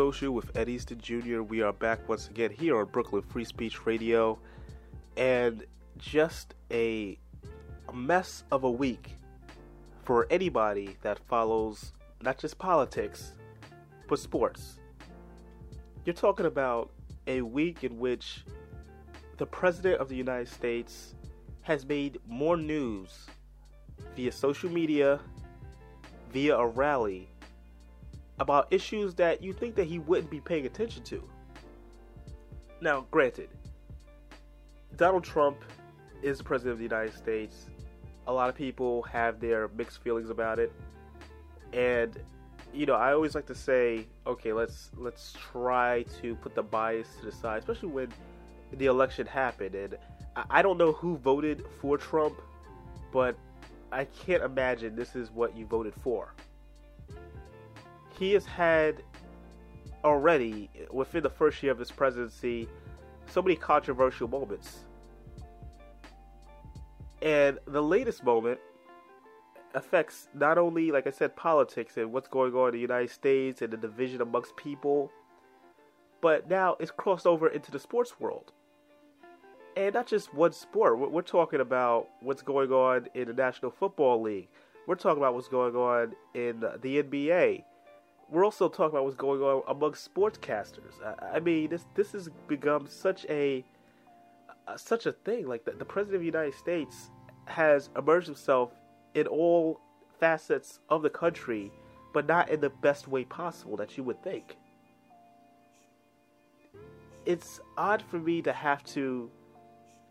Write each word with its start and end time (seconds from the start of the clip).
Social 0.00 0.32
with 0.32 0.56
Eddie 0.56 0.72
Easton 0.72 0.98
Jr. 0.98 1.42
We 1.42 1.60
are 1.60 1.74
back 1.74 2.08
once 2.08 2.28
again 2.28 2.50
here 2.50 2.78
on 2.78 2.86
Brooklyn 2.86 3.20
Free 3.20 3.44
Speech 3.44 3.84
Radio, 3.84 4.38
and 5.18 5.62
just 5.98 6.54
a 6.70 7.18
mess 7.92 8.44
of 8.50 8.64
a 8.64 8.70
week 8.70 9.18
for 10.04 10.26
anybody 10.30 10.96
that 11.02 11.18
follows 11.28 11.92
not 12.22 12.38
just 12.38 12.56
politics 12.56 13.34
but 14.08 14.18
sports. 14.18 14.80
You're 16.06 16.14
talking 16.14 16.46
about 16.46 16.90
a 17.26 17.42
week 17.42 17.84
in 17.84 17.98
which 17.98 18.46
the 19.36 19.44
President 19.44 20.00
of 20.00 20.08
the 20.08 20.16
United 20.16 20.48
States 20.48 21.14
has 21.60 21.84
made 21.84 22.18
more 22.26 22.56
news 22.56 23.26
via 24.16 24.32
social 24.32 24.70
media, 24.70 25.20
via 26.32 26.56
a 26.56 26.66
rally 26.66 27.29
about 28.40 28.66
issues 28.70 29.14
that 29.14 29.42
you 29.42 29.52
think 29.52 29.76
that 29.76 29.86
he 29.86 29.98
wouldn't 29.98 30.30
be 30.30 30.40
paying 30.40 30.64
attention 30.64 31.04
to. 31.04 31.22
Now, 32.80 33.06
granted, 33.10 33.50
Donald 34.96 35.22
Trump 35.22 35.58
is 36.22 36.38
the 36.38 36.44
president 36.44 36.72
of 36.72 36.78
the 36.78 36.84
United 36.84 37.14
States. 37.14 37.66
A 38.26 38.32
lot 38.32 38.48
of 38.48 38.54
people 38.54 39.02
have 39.02 39.40
their 39.40 39.68
mixed 39.68 40.02
feelings 40.02 40.30
about 40.30 40.58
it. 40.58 40.72
And 41.74 42.18
you 42.72 42.86
know, 42.86 42.94
I 42.94 43.12
always 43.12 43.34
like 43.34 43.46
to 43.46 43.54
say, 43.54 44.06
okay, 44.26 44.52
let's 44.52 44.90
let's 44.96 45.34
try 45.52 46.04
to 46.22 46.34
put 46.36 46.54
the 46.54 46.62
bias 46.62 47.08
to 47.18 47.26
the 47.26 47.32
side, 47.32 47.58
especially 47.58 47.88
when 47.88 48.08
the 48.72 48.86
election 48.86 49.26
happened. 49.26 49.74
And 49.74 49.96
I 50.48 50.62
don't 50.62 50.78
know 50.78 50.92
who 50.92 51.16
voted 51.18 51.64
for 51.80 51.98
Trump, 51.98 52.40
but 53.12 53.36
I 53.92 54.04
can't 54.04 54.42
imagine 54.42 54.94
this 54.94 55.16
is 55.16 55.30
what 55.30 55.56
you 55.56 55.66
voted 55.66 55.94
for 56.02 56.32
he 58.20 58.34
has 58.34 58.44
had 58.44 59.02
already 60.04 60.68
within 60.92 61.22
the 61.22 61.30
first 61.30 61.62
year 61.62 61.72
of 61.72 61.78
his 61.78 61.90
presidency 61.90 62.68
so 63.26 63.40
many 63.40 63.56
controversial 63.56 64.28
moments. 64.28 64.84
And 67.22 67.58
the 67.66 67.82
latest 67.82 68.22
moment 68.22 68.60
affects 69.74 70.28
not 70.34 70.58
only, 70.58 70.90
like 70.90 71.06
I 71.06 71.10
said, 71.10 71.34
politics 71.34 71.96
and 71.96 72.12
what's 72.12 72.28
going 72.28 72.54
on 72.54 72.68
in 72.68 72.74
the 72.74 72.80
United 72.80 73.10
States 73.10 73.62
and 73.62 73.72
the 73.72 73.76
division 73.78 74.20
amongst 74.20 74.54
people, 74.54 75.10
but 76.20 76.48
now 76.48 76.76
it's 76.78 76.90
crossed 76.90 77.26
over 77.26 77.48
into 77.48 77.70
the 77.70 77.78
sports 77.78 78.20
world. 78.20 78.52
And 79.76 79.94
not 79.94 80.06
just 80.06 80.34
one 80.34 80.52
sport. 80.52 80.98
We're 80.98 81.22
talking 81.22 81.60
about 81.60 82.08
what's 82.20 82.42
going 82.42 82.70
on 82.70 83.06
in 83.14 83.28
the 83.28 83.32
National 83.32 83.70
Football 83.70 84.20
League. 84.20 84.48
We're 84.86 84.96
talking 84.96 85.18
about 85.18 85.34
what's 85.34 85.48
going 85.48 85.74
on 85.74 86.14
in 86.34 86.60
the 86.60 87.02
NBA 87.02 87.64
we're 88.30 88.44
also 88.44 88.68
talking 88.68 88.90
about 88.90 89.04
what's 89.04 89.16
going 89.16 89.40
on 89.40 89.62
among 89.68 89.92
sportscasters. 89.92 91.02
I, 91.04 91.36
I 91.36 91.40
mean, 91.40 91.70
this 91.70 91.84
this 91.94 92.12
has 92.12 92.28
become 92.46 92.86
such 92.86 93.26
a 93.28 93.64
such 94.76 95.06
a 95.06 95.12
thing. 95.12 95.46
Like 95.46 95.64
the, 95.64 95.72
the 95.72 95.84
president 95.84 96.16
of 96.16 96.20
the 96.20 96.26
United 96.26 96.54
States 96.54 97.10
has 97.46 97.90
emerged 97.96 98.26
himself 98.26 98.72
in 99.14 99.26
all 99.26 99.80
facets 100.20 100.80
of 100.88 101.02
the 101.02 101.10
country, 101.10 101.72
but 102.12 102.26
not 102.26 102.48
in 102.50 102.60
the 102.60 102.70
best 102.70 103.08
way 103.08 103.24
possible 103.24 103.76
that 103.76 103.96
you 103.96 104.04
would 104.04 104.22
think. 104.22 104.56
It's 107.26 107.60
odd 107.76 108.02
for 108.02 108.18
me 108.18 108.42
to 108.42 108.52
have 108.52 108.84
to 108.84 109.30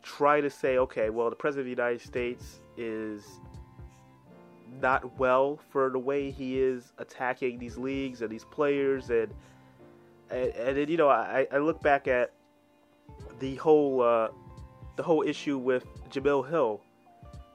try 0.03 0.41
to 0.41 0.49
say, 0.49 0.77
okay, 0.77 1.09
well, 1.09 1.29
the 1.29 1.35
president 1.35 1.61
of 1.61 1.75
the 1.77 1.81
United 1.81 2.01
States 2.01 2.59
is 2.77 3.25
not 4.81 5.17
well 5.19 5.59
for 5.69 5.89
the 5.89 5.99
way 5.99 6.31
he 6.31 6.59
is 6.59 6.93
attacking 6.97 7.59
these 7.59 7.77
leagues 7.77 8.21
and 8.21 8.29
these 8.29 8.45
players 8.45 9.09
and 9.09 9.33
and, 10.29 10.49
and 10.55 10.77
then 10.77 10.87
you 10.87 10.97
know 10.97 11.09
I, 11.09 11.47
I 11.51 11.57
look 11.57 11.81
back 11.81 12.07
at 12.07 12.31
the 13.39 13.55
whole 13.55 14.01
uh, 14.01 14.29
the 14.95 15.03
whole 15.03 15.23
issue 15.23 15.57
with 15.57 15.85
Jemele 16.09 16.49
Hill, 16.49 16.81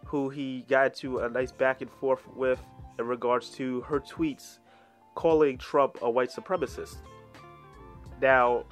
who 0.06 0.28
he 0.28 0.64
got 0.69 0.94
to 0.97 1.20
a 1.20 1.28
nice 1.28 1.52
back 1.52 1.82
and 1.82 1.91
forth 1.91 2.26
with 2.34 2.60
in 2.98 3.06
regards 3.06 3.50
to 3.50 3.82
her 3.82 4.00
tweets 4.00 4.58
calling 5.14 5.58
Trump 5.58 5.98
a 6.02 6.10
white 6.10 6.31
supremacist. 6.31 6.96
Now, 8.20 8.64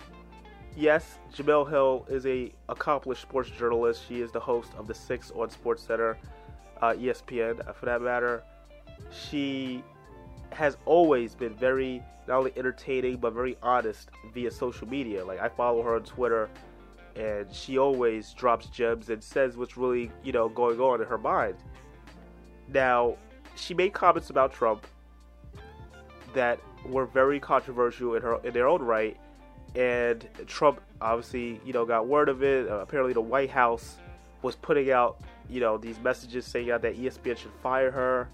yes, 0.76 1.19
Jemele 1.34 1.69
Hill 1.69 2.06
is 2.09 2.26
a 2.26 2.53
accomplished 2.69 3.22
sports 3.22 3.50
journalist. 3.50 4.03
She 4.09 4.20
is 4.20 4.32
the 4.32 4.41
host 4.41 4.70
of 4.78 4.86
the 4.86 4.94
Six 4.94 5.30
on 5.32 5.50
Sports 5.50 5.82
Center 5.82 6.16
uh, 6.82 6.94
ESPN 6.94 7.66
uh, 7.66 7.72
for 7.72 7.87
that 7.87 8.03
matter. 8.03 8.43
She 9.10 9.82
has 10.50 10.76
always 10.84 11.34
been 11.34 11.54
very 11.54 12.03
not 12.28 12.38
only 12.38 12.53
entertaining 12.56 13.16
but 13.16 13.32
very 13.32 13.56
honest 13.62 14.10
via 14.34 14.50
social 14.50 14.87
media. 14.88 15.25
Like 15.25 15.41
I 15.41 15.48
follow 15.48 15.82
her 15.82 15.94
on 15.94 16.03
Twitter, 16.03 16.50
and 17.16 17.53
she 17.54 17.78
always 17.78 18.32
drops 18.34 18.66
gems 18.66 19.09
and 19.09 19.22
says 19.22 19.56
what's 19.56 19.76
really 19.76 20.10
you 20.22 20.32
know 20.32 20.48
going 20.48 20.81
on 20.81 21.00
in 21.00 21.06
her 21.06 21.19
mind. 21.19 21.56
Now, 22.69 23.16
she 23.54 23.75
made 23.75 23.92
comments 23.92 24.31
about 24.31 24.53
Trump 24.53 24.87
that 26.34 26.59
were 26.87 27.06
very 27.06 27.38
controversial 27.38 28.15
in 28.16 28.22
her 28.22 28.41
in 28.44 28.53
their 28.53 28.66
own 28.66 28.82
right, 28.82 29.16
and 29.76 30.26
Trump 30.47 30.81
obviously 31.00 31.60
you 31.65 31.72
know 31.72 31.84
got 31.84 32.09
word 32.09 32.28
of 32.28 32.42
it. 32.42 32.69
Uh, 32.69 32.78
apparently, 32.78 33.12
the 33.12 33.21
White 33.21 33.50
House 33.50 33.98
was 34.42 34.56
putting 34.56 34.91
out 34.91 35.21
you 35.48 35.60
know, 35.60 35.76
these 35.76 35.98
messages 36.00 36.47
saying 36.47 36.69
that 36.69 36.82
ESPN 36.82 37.36
should 37.36 37.53
fire 37.62 37.91
her. 37.91 38.28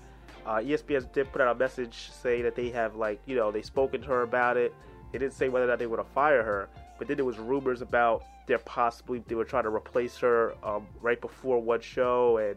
Uh, 0.46 0.56
ESPN 0.56 1.12
did 1.12 1.30
put 1.32 1.40
out 1.40 1.54
a 1.54 1.58
message 1.58 2.10
saying 2.10 2.42
that 2.42 2.54
they 2.54 2.70
have 2.70 2.96
like, 2.96 3.20
you 3.26 3.36
know, 3.36 3.50
they 3.50 3.62
spoken 3.62 4.00
to 4.00 4.06
her 4.08 4.22
about 4.22 4.56
it. 4.56 4.74
They 5.12 5.18
didn't 5.18 5.34
say 5.34 5.48
whether 5.48 5.66
or 5.66 5.68
not 5.68 5.78
they 5.78 5.86
were 5.86 5.96
to 5.96 6.04
fire 6.04 6.42
her, 6.42 6.68
but 6.98 7.08
then 7.08 7.16
there 7.16 7.24
was 7.24 7.38
rumors 7.38 7.82
about 7.82 8.24
they're 8.46 8.58
possibly 8.58 9.22
they 9.26 9.34
were 9.34 9.44
trying 9.44 9.64
to 9.64 9.70
replace 9.70 10.16
her 10.18 10.54
um, 10.64 10.86
right 11.00 11.20
before 11.20 11.60
one 11.60 11.80
show, 11.80 12.38
and 12.38 12.56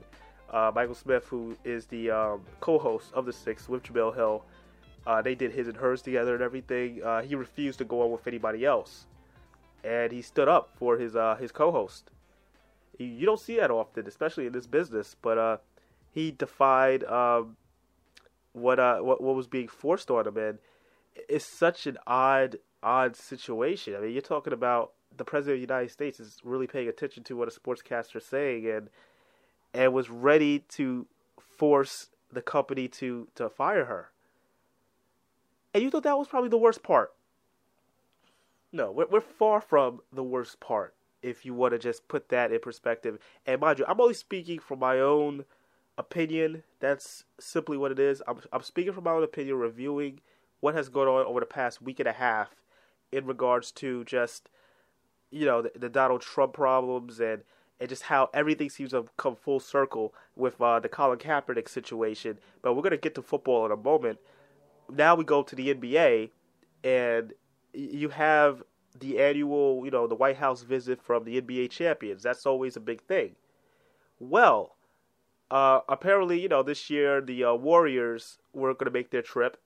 uh, 0.51 0.71
Michael 0.73 0.95
Smith, 0.95 1.25
who 1.25 1.55
is 1.63 1.85
the 1.85 2.09
um, 2.09 2.41
co-host 2.59 3.13
of 3.13 3.25
the 3.25 3.33
Six 3.33 3.69
with 3.69 3.83
Jemele 3.83 4.15
Hill, 4.15 4.43
uh, 5.05 5.21
they 5.21 5.35
did 5.35 5.51
his 5.51 5.67
and 5.67 5.75
hers 5.75 6.01
together 6.01 6.33
and 6.33 6.43
everything. 6.43 7.03
Uh, 7.03 7.21
he 7.21 7.35
refused 7.35 7.77
to 7.79 7.85
go 7.85 8.01
on 8.01 8.11
with 8.11 8.25
anybody 8.27 8.65
else, 8.65 9.05
and 9.83 10.11
he 10.11 10.21
stood 10.21 10.47
up 10.47 10.69
for 10.77 10.97
his 10.97 11.15
uh, 11.15 11.35
his 11.35 11.51
co-host 11.51 12.09
you 13.03 13.25
don't 13.25 13.39
see 13.39 13.57
that 13.57 13.71
often, 13.71 14.07
especially 14.07 14.47
in 14.47 14.53
this 14.53 14.67
business. 14.67 15.15
But 15.21 15.37
uh, 15.37 15.57
he 16.11 16.31
defied 16.31 17.03
um, 17.05 17.57
what 18.53 18.79
uh 18.79 18.99
what 18.99 19.21
what 19.21 19.35
was 19.35 19.47
being 19.47 19.67
forced 19.67 20.11
on 20.11 20.27
him, 20.27 20.37
and 20.37 20.59
it's 21.29 21.45
such 21.45 21.87
an 21.87 21.97
odd 22.05 22.57
odd 22.83 23.15
situation. 23.15 23.95
I 23.95 23.99
mean, 23.99 24.11
you're 24.11 24.21
talking 24.21 24.53
about 24.53 24.91
the 25.15 25.25
president 25.25 25.55
of 25.55 25.67
the 25.67 25.73
United 25.73 25.91
States 25.91 26.19
is 26.19 26.37
really 26.43 26.67
paying 26.67 26.87
attention 26.87 27.23
to 27.25 27.35
what 27.35 27.47
a 27.47 27.59
sportscaster 27.59 28.17
is 28.17 28.25
saying, 28.25 28.67
and 28.67 28.89
and 29.73 29.93
was 29.93 30.09
ready 30.09 30.59
to 30.69 31.07
force 31.39 32.09
the 32.31 32.41
company 32.41 32.87
to 32.87 33.27
to 33.35 33.49
fire 33.49 33.85
her. 33.85 34.11
And 35.73 35.83
you 35.83 35.89
thought 35.89 36.03
that 36.03 36.17
was 36.17 36.27
probably 36.27 36.49
the 36.49 36.57
worst 36.57 36.83
part. 36.83 37.13
No, 38.73 38.91
we're, 38.91 39.07
we're 39.07 39.21
far 39.21 39.61
from 39.61 40.01
the 40.11 40.23
worst 40.23 40.59
part 40.59 40.93
if 41.21 41.45
you 41.45 41.53
want 41.53 41.73
to 41.73 41.79
just 41.79 42.07
put 42.07 42.29
that 42.29 42.51
in 42.51 42.59
perspective. 42.59 43.19
And 43.45 43.61
mind 43.61 43.79
you, 43.79 43.85
I'm 43.87 44.01
only 44.01 44.13
speaking 44.13 44.59
from 44.59 44.79
my 44.79 44.99
own 44.99 45.45
opinion. 45.97 46.63
That's 46.79 47.23
simply 47.39 47.77
what 47.77 47.91
it 47.91 47.99
is. 47.99 48.21
I'm, 48.27 48.39
I'm 48.51 48.63
speaking 48.63 48.93
from 48.93 49.03
my 49.03 49.11
own 49.11 49.23
opinion, 49.23 49.57
reviewing 49.57 50.19
what 50.59 50.75
has 50.75 50.89
gone 50.89 51.07
on 51.07 51.25
over 51.25 51.39
the 51.39 51.45
past 51.45 51.81
week 51.81 51.99
and 51.99 52.07
a 52.07 52.13
half 52.13 52.55
in 53.11 53.25
regards 53.25 53.71
to 53.71 54.03
just, 54.05 54.49
you 55.29 55.45
know, 55.45 55.61
the, 55.61 55.71
the 55.75 55.89
Donald 55.89 56.21
Trump 56.21 56.53
problems 56.53 57.19
and, 57.19 57.43
and 57.79 57.89
just 57.89 58.03
how 58.03 58.29
everything 58.33 58.69
seems 58.69 58.91
to 58.91 59.05
come 59.17 59.35
full 59.35 59.59
circle 59.59 60.13
with 60.35 60.61
uh, 60.61 60.79
the 60.79 60.89
Colin 60.89 61.19
Kaepernick 61.19 61.67
situation. 61.67 62.37
But 62.61 62.73
we're 62.73 62.83
going 62.83 62.91
to 62.91 62.97
get 62.97 63.15
to 63.15 63.21
football 63.21 63.65
in 63.65 63.71
a 63.71 63.77
moment. 63.77 64.19
Now 64.89 65.15
we 65.15 65.23
go 65.23 65.41
to 65.43 65.55
the 65.55 65.73
NBA, 65.73 66.29
and 66.83 67.33
you 67.73 68.09
have 68.09 68.63
the 68.99 69.19
annual, 69.19 69.81
you 69.85 69.91
know, 69.91 70.07
the 70.07 70.15
White 70.15 70.37
House 70.37 70.63
visit 70.63 71.01
from 71.01 71.23
the 71.23 71.41
NBA 71.41 71.69
champions. 71.69 72.23
That's 72.23 72.45
always 72.45 72.75
a 72.75 72.81
big 72.81 73.01
thing. 73.01 73.35
Well, 74.19 74.75
uh, 75.49 75.81
apparently, 75.89 76.39
you 76.39 76.49
know, 76.49 76.63
this 76.63 76.89
year 76.89 77.21
the 77.21 77.43
uh, 77.43 77.53
Warriors 77.53 78.39
were 78.53 78.73
going 78.73 78.85
to 78.85 78.97
make 78.97 79.11
their 79.11 79.21
trip, 79.21 79.57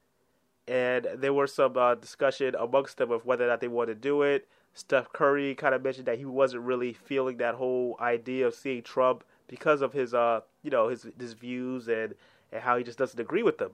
and 0.67 1.07
there 1.15 1.33
was 1.33 1.53
some 1.53 1.77
uh, 1.77 1.95
discussion 1.95 2.55
amongst 2.57 2.97
them 2.97 3.11
of 3.11 3.25
whether 3.25 3.45
or 3.45 3.49
not 3.49 3.61
they 3.61 3.67
wanted 3.67 3.95
to 3.95 3.99
do 3.99 4.21
it. 4.21 4.47
Steph 4.73 5.11
Curry 5.13 5.55
kind 5.55 5.73
of 5.73 5.83
mentioned 5.83 6.07
that 6.07 6.17
he 6.17 6.25
wasn't 6.25 6.63
really 6.63 6.93
feeling 6.93 7.37
that 7.37 7.55
whole 7.55 7.95
idea 7.99 8.47
of 8.47 8.53
seeing 8.53 8.81
Trump 8.81 9.23
because 9.47 9.81
of 9.81 9.93
his, 9.93 10.13
uh, 10.13 10.41
you 10.63 10.69
know, 10.69 10.89
his 10.89 11.07
his 11.19 11.33
views 11.33 11.87
and 11.87 12.15
and 12.51 12.61
how 12.61 12.77
he 12.77 12.83
just 12.83 12.97
doesn't 12.97 13.19
agree 13.19 13.43
with 13.43 13.57
them. 13.57 13.71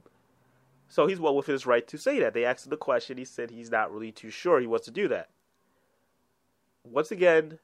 So 0.90 1.08
he's 1.08 1.20
well 1.20 1.36
within 1.36 1.54
his 1.54 1.66
right 1.66 1.88
to 1.88 1.98
say 1.98 2.20
that. 2.20 2.34
They 2.34 2.46
asked 2.46 2.66
him 2.66 2.72
the 2.72 2.78
question. 2.78 3.18
He 3.18 3.26
said 3.26 3.50
he's 3.50 3.72
not 3.72 3.92
really 3.92 4.12
too 4.12 4.30
sure 4.30 4.60
he 4.60 4.68
wants 4.68 4.86
to 4.86 4.92
do 4.92 5.08
that 5.08 5.30
once 6.84 7.12
again, 7.12 7.60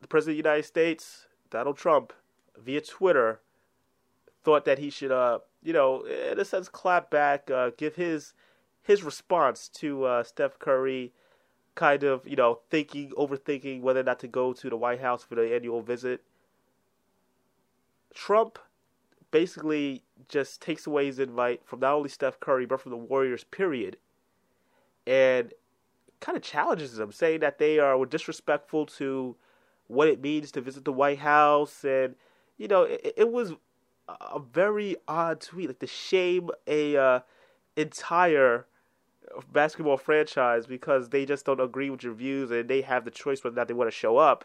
the 0.00 0.08
President 0.08 0.38
of 0.38 0.44
the 0.44 0.48
United 0.48 0.66
States, 0.66 1.26
Donald 1.50 1.76
Trump, 1.76 2.12
via 2.56 2.80
Twitter, 2.80 3.40
thought 4.44 4.64
that 4.64 4.78
he 4.78 4.90
should, 4.90 5.10
uh, 5.10 5.38
you 5.62 5.72
know, 5.72 6.02
in 6.02 6.38
a 6.38 6.44
sense, 6.44 6.68
clap 6.68 7.10
back, 7.10 7.50
uh, 7.50 7.70
give 7.76 7.96
his 7.96 8.34
his 8.82 9.02
response 9.02 9.68
to 9.68 10.04
uh, 10.04 10.22
Steph 10.22 10.58
Curry, 10.58 11.12
kind 11.74 12.02
of 12.04 12.26
you 12.26 12.36
know 12.36 12.60
thinking, 12.70 13.10
overthinking 13.10 13.82
whether 13.82 14.00
or 14.00 14.04
not 14.04 14.18
to 14.20 14.28
go 14.28 14.52
to 14.52 14.70
the 14.70 14.76
White 14.76 15.00
House 15.00 15.22
for 15.22 15.34
the 15.34 15.54
annual 15.54 15.82
visit. 15.82 16.22
Trump 18.14 18.58
basically 19.30 20.02
just 20.28 20.62
takes 20.62 20.86
away 20.86 21.06
his 21.06 21.18
invite 21.18 21.60
from 21.64 21.80
not 21.80 21.94
only 21.94 22.08
Steph 22.08 22.40
Curry 22.40 22.66
but 22.66 22.80
from 22.80 22.90
the 22.90 22.96
Warriors. 22.96 23.44
Period, 23.44 23.96
and 25.06 25.52
kind 26.20 26.36
of 26.36 26.42
challenges 26.42 26.96
them, 26.96 27.12
saying 27.12 27.40
that 27.40 27.58
they 27.58 27.78
are 27.78 28.04
disrespectful 28.04 28.86
to 28.86 29.36
what 29.86 30.08
it 30.08 30.20
means 30.20 30.52
to 30.52 30.60
visit 30.60 30.84
the 30.84 30.92
White 30.92 31.18
House, 31.18 31.84
and 31.84 32.14
you 32.56 32.68
know 32.68 32.82
it, 32.82 33.14
it 33.16 33.32
was 33.32 33.52
a 34.08 34.38
very 34.38 34.96
odd 35.06 35.40
tweet, 35.40 35.68
like 35.68 35.78
to 35.80 35.86
shame 35.86 36.50
a 36.66 36.96
uh, 36.96 37.20
entire 37.76 38.66
basketball 39.52 39.96
franchise 39.96 40.66
because 40.66 41.10
they 41.10 41.26
just 41.26 41.44
don't 41.44 41.60
agree 41.60 41.90
with 41.90 42.02
your 42.02 42.14
views 42.14 42.50
and 42.50 42.68
they 42.68 42.80
have 42.80 43.04
the 43.04 43.10
choice 43.10 43.44
whether 43.44 43.54
or 43.54 43.56
not 43.56 43.68
they 43.68 43.74
want 43.74 43.88
to 43.88 43.96
show 43.96 44.16
up. 44.16 44.44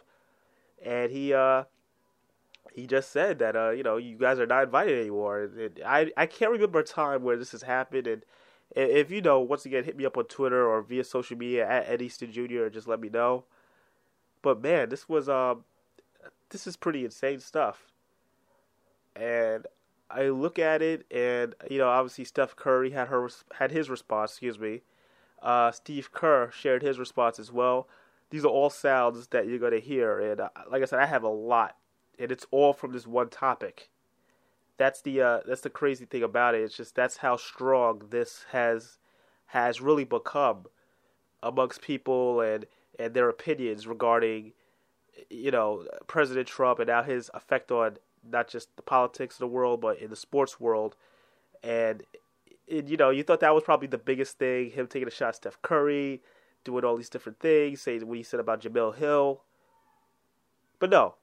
And 0.84 1.12
he 1.12 1.34
uh, 1.34 1.64
he 2.74 2.88
just 2.88 3.12
said 3.12 3.40
that 3.40 3.56
uh, 3.56 3.70
you 3.72 3.84
know 3.84 3.98
you 3.98 4.18
guys 4.18 4.40
are 4.40 4.46
not 4.46 4.64
invited 4.64 5.00
anymore. 5.00 5.44
And 5.44 5.80
I 5.86 6.12
I 6.18 6.26
can't 6.26 6.52
remember 6.52 6.80
a 6.80 6.84
time 6.84 7.24
where 7.24 7.38
this 7.38 7.52
has 7.52 7.64
happened. 7.64 8.08
And 8.08 8.26
if 8.76 9.12
you 9.12 9.22
know, 9.22 9.40
once 9.40 9.66
again, 9.66 9.84
hit 9.84 9.98
me 9.98 10.06
up 10.06 10.18
on 10.18 10.26
Twitter 10.26 10.68
or 10.68 10.82
via 10.82 11.04
social 11.04 11.38
media 11.38 11.68
at 11.68 11.88
Ed 11.88 12.02
Easton 12.02 12.32
Jr. 12.32 12.64
and 12.64 12.74
just 12.74 12.88
let 12.88 13.00
me 13.00 13.10
know. 13.10 13.46
But 14.42 14.62
man, 14.62 14.90
this 14.90 15.08
was 15.08 15.30
um, 15.30 15.64
this 16.50 16.68
is 16.68 16.76
pretty 16.76 17.06
insane 17.06 17.40
stuff. 17.40 17.88
And 19.16 19.68
I 20.10 20.30
look 20.30 20.60
at 20.60 20.82
it, 20.82 21.06
and 21.12 21.56
you 21.70 21.78
know, 21.78 21.90
obviously 21.90 22.26
Steph 22.26 22.56
Curry 22.56 22.92
had 22.92 23.08
her 23.10 23.30
had 23.56 23.72
his 23.72 23.90
response. 23.90 24.32
Excuse 24.32 24.60
me. 24.60 24.82
Uh, 25.42 25.72
Steve 25.72 26.12
Kerr 26.12 26.52
shared 26.52 26.82
his 26.82 26.98
response 26.98 27.38
as 27.38 27.52
well. 27.52 27.88
These 28.30 28.46
are 28.46 28.50
all 28.50 28.70
sounds 28.70 29.28
that 29.28 29.48
you're 29.48 29.60
gonna 29.60 29.80
hear, 29.80 30.20
and 30.20 30.42
uh, 30.42 30.50
like 30.70 30.82
I 30.82 30.86
said, 30.86 31.00
I 31.00 31.06
have 31.06 31.24
a 31.24 31.30
lot, 31.30 31.78
and 32.18 32.32
it's 32.32 32.46
all 32.52 32.74
from 32.74 32.94
this 32.94 33.06
one 33.06 33.30
topic. 33.30 33.90
That's 34.78 35.02
the 35.02 35.22
uh, 35.22 35.40
that's 35.46 35.62
the 35.62 35.70
crazy 35.70 36.06
thing 36.06 36.24
about 36.24 36.56
it. 36.56 36.62
It's 36.62 36.76
just 36.76 36.96
that's 36.96 37.18
how 37.18 37.38
strong 37.38 38.04
this 38.10 38.46
has 38.52 38.98
has 39.48 39.82
really 39.82 40.04
become 40.04 40.66
amongst 41.42 41.82
people 41.82 42.42
and 42.42 42.66
and 42.98 43.14
their 43.14 43.30
opinions 43.30 43.86
regarding 43.86 44.54
you 45.30 45.52
know 45.52 45.86
President 46.08 46.48
Trump 46.48 46.80
and 46.80 46.88
now 46.88 47.04
his 47.04 47.30
effect 47.34 47.72
on 47.72 47.98
not 48.30 48.48
just 48.48 48.76
the 48.76 48.82
politics 48.82 49.36
of 49.36 49.40
the 49.40 49.48
world, 49.48 49.82
but 49.82 50.00
in 50.00 50.10
the 50.10 50.16
sports 50.16 50.60
world. 50.60 50.96
And, 51.62 52.04
it, 52.68 52.88
you 52.88 52.98
know, 52.98 53.10
you 53.10 53.24
thought 53.24 53.42
that 53.42 53.54
was 53.54 53.64
probably 53.64 53.88
the 53.88 53.98
biggest 53.98 54.38
thing 54.38 54.72
him 54.72 54.88
taking 54.88 55.08
a 55.08 55.12
shot 55.12 55.30
at 55.30 55.36
Steph 55.36 55.62
Curry, 55.62 56.22
doing 56.64 56.84
all 56.86 56.96
these 56.96 57.10
different 57.10 57.40
things, 57.40 57.82
saying 57.82 58.08
what 58.08 58.18
he 58.18 58.24
said 58.24 58.40
about 58.40 58.62
Jemele 58.62 58.96
Hill. 58.96 59.42
But 60.80 60.90
no, 60.90 61.16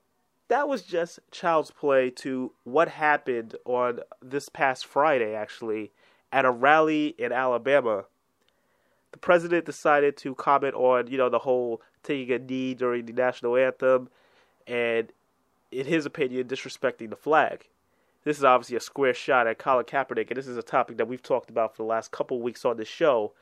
that 0.51 0.69
was 0.69 0.83
just 0.83 1.21
child's 1.31 1.71
play 1.71 2.11
to 2.11 2.53
what 2.65 2.89
happened 2.89 3.55
on 3.65 4.01
this 4.21 4.49
past 4.49 4.85
Friday, 4.85 5.33
actually, 5.33 5.93
at 6.33 6.45
a 6.45 6.51
rally 6.51 7.15
in 7.19 7.33
Alabama. 7.33 8.05
The 9.13 9.19
president 9.19 9.65
decided 9.65 10.17
to 10.19 10.35
comment 10.35 10.75
on, 10.75 11.07
you 11.07 11.19
know, 11.19 11.29
the 11.29 11.39
whole 11.39 11.81
taking 12.03 12.35
a 12.35 12.39
knee 12.39 12.75
during 12.75 13.07
the 13.07 13.13
national 13.13 13.57
anthem 13.57 14.09
and 14.67 15.13
in 15.71 15.87
his 15.87 16.05
opinion, 16.05 16.49
disrespecting 16.49 17.11
the 17.11 17.17
flag. 17.17 17.69
This 18.25 18.37
is 18.37 18.45
obviously 18.45 18.77
a 18.77 18.81
square 18.81 19.15
shot 19.15 19.47
at 19.47 19.59
Colin 19.59 19.85
Kaepernick, 19.85 20.29
and 20.29 20.37
this 20.37 20.49
is 20.49 20.57
a 20.57 20.63
topic 20.63 20.97
that 20.97 21.07
we've 21.07 21.23
talked 21.23 21.49
about 21.49 21.77
for 21.77 21.83
the 21.83 21.89
last 21.89 22.11
couple 22.11 22.43
weeks 22.43 22.65
on 22.65 22.77
this 22.77 22.89
show, 22.89 23.33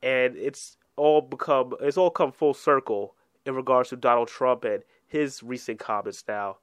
and 0.00 0.36
it's 0.36 0.76
all 0.96 1.20
become 1.20 1.74
it's 1.80 1.98
all 1.98 2.10
come 2.10 2.32
full 2.32 2.54
circle 2.54 3.14
in 3.44 3.54
regards 3.54 3.90
to 3.90 3.96
Donald 3.96 4.28
Trump 4.28 4.64
and 4.64 4.82
his 5.06 5.42
recent 5.42 5.78
comments. 5.78 6.24
Now, 6.26 6.58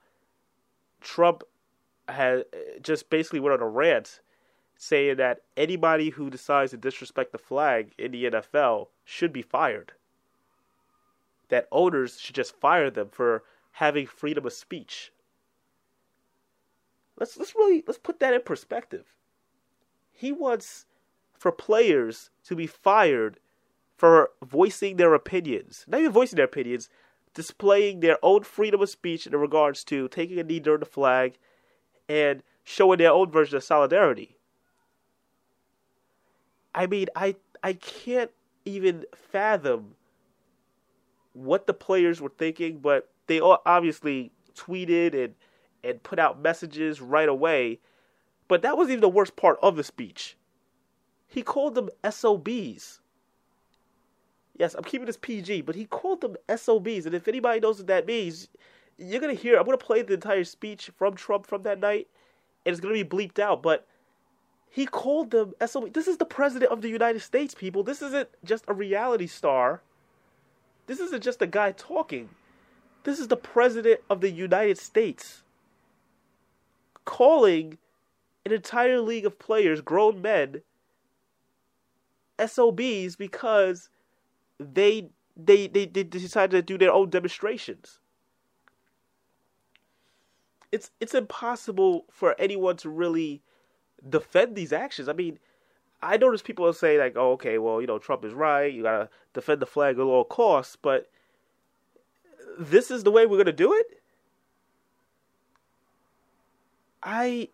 Trump 1.01 1.43
had 2.07 2.45
just 2.81 3.09
basically 3.09 3.39
went 3.39 3.53
on 3.53 3.61
a 3.61 3.69
rant 3.69 4.21
saying 4.75 5.17
that 5.17 5.41
anybody 5.55 6.09
who 6.09 6.29
decides 6.29 6.71
to 6.71 6.77
disrespect 6.77 7.31
the 7.31 7.37
flag 7.37 7.93
in 7.97 8.11
the 8.11 8.25
NFL 8.25 8.87
should 9.05 9.31
be 9.31 9.41
fired. 9.41 9.93
That 11.49 11.67
owners 11.71 12.19
should 12.19 12.35
just 12.35 12.55
fire 12.59 12.89
them 12.89 13.09
for 13.09 13.43
having 13.73 14.07
freedom 14.07 14.45
of 14.45 14.53
speech. 14.53 15.11
Let's 17.17 17.37
let's 17.37 17.55
really 17.55 17.83
let's 17.85 17.99
put 17.99 18.19
that 18.19 18.33
in 18.33 18.41
perspective. 18.41 19.05
He 20.11 20.31
wants 20.31 20.85
for 21.33 21.51
players 21.51 22.29
to 22.45 22.55
be 22.55 22.67
fired 22.67 23.39
for 23.95 24.31
voicing 24.43 24.97
their 24.97 25.13
opinions. 25.13 25.85
Not 25.87 26.01
even 26.01 26.11
voicing 26.11 26.37
their 26.37 26.45
opinions, 26.45 26.89
displaying 27.33 27.99
their 27.99 28.17
own 28.21 28.43
freedom 28.43 28.81
of 28.81 28.89
speech 28.89 29.25
in 29.25 29.35
regards 29.35 29.83
to 29.85 30.07
taking 30.07 30.39
a 30.39 30.43
knee 30.43 30.59
during 30.59 30.79
the 30.79 30.85
flag 30.85 31.37
and 32.07 32.43
showing 32.63 32.97
their 32.97 33.11
own 33.11 33.31
version 33.31 33.57
of 33.57 33.63
solidarity. 33.63 34.37
I 36.75 36.87
mean, 36.87 37.07
I 37.15 37.35
I 37.63 37.73
can't 37.73 38.31
even 38.65 39.05
fathom 39.15 39.95
what 41.33 41.67
the 41.67 41.73
players 41.73 42.21
were 42.21 42.33
thinking, 42.37 42.79
but 42.79 43.09
they 43.27 43.39
obviously 43.39 44.31
tweeted 44.55 45.13
and 45.13 45.35
and 45.83 46.01
put 46.01 46.19
out 46.19 46.41
messages 46.41 47.01
right 47.01 47.27
away. 47.27 47.79
But 48.47 48.61
that 48.61 48.77
wasn't 48.77 48.93
even 48.93 49.01
the 49.01 49.09
worst 49.09 49.35
part 49.35 49.57
of 49.61 49.75
the 49.75 49.83
speech. 49.83 50.37
He 51.27 51.41
called 51.41 51.75
them 51.75 51.89
SOBs. 52.09 52.99
Yes, 54.55 54.75
I'm 54.75 54.83
keeping 54.83 55.07
this 55.07 55.17
PG, 55.17 55.61
but 55.61 55.75
he 55.75 55.85
called 55.85 56.21
them 56.21 56.35
SOBs. 56.47 57.05
And 57.05 57.15
if 57.15 57.27
anybody 57.27 57.59
knows 57.59 57.79
what 57.79 57.87
that 57.87 58.05
means, 58.05 58.49
you're 58.97 59.21
going 59.21 59.35
to 59.35 59.41
hear, 59.41 59.57
I'm 59.57 59.65
going 59.65 59.77
to 59.77 59.83
play 59.83 60.01
the 60.01 60.13
entire 60.13 60.43
speech 60.43 60.91
from 60.95 61.15
Trump 61.15 61.47
from 61.47 61.63
that 61.63 61.79
night, 61.79 62.07
and 62.65 62.71
it's 62.71 62.79
going 62.79 62.95
to 62.95 63.03
be 63.03 63.17
bleeped 63.17 63.39
out. 63.39 63.63
But 63.63 63.87
he 64.69 64.85
called 64.85 65.31
them 65.31 65.53
SOBs. 65.65 65.93
This 65.93 66.07
is 66.07 66.17
the 66.17 66.25
President 66.25 66.71
of 66.71 66.81
the 66.81 66.89
United 66.89 67.21
States, 67.21 67.55
people. 67.55 67.83
This 67.83 68.01
isn't 68.01 68.29
just 68.43 68.65
a 68.67 68.73
reality 68.73 69.27
star. 69.27 69.81
This 70.85 70.99
isn't 70.99 71.23
just 71.23 71.41
a 71.41 71.47
guy 71.47 71.71
talking. 71.71 72.29
This 73.03 73.19
is 73.19 73.27
the 73.27 73.37
President 73.37 74.01
of 74.09 74.21
the 74.21 74.31
United 74.31 74.77
States 74.77 75.43
calling 77.05 77.77
an 78.45 78.51
entire 78.51 78.99
league 78.99 79.25
of 79.25 79.39
players, 79.39 79.81
grown 79.81 80.21
men, 80.21 80.61
SOBs 82.43 83.15
because 83.15 83.89
they 84.63 85.09
they 85.35 85.67
they, 85.67 85.85
they 85.85 86.03
decided 86.03 86.51
to 86.51 86.61
do 86.61 86.77
their 86.77 86.91
own 86.93 87.09
demonstrations. 87.09 87.99
It's 90.71 90.91
it's 90.99 91.13
impossible 91.13 92.05
for 92.11 92.35
anyone 92.39 92.77
to 92.77 92.89
really 92.89 93.41
defend 94.09 94.55
these 94.55 94.73
actions. 94.73 95.07
I 95.09 95.13
mean, 95.13 95.39
I 96.01 96.17
notice 96.17 96.41
people 96.41 96.71
say 96.73 96.99
like, 96.99 97.13
"Oh, 97.15 97.33
okay, 97.33 97.57
well, 97.57 97.81
you 97.81 97.87
know, 97.87 97.99
Trump 97.99 98.25
is 98.25 98.33
right. 98.33 98.71
You 98.73 98.83
gotta 98.83 99.09
defend 99.33 99.61
the 99.61 99.65
flag 99.65 99.97
at 99.97 100.01
all 100.01 100.25
costs," 100.25 100.75
but 100.75 101.09
this 102.59 102.91
is 102.91 103.03
the 103.03 103.11
way 103.11 103.25
we're 103.25 103.37
gonna 103.37 103.51
do 103.51 103.73
it. 103.73 104.01
I, 107.01 107.49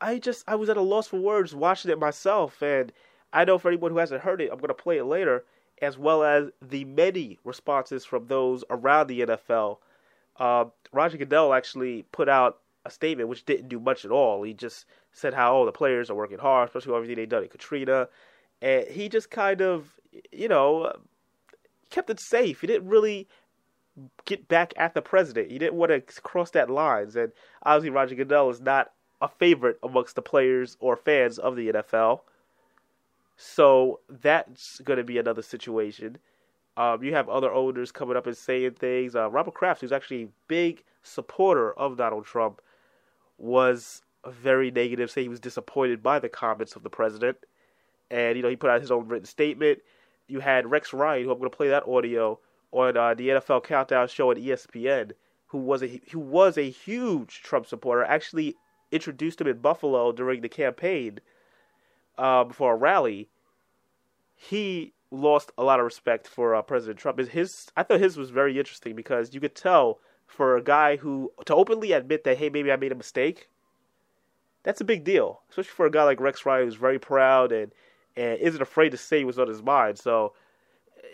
I 0.00 0.18
just 0.18 0.44
I 0.48 0.54
was 0.54 0.68
at 0.68 0.76
a 0.76 0.82
loss 0.82 1.08
for 1.08 1.18
words 1.20 1.54
watching 1.54 1.90
it 1.90 1.98
myself, 1.98 2.62
and 2.62 2.92
I 3.32 3.44
know 3.44 3.58
for 3.58 3.68
anyone 3.68 3.92
who 3.92 3.98
hasn't 3.98 4.22
heard 4.22 4.40
it, 4.40 4.50
I'm 4.52 4.58
gonna 4.58 4.74
play 4.74 4.98
it 4.98 5.04
later, 5.04 5.44
as 5.82 5.98
well 5.98 6.22
as 6.22 6.50
the 6.62 6.84
many 6.84 7.38
responses 7.44 8.04
from 8.04 8.28
those 8.28 8.64
around 8.70 9.08
the 9.08 9.20
NFL. 9.22 9.78
Uh, 10.36 10.66
Roger 10.92 11.18
Goodell 11.18 11.52
actually 11.52 12.04
put 12.12 12.28
out 12.28 12.60
a 12.84 12.90
statement 12.90 13.28
which 13.28 13.44
didn't 13.44 13.68
do 13.68 13.80
much 13.80 14.04
at 14.04 14.12
all. 14.12 14.44
He 14.44 14.54
just 14.54 14.86
said 15.12 15.34
how 15.34 15.56
oh, 15.56 15.66
the 15.66 15.72
players 15.72 16.08
are 16.08 16.14
working 16.14 16.38
hard, 16.38 16.68
especially 16.68 16.94
everything 16.94 17.16
they've 17.16 17.28
done 17.28 17.42
in 17.42 17.48
Katrina, 17.48 18.08
and 18.62 18.86
he 18.86 19.08
just 19.08 19.30
kind 19.30 19.60
of, 19.60 20.00
you 20.30 20.48
know, 20.48 20.92
kept 21.90 22.10
it 22.10 22.20
safe. 22.20 22.60
He 22.60 22.68
didn't 22.68 22.88
really 22.88 23.28
get 24.24 24.48
back 24.48 24.72
at 24.76 24.94
the 24.94 25.02
president. 25.02 25.50
He 25.50 25.58
didn't 25.58 25.74
want 25.74 25.90
to 25.90 26.00
cross 26.22 26.50
that 26.52 26.70
lines, 26.70 27.16
and 27.16 27.32
obviously 27.64 27.90
Roger 27.90 28.14
Goodell 28.14 28.50
is 28.50 28.60
not 28.60 28.92
a 29.20 29.28
favorite 29.28 29.78
amongst 29.82 30.14
the 30.14 30.22
players 30.22 30.76
or 30.80 30.96
fans 30.96 31.38
of 31.38 31.56
the 31.56 31.72
NFL. 31.72 32.20
So 33.44 33.98
that's 34.08 34.78
going 34.84 34.98
to 34.98 35.04
be 35.04 35.18
another 35.18 35.42
situation. 35.42 36.18
Um, 36.76 37.02
you 37.02 37.12
have 37.14 37.28
other 37.28 37.52
owners 37.52 37.90
coming 37.90 38.16
up 38.16 38.28
and 38.28 38.36
saying 38.36 38.74
things. 38.74 39.16
Uh, 39.16 39.28
Robert 39.28 39.54
Kraft, 39.54 39.80
who's 39.80 39.90
actually 39.90 40.22
a 40.22 40.28
big 40.46 40.84
supporter 41.02 41.72
of 41.72 41.96
Donald 41.96 42.24
Trump, 42.24 42.62
was 43.38 44.02
very 44.28 44.70
negative, 44.70 45.10
saying 45.10 45.24
he 45.24 45.28
was 45.28 45.40
disappointed 45.40 46.04
by 46.04 46.20
the 46.20 46.28
comments 46.28 46.76
of 46.76 46.84
the 46.84 46.88
president. 46.88 47.36
And, 48.12 48.36
you 48.36 48.44
know, 48.44 48.48
he 48.48 48.54
put 48.54 48.70
out 48.70 48.80
his 48.80 48.92
own 48.92 49.08
written 49.08 49.26
statement. 49.26 49.80
You 50.28 50.38
had 50.38 50.70
Rex 50.70 50.92
Ryan, 50.92 51.24
who 51.24 51.32
I'm 51.32 51.38
going 51.38 51.50
to 51.50 51.56
play 51.56 51.68
that 51.68 51.88
audio, 51.88 52.38
on 52.70 52.96
uh, 52.96 53.14
the 53.14 53.30
NFL 53.30 53.64
Countdown 53.64 54.06
show 54.06 54.30
at 54.30 54.36
ESPN, 54.36 55.12
who 55.46 55.58
was 55.58 55.82
a 55.82 56.00
who 56.12 56.20
was 56.20 56.56
a 56.56 56.70
huge 56.70 57.42
Trump 57.42 57.66
supporter, 57.66 58.04
actually 58.04 58.54
introduced 58.92 59.40
him 59.40 59.48
in 59.48 59.58
Buffalo 59.58 60.12
during 60.12 60.42
the 60.42 60.48
campaign 60.48 61.18
uh, 62.18 62.44
before 62.44 62.74
a 62.74 62.76
rally. 62.76 63.28
he 64.34 64.92
lost 65.10 65.52
a 65.58 65.62
lot 65.62 65.78
of 65.78 65.84
respect 65.84 66.26
for 66.26 66.54
uh, 66.54 66.62
President 66.62 66.98
Trump. 66.98 67.18
His, 67.18 67.70
I 67.76 67.82
thought 67.82 68.00
his 68.00 68.16
was 68.16 68.30
very 68.30 68.58
interesting 68.58 68.96
because 68.96 69.34
you 69.34 69.40
could 69.40 69.54
tell 69.54 70.00
for 70.26 70.56
a 70.56 70.62
guy 70.62 70.96
who 70.96 71.30
to 71.44 71.54
openly 71.54 71.92
admit 71.92 72.24
that 72.24 72.38
hey 72.38 72.48
maybe 72.48 72.72
I 72.72 72.76
made 72.76 72.92
a 72.92 72.96
mistake. 72.96 73.48
That's 74.62 74.80
a 74.80 74.84
big 74.84 75.04
deal, 75.04 75.42
especially 75.50 75.72
for 75.72 75.86
a 75.86 75.90
guy 75.90 76.04
like 76.04 76.20
Rex 76.20 76.46
Ryan 76.46 76.64
who's 76.64 76.76
very 76.76 76.98
proud 76.98 77.52
and 77.52 77.72
and 78.16 78.38
isn't 78.38 78.62
afraid 78.62 78.90
to 78.90 78.96
say 78.96 79.24
what's 79.24 79.38
on 79.38 79.48
his 79.48 79.62
mind. 79.62 79.98
So 79.98 80.32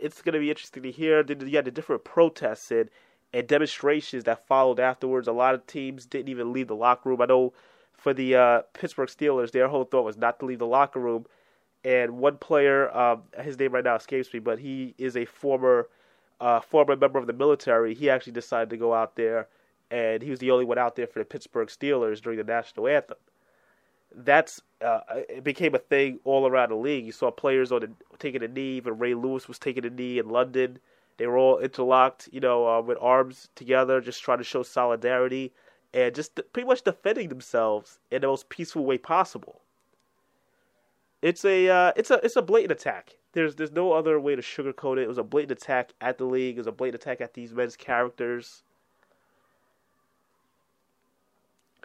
it's 0.00 0.22
going 0.22 0.34
to 0.34 0.40
be 0.40 0.50
interesting 0.50 0.82
to 0.84 0.90
hear. 0.90 1.22
Then 1.22 1.46
You 1.46 1.56
had 1.56 1.64
the 1.64 1.70
different 1.70 2.04
protests 2.04 2.70
and, 2.70 2.90
and 3.32 3.46
demonstrations 3.46 4.24
that 4.24 4.46
followed 4.46 4.80
afterwards. 4.80 5.28
A 5.28 5.32
lot 5.32 5.54
of 5.54 5.66
teams 5.66 6.06
didn't 6.06 6.28
even 6.28 6.52
leave 6.52 6.68
the 6.68 6.76
locker 6.76 7.08
room. 7.08 7.22
I 7.22 7.26
know 7.26 7.52
for 7.98 8.14
the 8.14 8.36
uh, 8.36 8.62
Pittsburgh 8.72 9.08
Steelers, 9.08 9.50
their 9.50 9.68
whole 9.68 9.84
thought 9.84 10.04
was 10.04 10.16
not 10.16 10.38
to 10.38 10.46
leave 10.46 10.60
the 10.60 10.66
locker 10.66 11.00
room. 11.00 11.26
And 11.84 12.18
one 12.18 12.38
player, 12.38 12.96
um, 12.96 13.24
his 13.42 13.58
name 13.58 13.72
right 13.72 13.84
now 13.84 13.96
escapes 13.96 14.32
me, 14.32 14.38
but 14.38 14.58
he 14.58 14.94
is 14.98 15.16
a 15.16 15.24
former 15.24 15.88
uh, 16.40 16.60
former 16.60 16.96
member 16.96 17.18
of 17.18 17.26
the 17.26 17.32
military. 17.32 17.94
He 17.94 18.08
actually 18.08 18.32
decided 18.32 18.70
to 18.70 18.76
go 18.76 18.94
out 18.94 19.16
there, 19.16 19.48
and 19.90 20.22
he 20.22 20.30
was 20.30 20.38
the 20.38 20.52
only 20.52 20.64
one 20.64 20.78
out 20.78 20.94
there 20.94 21.08
for 21.08 21.18
the 21.18 21.24
Pittsburgh 21.24 21.68
Steelers 21.68 22.20
during 22.20 22.38
the 22.38 22.44
national 22.44 22.86
anthem. 22.86 23.16
That's 24.14 24.62
uh, 24.80 25.00
it 25.28 25.42
became 25.42 25.74
a 25.74 25.78
thing 25.78 26.20
all 26.24 26.46
around 26.46 26.70
the 26.70 26.76
league. 26.76 27.04
You 27.04 27.12
saw 27.12 27.32
players 27.32 27.72
on 27.72 27.80
the, 27.80 27.90
taking 28.18 28.42
a 28.44 28.48
knee. 28.48 28.76
Even 28.76 28.98
Ray 28.98 29.14
Lewis 29.14 29.48
was 29.48 29.58
taking 29.58 29.84
a 29.84 29.90
knee 29.90 30.18
in 30.18 30.28
London. 30.28 30.78
They 31.16 31.26
were 31.26 31.36
all 31.36 31.58
interlocked, 31.58 32.28
you 32.32 32.38
know, 32.38 32.66
uh, 32.68 32.80
with 32.80 32.98
arms 33.00 33.48
together, 33.56 34.00
just 34.00 34.22
trying 34.22 34.38
to 34.38 34.44
show 34.44 34.62
solidarity 34.62 35.52
and 35.94 36.14
just 36.14 36.40
pretty 36.52 36.66
much 36.66 36.82
defending 36.82 37.28
themselves 37.28 37.98
in 38.10 38.22
the 38.22 38.26
most 38.26 38.48
peaceful 38.48 38.84
way 38.84 38.98
possible. 38.98 39.62
It's 41.22 41.44
a 41.44 41.68
uh, 41.68 41.92
it's 41.96 42.10
a 42.10 42.20
it's 42.24 42.36
a 42.36 42.42
blatant 42.42 42.72
attack. 42.72 43.16
There's 43.32 43.56
there's 43.56 43.72
no 43.72 43.92
other 43.92 44.20
way 44.20 44.36
to 44.36 44.42
sugarcoat 44.42 44.98
it. 44.98 45.02
It 45.02 45.08
was 45.08 45.18
a 45.18 45.24
blatant 45.24 45.58
attack 45.60 45.92
at 46.00 46.18
the 46.18 46.24
league. 46.24 46.56
It 46.56 46.60
was 46.60 46.66
a 46.66 46.72
blatant 46.72 47.02
attack 47.02 47.20
at 47.20 47.34
these 47.34 47.52
men's 47.52 47.76
characters. 47.76 48.62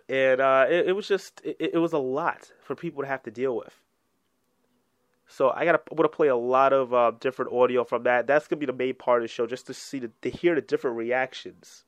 and 0.10 0.42
uh, 0.42 0.66
it, 0.70 0.88
it, 0.90 0.92
was 0.94 1.08
just 1.08 1.42
it, 1.44 1.58
it, 1.60 1.78
was 1.78 1.94
a 1.94 1.98
lot 1.98 2.52
for 2.62 2.76
people 2.76 3.02
to 3.02 3.08
have 3.08 3.24
to 3.24 3.32
deal 3.32 3.56
with. 3.56 3.80
So 5.28 5.50
I 5.50 5.66
got 5.66 5.72
to 5.72 5.94
want 5.96 6.12
to 6.12 6.16
play 6.16 6.28
a 6.28 6.36
lot 6.36 6.74
of 6.74 6.94
uh, 6.94 7.12
different 7.20 7.54
audio 7.54 7.84
from 7.84 8.04
that. 8.04 8.28
That's 8.28 8.48
gonna 8.48 8.60
be 8.60 8.66
the 8.66 8.74
main 8.74 8.96
part 8.96 9.22
of 9.22 9.24
the 9.24 9.34
show, 9.34 9.48
just 9.48 9.66
to 9.68 9.74
see 9.74 10.00
the, 10.00 10.12
to 10.22 10.30
hear 10.30 10.56
the 10.56 10.62
different 10.62 10.98
reactions 10.98 11.86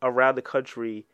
around 0.00 0.36
the 0.36 0.42
country 0.42 1.06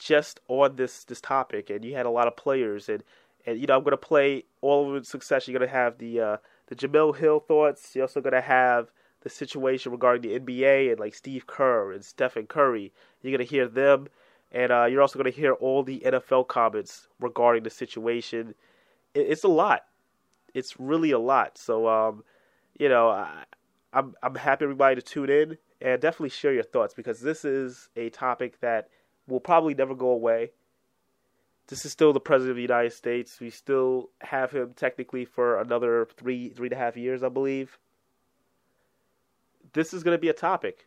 just 0.00 0.40
on 0.48 0.76
this 0.76 1.04
this 1.04 1.20
topic. 1.20 1.70
And 1.70 1.84
you 1.84 1.94
had 1.94 2.06
a 2.06 2.10
lot 2.10 2.26
of 2.26 2.36
players, 2.36 2.88
and 2.88 3.04
and 3.46 3.60
you 3.60 3.66
know 3.66 3.76
I'm 3.76 3.84
gonna 3.84 3.96
play 3.96 4.44
all 4.60 4.82
of 4.82 4.88
them 4.88 4.96
in 4.96 5.04
succession. 5.04 5.52
You're 5.52 5.60
gonna 5.60 5.70
have 5.70 5.98
the 5.98 6.20
uh, 6.20 6.36
the 6.66 6.74
Jemele 6.74 7.16
Hill 7.16 7.40
thoughts. 7.40 7.94
You're 7.94 8.04
also 8.04 8.20
gonna 8.20 8.40
have 8.40 8.90
the 9.20 9.30
situation 9.30 9.92
regarding 9.92 10.22
the 10.22 10.40
NBA 10.40 10.90
and 10.90 10.98
like 10.98 11.14
Steve 11.14 11.46
Kerr 11.46 11.92
and 11.92 12.04
Stephen 12.04 12.46
Curry. 12.46 12.92
You're 13.22 13.36
gonna 13.36 13.44
hear 13.44 13.68
them 13.68 14.08
and 14.52 14.72
uh, 14.72 14.84
you're 14.84 15.02
also 15.02 15.18
going 15.18 15.30
to 15.30 15.38
hear 15.38 15.52
all 15.52 15.82
the 15.82 16.00
NFL 16.04 16.48
comments 16.48 17.06
regarding 17.20 17.62
the 17.62 17.70
situation. 17.70 18.54
It, 19.14 19.26
it's 19.28 19.44
a 19.44 19.48
lot. 19.48 19.84
It's 20.54 20.78
really 20.80 21.12
a 21.12 21.18
lot. 21.18 21.56
So, 21.56 21.88
um, 21.88 22.24
you 22.78 22.88
know, 22.88 23.10
I, 23.10 23.44
I'm 23.92 24.14
I'm 24.22 24.34
happy 24.34 24.64
everybody 24.64 24.96
to 24.96 25.02
tune 25.02 25.30
in 25.30 25.58
and 25.80 26.00
definitely 26.00 26.30
share 26.30 26.52
your 26.52 26.64
thoughts 26.64 26.94
because 26.94 27.20
this 27.20 27.44
is 27.44 27.88
a 27.96 28.10
topic 28.10 28.60
that 28.60 28.88
will 29.30 29.40
probably 29.40 29.74
never 29.74 29.94
go 29.94 30.10
away. 30.10 30.50
This 31.68 31.84
is 31.84 31.92
still 31.92 32.12
the 32.12 32.20
president 32.20 32.50
of 32.50 32.56
the 32.56 32.62
United 32.62 32.92
States. 32.92 33.38
We 33.40 33.50
still 33.50 34.10
have 34.20 34.50
him 34.50 34.74
technically 34.74 35.24
for 35.24 35.60
another 35.60 36.08
three 36.16 36.50
three 36.50 36.66
and 36.66 36.74
a 36.74 36.76
half 36.76 36.96
years, 36.96 37.22
I 37.22 37.28
believe. 37.28 37.78
This 39.72 39.94
is 39.94 40.02
going 40.02 40.16
to 40.16 40.20
be 40.20 40.28
a 40.28 40.34
topic 40.34 40.86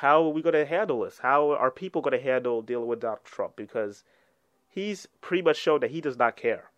how 0.00 0.24
are 0.24 0.28
we 0.28 0.42
going 0.42 0.52
to 0.52 0.66
handle 0.66 1.00
this? 1.00 1.18
How 1.18 1.52
are 1.52 1.70
people 1.70 2.02
going 2.02 2.18
to 2.18 2.22
handle 2.22 2.60
dealing 2.60 2.86
with 2.86 3.00
Donald 3.00 3.24
Trump? 3.24 3.56
Because 3.56 4.04
he's 4.68 5.08
pretty 5.22 5.42
much 5.42 5.56
shown 5.56 5.80
that 5.80 5.90
he 5.90 6.02
does 6.02 6.18
not 6.18 6.36
care. 6.36 6.70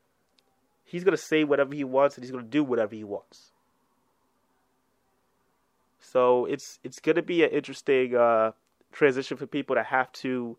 He's 0.84 1.02
going 1.02 1.16
to 1.16 1.22
say 1.22 1.42
whatever 1.42 1.74
he 1.74 1.82
wants 1.82 2.16
and 2.16 2.22
he's 2.22 2.30
going 2.30 2.44
to 2.44 2.50
do 2.50 2.62
whatever 2.62 2.94
he 2.94 3.02
wants. 3.02 3.50
So 6.00 6.46
it's 6.46 6.78
it's 6.84 7.00
going 7.00 7.16
to 7.16 7.22
be 7.22 7.42
an 7.42 7.50
interesting 7.50 8.14
uh, 8.14 8.52
transition 8.92 9.36
for 9.36 9.46
people 9.46 9.76
to 9.76 9.82
have 9.82 10.10
to 10.12 10.56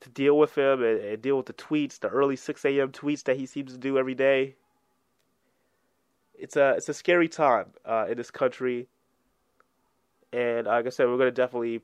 to 0.00 0.10
deal 0.10 0.36
with 0.36 0.56
him 0.56 0.82
and, 0.82 1.00
and, 1.00 1.22
deal 1.22 1.38
with 1.38 1.46
the 1.46 1.54
tweets, 1.54 1.98
the 1.98 2.08
early 2.08 2.36
6 2.36 2.64
a.m. 2.66 2.92
tweets 2.92 3.24
that 3.24 3.38
he 3.38 3.46
seems 3.46 3.72
to 3.72 3.78
do 3.78 3.96
every 3.96 4.14
day. 4.14 4.54
It's 6.34 6.56
a 6.56 6.74
it's 6.76 6.88
a 6.88 6.94
scary 6.94 7.28
time 7.28 7.66
uh, 7.84 8.06
in 8.10 8.16
this 8.16 8.30
country 8.30 8.88
and 10.32 10.66
like 10.66 10.86
I 10.86 10.90
said, 10.90 11.08
we're 11.08 11.16
going 11.16 11.28
to 11.28 11.32
definitely 11.32 11.80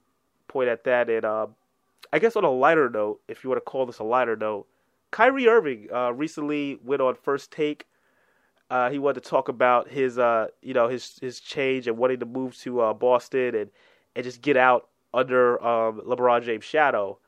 point 0.49 0.69
at 0.69 0.85
that. 0.85 1.09
And 1.09 1.25
uh, 1.25 1.47
I 2.12 2.19
guess 2.19 2.37
on 2.37 2.45
a 2.45 2.50
lighter 2.50 2.90
note, 2.90 3.21
if 3.28 3.42
you 3.42 3.50
want 3.50 3.64
to 3.64 3.71
call 3.71 3.87
this 3.87 3.99
a 3.99 4.04
lighter 4.04 4.37
note, 4.37 4.66
Kyrie 5.11 5.49
Irving 5.49 5.88
uh, 5.92 6.12
recently 6.12 6.78
went 6.85 7.02
on 7.02 7.14
First 7.14 7.50
Take. 7.50 7.87
Uh, 8.71 8.90
he 8.90 8.99
wanted 8.99 9.23
to 9.23 9.28
talk 9.28 9.49
about 9.49 9.88
his, 9.88 10.19
uh, 10.19 10.49
you 10.62 10.73
know, 10.73 10.88
his 10.88 11.19
his 11.21 11.40
change 11.40 11.87
and 11.87 11.99
wanting 11.99 12.21
to 12.21 12.26
move 12.26 12.57
to 12.59 12.81
uh, 12.81 12.95
Boston 12.95 13.54
and 13.54 13.71
and 14.16 14.25
just 14.25 14.40
get 14.40 14.57
out 14.57 14.88
under 15.14 15.62
um, 15.64 16.00
LeBron 16.00 16.45
James' 16.45 16.64
shadow. 16.64 17.19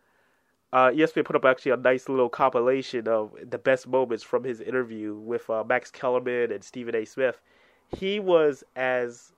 Uh, 0.72 0.90
ESPN 0.90 1.24
put 1.24 1.36
up 1.36 1.44
actually 1.44 1.70
a 1.70 1.76
nice 1.76 2.08
little 2.08 2.28
compilation 2.28 3.06
of 3.06 3.32
the 3.48 3.58
best 3.58 3.86
moments 3.86 4.24
from 4.24 4.42
his 4.42 4.60
interview 4.60 5.14
with 5.14 5.48
uh, 5.48 5.62
Max 5.62 5.90
Kellerman 5.90 6.50
and 6.50 6.64
Stephen 6.64 6.96
A. 6.96 7.04
Smith. 7.04 7.40
He 7.96 8.18
was 8.18 8.64
as 8.74 9.32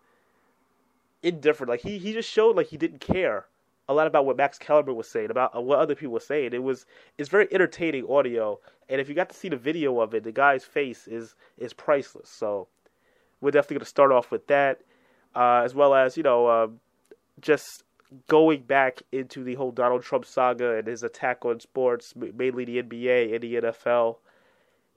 indifferent. 1.23 1.69
Like 1.69 1.81
he 1.81 1.99
he 1.99 2.12
just 2.12 2.31
showed 2.31 2.57
like 2.57 2.69
he 2.69 2.76
didn't 2.76 3.00
care 3.00 3.47
a 3.88 3.95
lot 3.95 4.07
about 4.07 4.26
what 4.26 4.37
Max 4.37 4.59
Kellerman 4.59 4.97
was 4.97 5.09
saying, 5.09 5.31
about 5.31 5.62
what 5.65 5.79
other 5.79 5.95
people 5.95 6.15
were 6.15 6.21
saying. 6.21 6.53
It 6.53 6.62
was 6.62 6.87
it's 7.19 7.29
very 7.29 7.49
entertaining 7.53 8.07
audio, 8.09 8.59
and 8.88 9.00
if 9.00 9.09
you 9.09 9.15
got 9.15 9.29
to 9.29 9.35
see 9.35 9.49
the 9.49 9.57
video 9.57 10.00
of 10.00 10.15
it, 10.15 10.25
the 10.25 10.33
guy's 10.33 10.65
face 10.65 11.07
is 11.07 11.35
is 11.59 11.73
priceless. 11.73 12.31
So 12.31 12.69
we're 13.41 13.50
definitely 13.50 13.76
going 13.76 13.85
to 13.85 13.91
start 13.91 14.12
off 14.12 14.31
with 14.31 14.47
that, 14.47 14.81
uh, 15.35 15.62
as 15.65 15.75
well 15.75 15.95
as 15.95 16.17
you 16.17 16.23
know 16.23 16.49
um, 16.49 16.81
just 17.41 17.85
going 18.28 18.62
back 18.62 19.02
into 19.12 19.44
the 19.44 19.54
whole 19.54 19.72
Donald 19.72 20.02
Trump 20.02 20.25
saga 20.25 20.76
and 20.76 20.86
his 20.86 21.02
attack 21.02 21.44
on 21.44 21.60
sports, 21.60 22.14
mainly 22.16 22.64
the 22.64 22.82
NBA 22.82 23.34
and 23.34 23.42
the 23.42 23.54
NFL. 23.54 24.16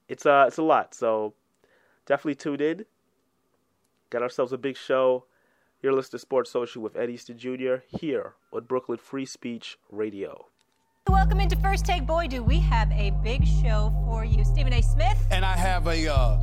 It's 0.08 0.26
uh 0.26 0.46
it's 0.48 0.58
a 0.58 0.64
lot, 0.64 0.94
so 0.94 1.34
definitely 2.06 2.36
tune 2.36 2.62
in. 2.62 2.86
Got 4.10 4.24
ourselves 4.24 4.54
a 4.54 4.58
big 4.58 4.76
show. 4.76 5.26
You're 5.82 5.94
listening 5.94 6.18
to 6.18 6.20
Sports 6.20 6.52
Social 6.52 6.82
with 6.82 6.98
Ed 6.98 7.10
Easton 7.10 7.38
Jr. 7.38 7.76
here 7.88 8.34
on 8.52 8.66
Brooklyn 8.66 8.98
Free 8.98 9.26
Speech 9.26 9.78
Radio. 9.90 10.48
Welcome 11.08 11.40
into 11.40 11.56
First 11.56 11.86
Take. 11.86 12.06
Boy, 12.06 12.28
do 12.28 12.44
we 12.44 12.60
have 12.60 12.92
a 12.92 13.12
big 13.24 13.46
show 13.46 13.94
for 14.06 14.26
you. 14.26 14.44
Stephen 14.44 14.74
A. 14.74 14.82
Smith. 14.82 15.18
And 15.32 15.46
I 15.46 15.56
have 15.56 15.88
a 15.88 16.08
uh, 16.14 16.40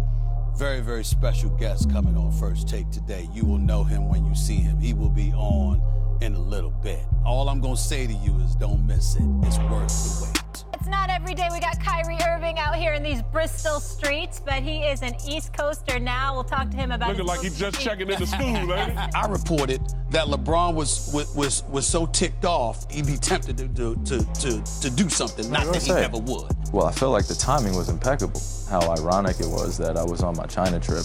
very, 0.56 0.80
very 0.80 1.04
special 1.04 1.50
guest 1.50 1.90
coming 1.92 2.16
on 2.16 2.32
First 2.32 2.66
Take 2.68 2.90
today. 2.90 3.28
You 3.32 3.44
will 3.44 3.58
know 3.58 3.84
him 3.84 4.08
when 4.08 4.24
you 4.24 4.34
see 4.34 4.56
him. 4.56 4.80
He 4.80 4.94
will 4.94 5.10
be 5.10 5.32
on 5.32 5.95
in 6.20 6.34
a 6.34 6.40
little 6.40 6.70
bit. 6.70 7.00
All 7.24 7.48
I'm 7.48 7.60
going 7.60 7.76
to 7.76 7.80
say 7.80 8.06
to 8.06 8.12
you 8.12 8.38
is 8.40 8.54
don't 8.54 8.86
miss 8.86 9.16
it. 9.16 9.22
It's 9.42 9.58
worth 9.58 9.88
the 9.88 10.24
wait. 10.24 10.36
It's 10.74 10.86
not 10.86 11.10
every 11.10 11.34
day 11.34 11.48
we 11.52 11.58
got 11.58 11.80
Kyrie 11.80 12.18
Irving 12.28 12.58
out 12.58 12.76
here 12.76 12.92
in 12.92 13.02
these 13.02 13.20
Bristol 13.20 13.80
streets, 13.80 14.40
but 14.40 14.62
he 14.62 14.84
is 14.84 15.02
an 15.02 15.14
East 15.28 15.52
Coaster 15.52 15.98
now. 15.98 16.34
We'll 16.34 16.44
talk 16.44 16.70
to 16.70 16.76
him 16.76 16.92
about. 16.92 17.08
Looking 17.10 17.26
like 17.26 17.40
he's 17.40 17.58
just 17.58 17.80
checking 17.80 18.08
into 18.08 18.26
school, 18.26 18.52
lady. 18.66 18.92
I 18.92 19.26
reported 19.26 19.80
that 20.10 20.26
LeBron 20.26 20.74
was 20.74 21.10
was 21.34 21.64
was 21.64 21.86
so 21.86 22.06
ticked 22.06 22.44
off 22.44 22.90
he'd 22.90 23.06
be 23.06 23.16
tempted 23.16 23.58
to 23.58 23.68
to 23.68 23.96
to 24.04 24.24
to, 24.34 24.80
to 24.80 24.90
do 24.90 25.08
something, 25.08 25.50
not 25.50 25.64
that 25.72 25.82
he 25.82 25.92
never 25.92 26.18
would. 26.18 26.54
Well, 26.72 26.86
I 26.86 26.92
felt 26.92 27.12
like 27.12 27.26
the 27.26 27.34
timing 27.34 27.74
was 27.74 27.88
impeccable. 27.88 28.40
How 28.70 28.80
ironic 28.92 29.40
it 29.40 29.46
was 29.48 29.76
that 29.78 29.96
I 29.96 30.04
was 30.04 30.22
on 30.22 30.36
my 30.36 30.46
China 30.46 30.78
trip, 30.78 31.04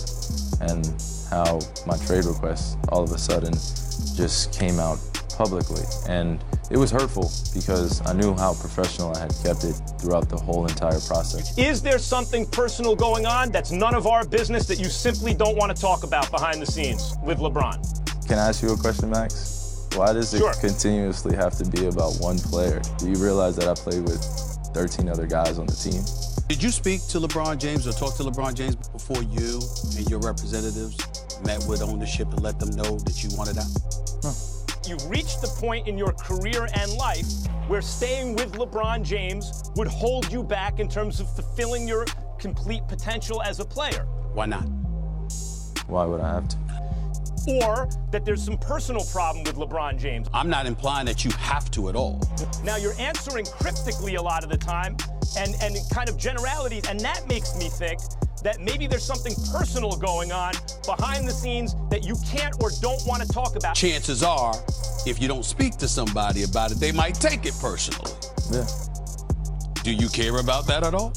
and 0.61 0.85
how 1.29 1.59
my 1.87 1.97
trade 2.05 2.25
request 2.25 2.77
all 2.89 3.03
of 3.03 3.11
a 3.11 3.17
sudden 3.17 3.53
just 4.15 4.57
came 4.57 4.79
out 4.79 4.99
publicly. 5.35 5.83
And 6.07 6.43
it 6.69 6.77
was 6.77 6.91
hurtful 6.91 7.31
because 7.53 8.05
I 8.07 8.13
knew 8.13 8.33
how 8.35 8.53
professional 8.53 9.15
I 9.15 9.19
had 9.19 9.33
kept 9.43 9.63
it 9.63 9.73
throughout 9.99 10.29
the 10.29 10.37
whole 10.37 10.65
entire 10.67 10.99
process. 10.99 11.57
Is 11.57 11.81
there 11.81 11.99
something 11.99 12.45
personal 12.45 12.95
going 12.95 13.25
on 13.25 13.51
that's 13.51 13.71
none 13.71 13.95
of 13.95 14.07
our 14.07 14.25
business 14.25 14.67
that 14.67 14.79
you 14.79 14.85
simply 14.85 15.33
don't 15.33 15.57
want 15.57 15.75
to 15.75 15.81
talk 15.81 16.03
about 16.03 16.31
behind 16.31 16.61
the 16.61 16.65
scenes 16.65 17.15
with 17.23 17.39
LeBron? 17.39 18.27
Can 18.27 18.37
I 18.39 18.49
ask 18.49 18.63
you 18.63 18.71
a 18.71 18.77
question, 18.77 19.09
Max? 19.09 19.87
Why 19.95 20.13
does 20.13 20.33
it 20.33 20.37
sure. 20.37 20.53
continuously 20.53 21.35
have 21.35 21.57
to 21.57 21.65
be 21.65 21.87
about 21.87 22.15
one 22.19 22.37
player? 22.37 22.81
Do 22.97 23.09
you 23.09 23.15
realize 23.15 23.57
that 23.57 23.67
I 23.67 23.73
played 23.73 24.03
with 24.03 24.23
13 24.73 25.09
other 25.09 25.27
guys 25.27 25.59
on 25.59 25.65
the 25.65 25.73
team? 25.73 26.01
Did 26.47 26.63
you 26.63 26.69
speak 26.69 27.05
to 27.07 27.19
LeBron 27.19 27.59
James 27.59 27.87
or 27.87 27.91
talk 27.91 28.15
to 28.17 28.23
LeBron 28.23 28.55
James 28.55 28.75
before 28.75 29.23
you 29.23 29.59
and 29.97 30.09
your 30.09 30.19
representatives 30.19 30.97
met 31.43 31.65
with 31.67 31.81
ownership 31.81 32.29
and 32.31 32.41
let 32.41 32.59
them 32.59 32.69
know 32.71 32.97
that 32.99 33.23
you 33.23 33.29
wanted 33.35 33.57
out? 33.57 34.00
No 34.23 34.33
you've 34.87 35.09
reached 35.09 35.41
the 35.41 35.47
point 35.47 35.87
in 35.87 35.97
your 35.97 36.13
career 36.13 36.67
and 36.73 36.91
life 36.93 37.27
where 37.67 37.81
staying 37.81 38.35
with 38.35 38.53
LeBron 38.53 39.03
James 39.03 39.63
would 39.75 39.87
hold 39.87 40.31
you 40.31 40.43
back 40.43 40.79
in 40.79 40.89
terms 40.89 41.19
of 41.19 41.33
fulfilling 41.33 41.87
your 41.87 42.05
complete 42.39 42.87
potential 42.87 43.41
as 43.43 43.59
a 43.59 43.65
player. 43.65 44.05
Why 44.33 44.45
not? 44.45 44.63
Why 45.87 46.05
would 46.05 46.21
I 46.21 46.33
have 46.33 46.47
to? 46.49 46.57
Or 47.63 47.89
that 48.11 48.23
there's 48.23 48.43
some 48.43 48.57
personal 48.57 49.03
problem 49.05 49.43
with 49.43 49.55
LeBron 49.55 49.97
James. 49.97 50.27
I'm 50.33 50.49
not 50.49 50.65
implying 50.65 51.05
that 51.07 51.25
you 51.25 51.31
have 51.31 51.71
to 51.71 51.89
at 51.89 51.95
all. 51.95 52.21
Now 52.63 52.75
you're 52.75 52.99
answering 52.99 53.45
cryptically 53.45 54.15
a 54.15 54.21
lot 54.21 54.43
of 54.43 54.49
the 54.49 54.57
time 54.57 54.95
and, 55.37 55.55
and 55.61 55.75
kind 55.91 56.07
of 56.07 56.17
generalities, 56.17 56.87
and 56.87 56.99
that 56.99 57.27
makes 57.27 57.57
me 57.57 57.69
think 57.69 57.99
that 58.43 58.59
maybe 58.59 58.87
there's 58.87 59.05
something 59.05 59.33
personal 59.51 59.95
going 59.95 60.31
on 60.31 60.53
behind 60.85 61.27
the 61.27 61.31
scenes 61.31 61.75
that 61.89 62.03
you 62.03 62.15
can't 62.29 62.55
or 62.61 62.71
don't 62.81 63.01
want 63.05 63.21
to 63.21 63.27
talk 63.27 63.55
about. 63.55 63.75
Chances 63.75 64.23
are, 64.23 64.53
if 65.05 65.21
you 65.21 65.27
don't 65.27 65.45
speak 65.45 65.77
to 65.77 65.87
somebody 65.87 66.43
about 66.43 66.71
it, 66.71 66.79
they 66.79 66.91
might 66.91 67.15
take 67.15 67.45
it 67.45 67.53
personally. 67.59 68.11
Yeah. 68.51 68.65
Do 69.83 69.91
you 69.91 70.09
care 70.09 70.37
about 70.39 70.67
that 70.67 70.83
at 70.83 70.93
all? 70.93 71.13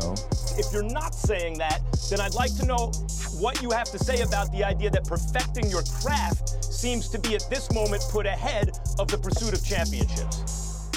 No. 0.00 0.14
If 0.58 0.72
you're 0.72 0.82
not 0.82 1.14
saying 1.14 1.58
that, 1.58 1.80
then 2.10 2.20
I'd 2.20 2.34
like 2.34 2.54
to 2.56 2.66
know 2.66 2.92
what 3.38 3.60
you 3.62 3.70
have 3.70 3.90
to 3.90 3.98
say 3.98 4.22
about 4.22 4.50
the 4.52 4.64
idea 4.64 4.90
that 4.90 5.04
perfecting 5.04 5.68
your 5.68 5.82
craft 6.00 6.64
seems 6.64 7.08
to 7.10 7.18
be 7.18 7.34
at 7.34 7.44
this 7.50 7.70
moment 7.72 8.02
put 8.10 8.26
ahead 8.26 8.78
of 8.98 9.08
the 9.08 9.18
pursuit 9.18 9.52
of 9.52 9.64
championships. 9.64 10.88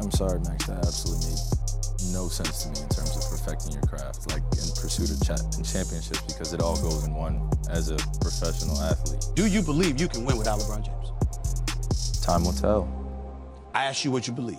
I'm 0.00 0.10
sorry, 0.12 0.38
Max. 0.40 0.66
That 0.66 0.84
absolutely 0.86 1.30
made 1.30 2.12
no 2.12 2.28
sense 2.28 2.64
to 2.64 2.68
me 2.68 2.80
in 2.82 2.88
terms 2.88 2.97
of 2.97 2.97
perfecting 3.48 3.72
your 3.72 3.82
craft, 3.82 4.30
like 4.30 4.42
in 4.42 4.68
pursuit 4.76 5.10
of 5.10 5.26
cha- 5.26 5.62
championships, 5.62 6.20
because 6.22 6.52
it 6.52 6.60
all 6.60 6.76
goes 6.76 7.04
in 7.04 7.14
one 7.14 7.48
as 7.70 7.90
a 7.90 7.96
professional 8.20 8.78
athlete. 8.82 9.24
Do 9.34 9.46
you 9.46 9.62
believe 9.62 9.98
you 10.00 10.08
can 10.08 10.24
win 10.24 10.36
without 10.36 10.58
LeBron 10.60 10.84
James? 10.84 12.20
Time 12.20 12.44
will 12.44 12.52
tell. 12.52 12.86
I 13.74 13.84
ask 13.84 14.04
you 14.04 14.10
what 14.10 14.26
you 14.26 14.34
believe. 14.34 14.58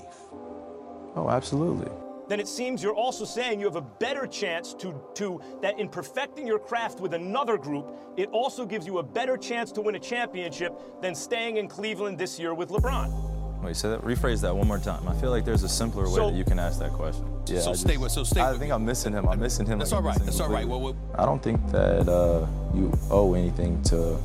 Oh, 1.15 1.27
absolutely. 1.29 1.91
Then 2.27 2.39
it 2.39 2.47
seems 2.47 2.81
you're 2.81 2.95
also 2.95 3.25
saying 3.25 3.59
you 3.59 3.65
have 3.65 3.75
a 3.75 3.81
better 3.81 4.25
chance 4.27 4.73
to, 4.75 4.99
to 5.15 5.41
that 5.61 5.79
in 5.79 5.89
perfecting 5.89 6.47
your 6.47 6.59
craft 6.59 6.99
with 6.99 7.13
another 7.13 7.57
group, 7.57 7.95
it 8.17 8.29
also 8.29 8.65
gives 8.65 8.85
you 8.85 8.99
a 8.99 9.03
better 9.03 9.35
chance 9.35 9.71
to 9.73 9.81
win 9.81 9.95
a 9.95 9.99
championship 9.99 10.73
than 11.01 11.13
staying 11.13 11.57
in 11.57 11.67
Cleveland 11.67 12.17
this 12.17 12.39
year 12.39 12.53
with 12.53 12.69
LeBron. 12.69 13.28
Wait, 13.63 13.75
say 13.75 13.89
that. 13.89 14.01
Rephrase 14.03 14.41
that 14.41 14.55
one 14.55 14.67
more 14.67 14.79
time. 14.79 15.07
I 15.07 15.13
feel 15.15 15.31
like 15.31 15.43
there's 15.45 15.63
a 15.63 15.69
simpler 15.69 16.05
way 16.09 16.15
So- 16.15 16.29
that 16.29 16.35
you 16.37 16.43
can 16.45 16.59
ask 16.59 16.79
that 16.79 16.91
question. 16.93 17.25
Yeah. 17.47 17.61
So 17.61 17.71
I 17.71 17.73
stay 17.73 17.97
with- 17.97 18.11
so 18.11 18.23
stay 18.23 18.41
I 18.41 18.51
with 18.51 18.59
think 18.59 18.69
me. 18.69 18.75
I'm 18.75 18.85
missing 18.85 19.11
him. 19.13 19.27
I'm 19.27 19.39
missing 19.39 19.65
him. 19.65 19.79
That's 19.79 19.91
like 19.91 19.97
all 19.97 19.99
I'm 20.03 20.05
right. 20.07 20.13
missing 20.15 20.25
That's 20.27 20.39
all 20.39 20.49
right. 20.49 20.67
Well, 20.67 20.79
well- 20.81 20.95
I 21.15 21.25
don't 21.25 21.41
think 21.41 21.59
that 21.71 22.07
uh, 22.07 22.45
you 22.73 22.91
owe 23.11 23.33
anything 23.33 23.81
to 23.83 24.17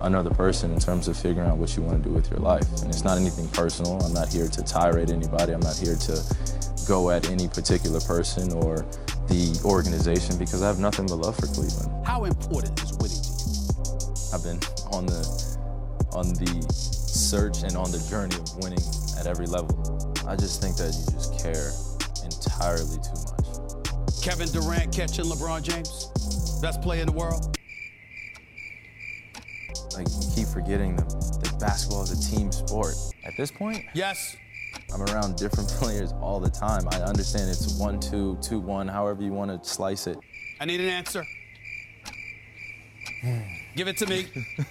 another 0.00 0.30
person 0.30 0.72
in 0.72 0.78
terms 0.80 1.06
of 1.08 1.16
figuring 1.16 1.48
out 1.48 1.56
what 1.58 1.76
you 1.76 1.82
want 1.82 2.02
to 2.02 2.08
do 2.08 2.14
with 2.14 2.30
your 2.30 2.40
life. 2.40 2.66
And 2.82 2.88
it's 2.90 3.04
not 3.04 3.16
anything 3.18 3.46
personal. 3.48 4.00
I'm 4.02 4.12
not 4.12 4.28
here 4.28 4.48
to 4.48 4.62
tirade 4.62 5.10
anybody. 5.10 5.52
I'm 5.52 5.60
not 5.60 5.76
here 5.76 5.94
to 5.96 6.22
go 6.88 7.10
at 7.10 7.28
any 7.30 7.48
particular 7.48 8.00
person 8.00 8.52
or 8.52 8.84
the 9.28 9.58
organization 9.64 10.36
because 10.38 10.62
I 10.62 10.66
have 10.66 10.78
nothing 10.78 11.06
but 11.06 11.16
love 11.16 11.36
for 11.36 11.46
Cleveland. 11.46 11.90
How 12.06 12.24
important 12.24 12.80
is 12.82 12.92
winning 12.98 13.22
to 13.22 13.28
you? 13.50 14.34
I've 14.34 14.42
been 14.42 14.60
on 14.92 15.06
the 15.06 15.56
on 16.12 16.28
the 16.34 16.95
search 17.16 17.62
and 17.62 17.76
on 17.76 17.90
the 17.90 17.98
journey 18.10 18.36
of 18.36 18.56
winning 18.56 18.78
at 19.18 19.26
every 19.26 19.46
level. 19.46 19.74
I 20.26 20.36
just 20.36 20.60
think 20.60 20.76
that 20.76 20.94
you 20.94 21.04
just 21.12 21.38
care 21.42 21.70
entirely 22.24 22.98
too 23.02 23.18
much. 23.32 24.22
Kevin 24.22 24.48
Durant 24.48 24.92
catching 24.94 25.24
LeBron 25.26 25.62
James? 25.62 26.60
Best 26.60 26.82
player 26.82 27.00
in 27.00 27.06
the 27.06 27.12
world? 27.12 27.56
Like 29.94 30.06
you 30.08 30.30
keep 30.34 30.48
forgetting 30.48 30.96
that, 30.96 31.08
that 31.08 31.56
basketball 31.58 32.02
is 32.02 32.10
a 32.12 32.36
team 32.36 32.52
sport. 32.52 32.94
At 33.24 33.32
this 33.36 33.50
point, 33.50 33.84
Yes. 33.94 34.36
I'm 34.92 35.02
around 35.02 35.36
different 35.36 35.68
players 35.80 36.12
all 36.20 36.38
the 36.38 36.50
time. 36.50 36.86
I 36.92 36.96
understand 37.02 37.48
it's 37.50 37.78
one 37.78 37.98
two, 37.98 38.36
two 38.42 38.60
one, 38.60 38.86
however 38.88 39.22
you 39.22 39.32
want 39.32 39.50
to 39.62 39.68
slice 39.68 40.06
it. 40.06 40.18
I 40.60 40.64
need 40.64 40.80
an 40.80 40.88
answer. 40.88 41.24
Give 43.74 43.88
it 43.88 43.96
to 43.98 44.06
me. 44.06 44.26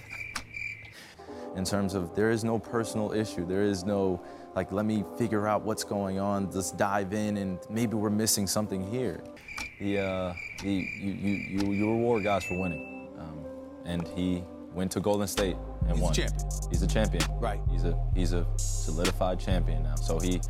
in 1.56 1.64
terms 1.64 1.94
of 1.94 2.14
there 2.14 2.30
is 2.30 2.44
no 2.44 2.58
personal 2.58 3.12
issue. 3.12 3.46
There 3.46 3.62
is 3.62 3.84
no 3.84 4.22
like 4.54 4.72
let 4.72 4.86
me 4.86 5.04
figure 5.18 5.46
out 5.46 5.62
what's 5.62 5.84
going 5.84 6.18
on. 6.18 6.50
Let's 6.50 6.70
dive 6.70 7.12
in 7.12 7.38
and 7.38 7.58
maybe 7.68 7.94
we're 7.94 8.10
missing 8.10 8.46
something 8.46 8.86
here. 8.90 9.22
He 9.78 9.98
uh, 9.98 10.32
he 10.62 10.88
you 11.00 11.12
you 11.12 11.34
you, 11.34 11.72
you 11.72 11.90
reward 11.90 12.24
guys 12.24 12.44
for 12.44 12.58
winning, 12.60 13.08
um, 13.18 13.44
and 13.84 14.06
he 14.08 14.42
went 14.72 14.92
to 14.92 15.00
Golden 15.00 15.26
State 15.26 15.56
and 15.88 16.00
won. 16.00 16.14
He's 16.14 16.24
a 16.24 16.28
champion. 16.28 16.50
He's 16.70 16.82
a 16.82 16.86
champion. 16.86 17.24
Right. 17.38 17.60
He's 17.70 17.84
a 17.84 17.98
he's 18.14 18.32
a 18.32 18.46
solidified 18.56 19.40
champion 19.40 19.82
now. 19.82 19.96
So 19.96 20.18
he 20.18 20.40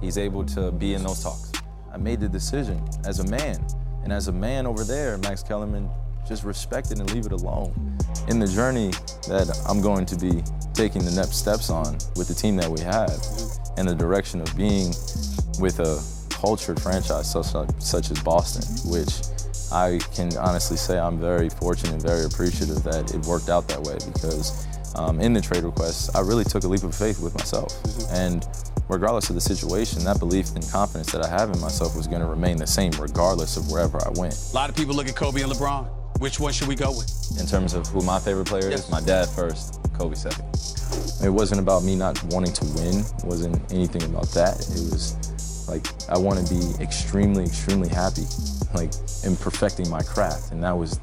he's 0.00 0.18
able 0.18 0.44
to 0.46 0.70
be 0.70 0.94
in 0.94 1.02
those 1.02 1.22
talks. 1.22 1.52
I 1.92 1.96
made 1.98 2.20
the 2.20 2.28
decision 2.28 2.84
as 3.06 3.20
a 3.20 3.24
man, 3.24 3.66
and 4.04 4.12
as 4.12 4.28
a 4.28 4.32
man 4.32 4.66
over 4.66 4.84
there, 4.84 5.16
Max 5.18 5.42
Kellerman, 5.42 5.90
just 6.28 6.44
respect 6.44 6.90
it 6.90 6.98
and 6.98 7.12
leave 7.12 7.26
it 7.26 7.32
alone. 7.32 7.98
In 8.28 8.38
the 8.38 8.46
journey 8.46 8.90
that 9.28 9.64
I'm 9.68 9.80
going 9.80 10.06
to 10.06 10.16
be 10.16 10.42
taking 10.74 11.04
the 11.04 11.12
next 11.12 11.36
steps 11.36 11.70
on 11.70 11.94
with 12.16 12.28
the 12.28 12.34
team 12.34 12.56
that 12.56 12.68
we 12.68 12.80
have, 12.80 13.10
and 13.76 13.88
the 13.88 13.94
direction 13.94 14.40
of 14.40 14.56
being 14.56 14.88
with 15.60 15.80
a 15.80 16.02
cultured 16.30 16.80
franchise 16.80 17.30
such, 17.30 17.46
such 17.78 18.10
as 18.10 18.22
Boston, 18.22 18.90
which 18.90 19.12
I 19.72 19.98
can 20.14 20.36
honestly 20.36 20.76
say 20.76 20.98
I'm 20.98 21.18
very 21.18 21.48
fortunate 21.48 21.92
and 21.92 22.02
very 22.02 22.24
appreciative 22.24 22.82
that 22.84 23.14
it 23.14 23.24
worked 23.26 23.48
out 23.48 23.68
that 23.68 23.82
way 23.82 23.96
because 24.12 24.66
um, 24.96 25.20
in 25.20 25.32
the 25.32 25.40
trade 25.40 25.64
request, 25.64 26.16
I 26.16 26.20
really 26.20 26.44
took 26.44 26.64
a 26.64 26.68
leap 26.68 26.82
of 26.82 26.94
faith 26.94 27.20
with 27.20 27.36
myself. 27.36 27.72
And 28.12 28.46
regardless 28.88 29.28
of 29.28 29.34
the 29.34 29.40
situation, 29.40 30.04
that 30.04 30.18
belief 30.18 30.54
and 30.54 30.66
confidence 30.70 31.12
that 31.12 31.24
I 31.24 31.28
have 31.28 31.50
in 31.50 31.60
myself 31.60 31.96
was 31.96 32.06
going 32.06 32.20
to 32.22 32.26
remain 32.26 32.56
the 32.56 32.66
same 32.66 32.92
regardless 32.92 33.56
of 33.56 33.70
wherever 33.70 33.98
I 34.04 34.10
went. 34.14 34.38
A 34.52 34.54
lot 34.54 34.70
of 34.70 34.76
people 34.76 34.94
look 34.94 35.08
at 35.08 35.16
Kobe 35.16 35.42
and 35.42 35.52
LeBron. 35.52 35.95
Which 36.18 36.40
one 36.40 36.52
should 36.52 36.68
we 36.68 36.74
go 36.74 36.90
with? 36.90 37.10
In 37.38 37.46
terms 37.46 37.74
of 37.74 37.86
who 37.88 38.00
my 38.02 38.18
favorite 38.18 38.46
player 38.46 38.70
Yes. 38.70 38.84
is, 38.84 38.90
my 38.90 39.00
dad 39.00 39.28
first, 39.28 39.78
Kobe 39.98 40.14
second. 40.14 40.44
It 41.22 41.28
wasn't 41.30 41.60
about 41.60 41.84
me 41.84 41.94
not 41.94 42.22
wanting 42.24 42.52
to 42.54 42.64
win. 42.76 43.00
It 43.00 43.24
wasn't 43.24 43.60
anything 43.72 44.02
about 44.04 44.28
that. 44.30 44.54
It 44.60 44.92
was 44.92 45.14
like 45.68 45.86
I 46.08 46.16
want 46.18 46.46
to 46.46 46.54
be 46.54 46.82
extremely, 46.82 47.44
extremely 47.44 47.88
happy, 47.88 48.24
like 48.74 48.90
in 49.24 49.36
perfecting 49.36 49.90
my 49.90 50.02
craft, 50.02 50.52
and 50.52 50.62
that 50.62 50.76
was 50.76 50.98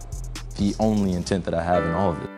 the 0.58 0.76
only 0.80 1.14
intent 1.14 1.46
that 1.46 1.54
I 1.54 1.62
have 1.64 1.84
in 1.84 1.92
all 1.92 2.12
of 2.12 2.22
it. 2.24 2.30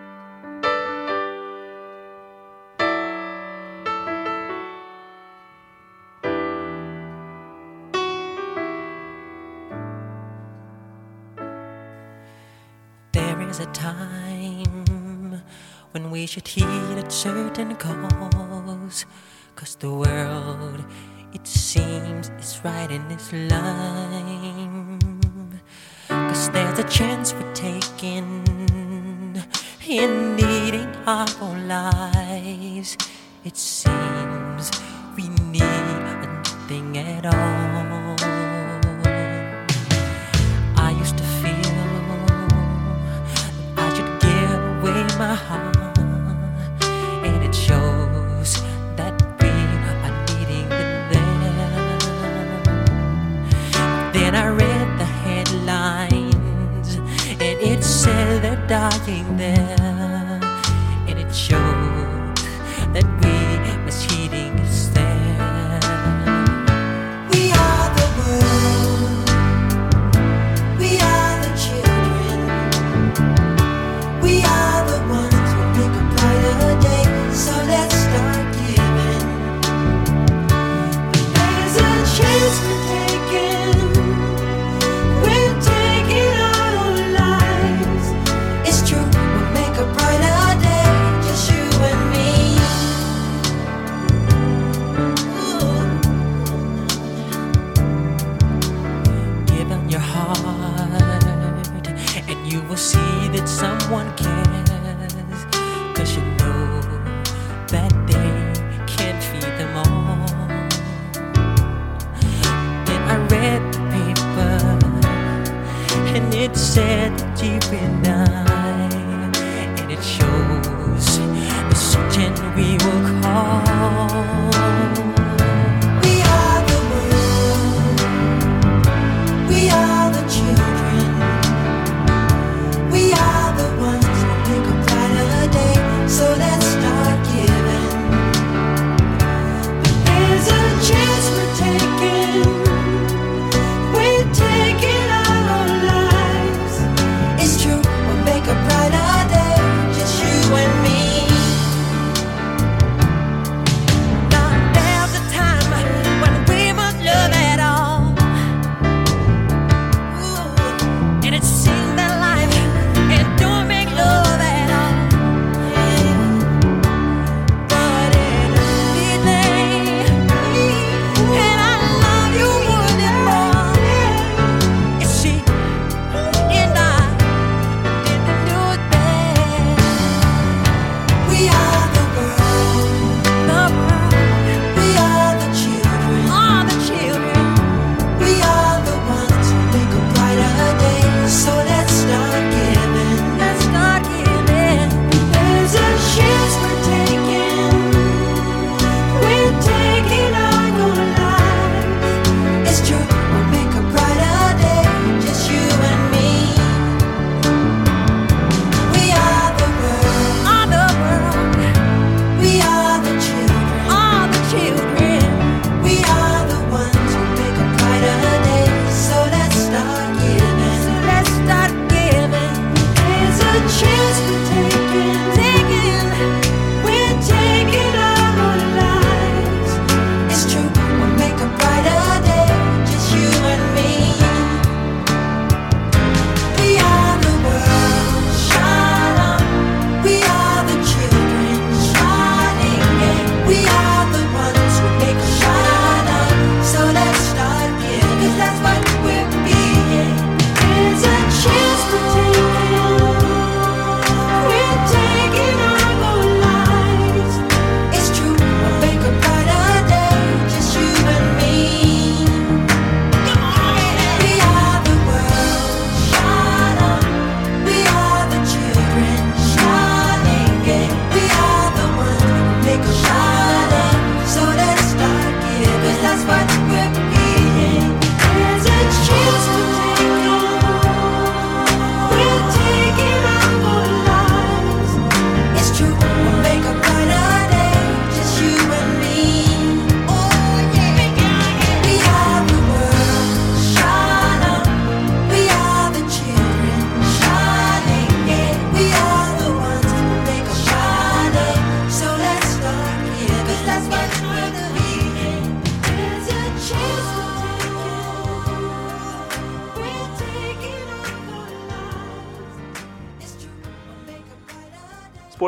We 16.26 16.28
should 16.28 16.48
heed 16.48 16.98
a 16.98 17.08
certain 17.12 17.76
cause. 17.76 19.06
Cause 19.56 19.76
the 19.76 19.92
world, 19.92 20.84
it 21.34 21.46
seems, 21.46 22.32
is 22.40 22.60
right 22.64 22.90
in 22.90 23.04
its 23.12 23.32
line. 23.32 25.00
Cause 26.08 26.50
there's 26.50 26.80
a 26.80 26.84
chance 26.86 27.32
we're 27.32 27.54
taking 27.54 28.44
in 29.88 30.36
needing 30.36 30.90
our 31.06 31.28
own 31.42 31.68
lives. 31.68 32.98
It 33.44 33.56
seems 33.56 34.72
we 35.16 35.30
need 35.30 35.60
nothing 35.62 36.98
at 36.98 37.28
all. 37.28 37.85
Said 58.06 58.44
they're 58.44 58.68
dying 58.68 59.36
there, 59.36 60.40
and 61.08 61.18
it 61.18 61.34
showed 61.34 61.85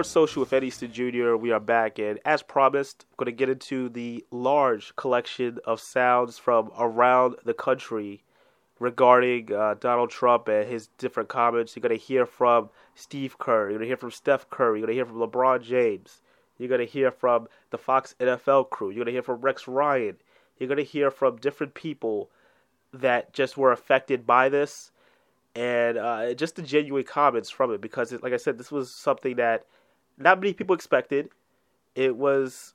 Social 0.08 0.40
with 0.40 0.54
Eddie 0.54 0.68
Easton 0.68 0.94
Jr. 0.94 1.36
We 1.36 1.52
are 1.52 1.60
back, 1.60 2.00
and 2.00 2.18
as 2.24 2.42
promised, 2.42 3.06
I'm 3.12 3.16
going 3.18 3.26
to 3.26 3.38
get 3.38 3.50
into 3.50 3.90
the 3.90 4.24
large 4.32 4.96
collection 4.96 5.60
of 5.66 5.82
sounds 5.82 6.38
from 6.38 6.72
around 6.80 7.36
the 7.44 7.54
country 7.54 8.24
regarding 8.80 9.54
uh, 9.54 9.76
Donald 9.80 10.10
Trump 10.10 10.48
and 10.48 10.70
his 10.70 10.88
different 10.98 11.28
comments. 11.28 11.76
You're 11.76 11.82
going 11.82 12.00
to 12.00 12.04
hear 12.04 12.26
from 12.26 12.70
Steve 12.96 13.38
Kerr. 13.38 13.64
You're 13.70 13.80
going 13.80 13.82
to 13.82 13.88
hear 13.88 13.98
from 13.98 14.12
Steph 14.12 14.50
Curry. 14.50 14.80
You're 14.80 14.88
going 14.88 14.98
to 14.98 15.04
hear 15.04 15.06
from 15.06 15.20
LeBron 15.20 15.62
James. 15.62 16.22
You're 16.58 16.70
going 16.70 16.80
to 16.80 16.86
hear 16.86 17.12
from 17.12 17.50
the 17.70 17.78
Fox 17.78 18.16
NFL 18.20 18.70
crew. 18.70 18.90
You're 18.90 19.04
going 19.04 19.08
to 19.08 19.12
hear 19.12 19.24
from 19.24 19.42
Rex 19.42 19.68
Ryan. 19.68 20.16
You're 20.58 20.70
going 20.70 20.78
to 20.78 20.84
hear 20.84 21.12
from 21.12 21.36
different 21.36 21.74
people 21.74 22.30
that 22.94 23.34
just 23.34 23.58
were 23.58 23.74
affected 23.74 24.26
by 24.26 24.48
this 24.48 24.92
and 25.54 25.98
uh, 25.98 26.34
just 26.34 26.56
the 26.56 26.62
genuine 26.62 27.04
comments 27.04 27.50
from 27.50 27.74
it 27.74 27.82
because, 27.82 28.14
it, 28.14 28.24
like 28.24 28.34
I 28.34 28.38
said, 28.38 28.58
this 28.58 28.72
was 28.72 28.90
something 28.94 29.36
that 29.36 29.66
not 30.18 30.40
many 30.40 30.54
people 30.54 30.76
expected. 30.76 31.30
It 31.96 32.16
was, 32.16 32.74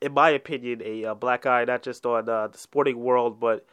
in 0.00 0.12
my 0.12 0.30
opinion, 0.30 0.82
a, 0.84 1.04
uh 1.06 1.14
black 1.14 1.46
eye 1.46 1.64
not 1.64 1.82
just 1.82 2.04
on 2.06 2.28
uh, 2.28 2.48
the 2.48 2.58
sporting 2.58 2.98
world 2.98 3.40
but 3.40 3.66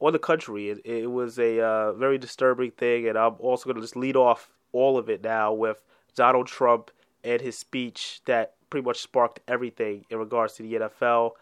on 0.00 0.12
the 0.12 0.18
country. 0.18 0.70
It, 0.70 0.84
it 0.84 1.10
was 1.10 1.38
a 1.38 1.60
uh, 1.60 1.92
very 1.92 2.18
disturbing 2.18 2.72
thing, 2.72 3.08
and 3.08 3.16
I'm 3.16 3.36
also 3.38 3.64
going 3.64 3.76
to 3.76 3.82
just 3.82 3.96
lead 3.96 4.16
off 4.16 4.50
all 4.72 4.98
of 4.98 5.08
it 5.08 5.22
now 5.22 5.52
with 5.52 5.80
Donald 6.14 6.46
Trump 6.46 6.90
and 7.24 7.40
his 7.40 7.56
speech 7.56 8.20
that 8.26 8.54
pretty 8.68 8.84
much 8.84 9.00
sparked 9.00 9.40
everything 9.46 10.04
in 10.10 10.18
regards 10.18 10.54
to 10.54 10.62
the 10.62 10.74
NFL. 10.74 11.32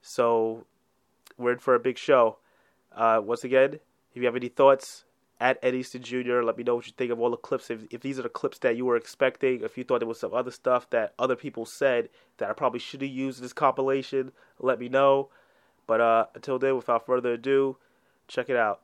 So 0.00 0.64
we're 1.36 1.52
in 1.52 1.58
for 1.58 1.74
a 1.74 1.80
big 1.80 1.98
show. 1.98 2.38
Uh, 2.94 3.20
once 3.22 3.44
again, 3.44 3.74
if 3.74 4.16
you 4.16 4.24
have 4.24 4.36
any 4.36 4.48
thoughts, 4.48 5.04
at 5.40 5.58
Ed 5.62 5.74
Easton 5.74 6.02
Jr., 6.02 6.42
let 6.42 6.56
me 6.56 6.64
know 6.64 6.76
what 6.76 6.86
you 6.86 6.92
think 6.96 7.12
of 7.12 7.20
all 7.20 7.30
the 7.30 7.36
clips. 7.36 7.70
If, 7.70 7.80
if 7.90 8.00
these 8.00 8.18
are 8.18 8.22
the 8.22 8.28
clips 8.28 8.58
that 8.58 8.76
you 8.76 8.84
were 8.84 8.96
expecting, 8.96 9.62
if 9.62 9.78
you 9.78 9.84
thought 9.84 10.00
there 10.00 10.08
was 10.08 10.18
some 10.18 10.34
other 10.34 10.50
stuff 10.50 10.90
that 10.90 11.14
other 11.18 11.36
people 11.36 11.64
said 11.64 12.08
that 12.38 12.50
I 12.50 12.52
probably 12.52 12.80
should 12.80 13.02
have 13.02 13.10
used 13.10 13.38
in 13.38 13.44
this 13.44 13.52
compilation, 13.52 14.32
let 14.58 14.80
me 14.80 14.88
know. 14.88 15.28
But 15.86 16.00
uh, 16.00 16.26
until 16.34 16.58
then, 16.58 16.76
without 16.76 17.06
further 17.06 17.34
ado, 17.34 17.76
check 18.26 18.50
it 18.50 18.56
out. 18.56 18.80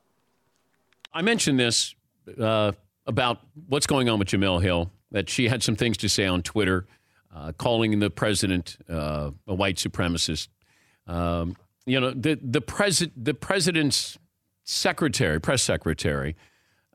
I 1.13 1.21
mentioned 1.21 1.59
this 1.59 1.95
uh, 2.39 2.71
about 3.05 3.39
what's 3.67 3.87
going 3.87 4.09
on 4.09 4.19
with 4.19 4.29
Jemele 4.29 4.61
Hill, 4.61 4.91
that 5.11 5.29
she 5.29 5.47
had 5.47 5.61
some 5.61 5.75
things 5.75 5.97
to 5.97 6.09
say 6.09 6.25
on 6.25 6.41
Twitter, 6.41 6.87
uh, 7.33 7.51
calling 7.57 7.99
the 7.99 8.09
president 8.09 8.77
uh, 8.89 9.31
a 9.47 9.53
white 9.53 9.75
supremacist. 9.75 10.47
Um, 11.07 11.55
you 11.85 11.99
know, 11.99 12.11
the 12.11 12.39
the 12.41 12.61
president, 12.61 13.23
the 13.23 13.33
president's 13.33 14.17
secretary, 14.65 15.39
press 15.39 15.61
secretary, 15.61 16.35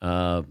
uh, 0.02 0.42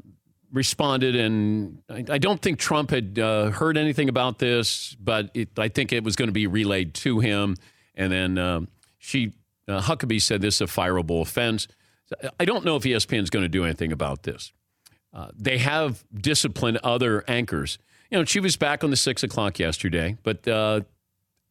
responded, 0.51 1.15
and 1.15 1.83
I, 1.89 2.05
I 2.09 2.17
don't 2.17 2.41
think 2.41 2.57
Trump 2.57 2.89
had 2.89 3.19
uh, 3.19 3.51
heard 3.51 3.77
anything 3.77 4.09
about 4.09 4.39
this, 4.39 4.95
but 4.99 5.29
it, 5.35 5.49
I 5.59 5.67
think 5.67 5.93
it 5.93 6.03
was 6.03 6.15
going 6.15 6.29
to 6.29 6.33
be 6.33 6.47
relayed 6.47 6.95
to 6.95 7.19
him. 7.19 7.55
And 7.93 8.11
then 8.11 8.37
um, 8.37 8.67
she, 8.97 9.33
uh, 9.67 9.81
Huckabee 9.81 10.21
said 10.21 10.41
this 10.41 10.55
is 10.55 10.61
a 10.61 10.65
fireable 10.65 11.21
offense. 11.21 11.67
I 12.39 12.45
don't 12.45 12.65
know 12.65 12.75
if 12.75 12.83
ESPN 12.83 13.21
is 13.21 13.29
going 13.29 13.43
to 13.43 13.49
do 13.49 13.63
anything 13.63 13.91
about 13.91 14.23
this. 14.23 14.51
Uh, 15.13 15.27
they 15.35 15.59
have 15.59 16.03
disciplined 16.13 16.79
other 16.83 17.23
anchors. 17.27 17.77
You 18.09 18.17
know, 18.17 18.25
she 18.25 18.39
was 18.39 18.55
back 18.55 18.83
on 18.83 18.89
the 18.89 18.95
six 18.95 19.21
o'clock 19.21 19.59
yesterday, 19.59 20.17
but 20.23 20.47
uh, 20.47 20.81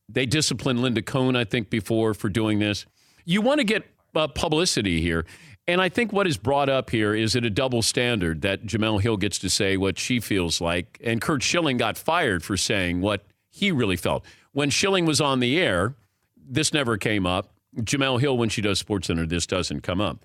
they 0.09 0.27
disciplined 0.27 0.81
Linda 0.81 1.03
Cohn, 1.03 1.37
I 1.37 1.45
think, 1.45 1.71
before 1.71 2.15
for 2.15 2.29
doing 2.29 2.59
this. 2.59 2.87
You 3.25 3.43
want 3.43 3.59
to 3.59 3.65
get 3.65 3.85
uh, 4.15 4.27
publicity 4.29 5.01
here. 5.01 5.25
And 5.69 5.83
I 5.83 5.91
think 5.91 6.15
what 6.15 6.27
is 6.27 6.39
brought 6.39 6.71
up 6.71 6.89
here 6.89 7.15
is 7.15 7.37
it 7.37 7.45
a 7.45 7.51
double 7.51 7.83
standard 7.83 8.41
that 8.41 8.65
Jemele 8.65 9.03
Hill 9.03 9.19
gets 9.19 9.39
to 9.41 9.51
say 9.51 9.77
what 9.77 9.99
she 9.99 10.19
feels 10.19 10.63
like, 10.63 10.99
and 11.05 11.21
Curt 11.21 11.43
Schilling 11.43 11.77
got 11.77 11.99
fired 11.99 12.43
for 12.43 12.57
saying 12.57 13.03
what 13.03 13.27
he 13.51 13.71
really 13.71 13.97
felt. 13.97 14.25
When 14.53 14.71
Schilling 14.71 15.05
was 15.05 15.21
on 15.21 15.41
the 15.41 15.61
air, 15.61 15.95
this 16.35 16.73
never 16.73 16.97
came 16.97 17.27
up. 17.27 17.51
Jemele 17.77 18.19
Hill, 18.19 18.39
when 18.39 18.49
she 18.49 18.63
does 18.63 18.83
SportsCenter, 18.83 19.29
this 19.29 19.47
doesn't 19.47 19.83
come 19.83 20.01
up. 20.01 20.25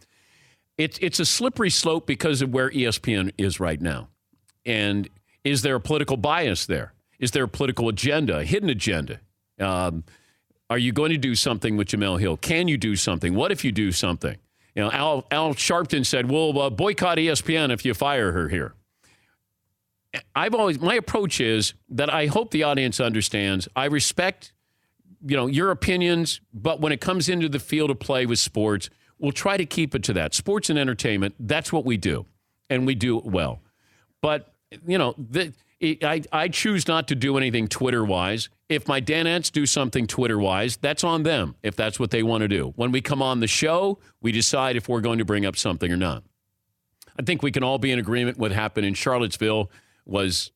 It's 0.78 0.98
it's 1.00 1.20
a 1.20 1.26
slippery 1.26 1.70
slope 1.70 2.08
because 2.08 2.42
of 2.42 2.54
where 2.54 2.70
ESPN 2.70 3.34
is 3.38 3.60
right 3.60 3.82
now. 3.82 4.08
And 4.66 5.10
is 5.44 5.62
there 5.62 5.76
a 5.76 5.82
political 5.82 6.16
bias 6.16 6.66
there? 6.68 6.94
Is 7.20 7.32
there 7.32 7.44
a 7.44 7.50
political 7.50 7.90
agenda, 7.90 8.40
a 8.40 8.46
hidden 8.46 8.70
agenda? 8.70 9.20
Um, 9.60 10.06
are 10.70 10.78
you 10.78 10.94
going 10.94 11.12
to 11.12 11.18
do 11.18 11.36
something 11.36 11.76
with 11.76 11.90
Jemele 11.90 12.22
Hill? 12.22 12.38
Can 12.38 12.70
you 12.70 12.78
do 12.78 12.96
something? 12.96 13.36
What 13.36 13.52
if 13.52 13.66
you 13.66 13.74
do 13.74 13.92
something? 13.92 14.38
You 14.76 14.84
know, 14.84 14.92
Al, 14.92 15.26
Al 15.30 15.54
Sharpton 15.54 16.06
said, 16.06 16.30
"We'll 16.30 16.60
uh, 16.60 16.70
boycott 16.70 17.18
ESPN 17.18 17.72
if 17.72 17.86
you 17.86 17.94
fire 17.94 18.32
her 18.32 18.50
here." 18.50 18.74
I've 20.36 20.54
always 20.54 20.80
my 20.80 20.96
approach 20.96 21.40
is 21.40 21.74
that 21.90 22.14
I 22.14 22.28
hope 22.28 22.52
the 22.52 22.64
audience 22.64 23.00
understands. 23.00 23.68
I 23.76 23.86
respect, 23.86 24.54
you 25.26 25.36
know, 25.36 25.48
your 25.48 25.72
opinions, 25.72 26.42
but 26.54 26.80
when 26.82 26.92
it 26.92 27.02
comes 27.02 27.30
into 27.30 27.50
the 27.50 27.60
field 27.60 27.90
of 27.90 28.00
play 28.00 28.26
with 28.26 28.40
sports, 28.40 28.90
we'll 29.18 29.32
try 29.32 29.58
to 29.58 29.66
keep 29.66 29.96
it 29.96 30.04
to 30.04 30.14
that. 30.14 30.34
Sports 30.34 30.70
and 30.70 30.78
entertainment, 30.78 31.36
that's 31.40 31.74
what 31.74 31.86
we 31.86 31.98
do, 31.98 32.26
and 32.70 32.86
we 32.86 32.96
do 32.96 33.18
it 33.18 33.26
well. 33.26 33.62
But 34.22 34.54
you 34.86 34.98
know, 34.98 35.16
the, 35.18 35.54
I 35.84 36.22
I 36.32 36.48
choose 36.48 36.88
not 36.88 37.08
to 37.10 37.16
do 37.16 37.38
anything 37.38 37.68
Twitter 37.68 38.04
wise. 38.04 38.50
If 38.70 38.88
my 38.88 39.02
Danettes 39.02 39.52
do 39.52 39.66
something 39.66 40.08
Twitter 40.08 40.40
wise, 40.40 40.78
that's 40.78 41.04
on 41.04 41.24
them. 41.24 41.56
If 41.62 41.76
that's 41.76 42.00
what 42.00 42.12
they 42.12 42.24
want 42.24 42.42
to 42.42 42.48
do. 42.48 42.74
When 42.76 42.92
we 42.92 43.02
come 43.02 43.22
on 43.22 43.40
the 43.40 43.48
show, 43.48 44.00
we 44.22 44.32
decide 44.32 44.76
if 44.76 44.88
we're 44.88 45.02
going 45.02 45.20
to 45.20 45.26
bring 45.26 45.46
up 45.46 45.58
something 45.58 45.92
or 45.92 45.98
not. 45.98 46.24
I 47.20 47.24
think 47.24 47.44
we 47.44 47.52
can 47.52 47.64
all 47.64 47.78
be 47.78 47.92
in 47.92 48.00
agreement. 48.00 48.38
What 48.38 48.52
happened 48.52 48.86
in 48.86 48.94
Charlottesville 48.94 49.70
was 50.06 50.52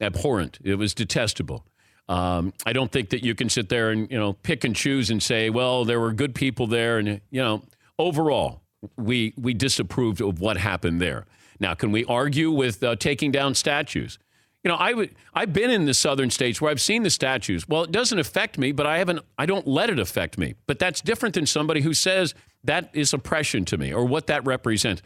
abhorrent. 0.00 0.58
It 0.62 0.76
was 0.76 0.94
detestable. 0.94 1.66
Um, 2.08 2.52
I 2.66 2.72
don't 2.72 2.90
think 2.90 3.10
that 3.10 3.22
you 3.22 3.34
can 3.34 3.48
sit 3.48 3.68
there 3.68 3.90
and 3.90 4.10
you 4.10 4.18
know 4.18 4.32
pick 4.32 4.64
and 4.64 4.74
choose 4.74 5.10
and 5.10 5.22
say, 5.22 5.50
well, 5.50 5.84
there 5.84 6.00
were 6.00 6.12
good 6.12 6.34
people 6.34 6.66
there, 6.66 6.98
and 6.98 7.20
you 7.30 7.42
know, 7.42 7.62
overall, 7.98 8.62
we 8.96 9.34
we 9.36 9.54
disapproved 9.54 10.20
of 10.20 10.40
what 10.40 10.56
happened 10.56 11.00
there. 11.00 11.26
Now, 11.60 11.74
can 11.74 11.92
we 11.92 12.04
argue 12.06 12.50
with 12.50 12.82
uh, 12.82 12.96
taking 12.96 13.30
down 13.30 13.54
statues? 13.54 14.18
You 14.64 14.70
know, 14.70 14.76
I 14.76 15.08
I've 15.32 15.52
been 15.52 15.70
in 15.70 15.84
the 15.84 15.94
southern 15.94 16.30
states 16.30 16.60
where 16.60 16.70
I've 16.70 16.80
seen 16.80 17.02
the 17.02 17.10
statues. 17.10 17.68
Well, 17.68 17.84
it 17.84 17.92
doesn't 17.92 18.18
affect 18.18 18.58
me, 18.58 18.72
but 18.72 18.86
I 18.86 18.98
haven't. 18.98 19.20
I 19.38 19.46
don't 19.46 19.66
let 19.66 19.88
it 19.88 19.98
affect 19.98 20.36
me. 20.36 20.54
But 20.66 20.78
that's 20.78 21.00
different 21.00 21.34
than 21.34 21.46
somebody 21.46 21.80
who 21.80 21.94
says 21.94 22.34
that 22.64 22.90
is 22.92 23.14
oppression 23.14 23.64
to 23.66 23.78
me 23.78 23.92
or 23.92 24.04
what 24.04 24.26
that 24.26 24.44
represents. 24.44 25.02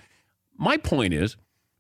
My 0.57 0.77
point 0.77 1.15
is, 1.15 1.37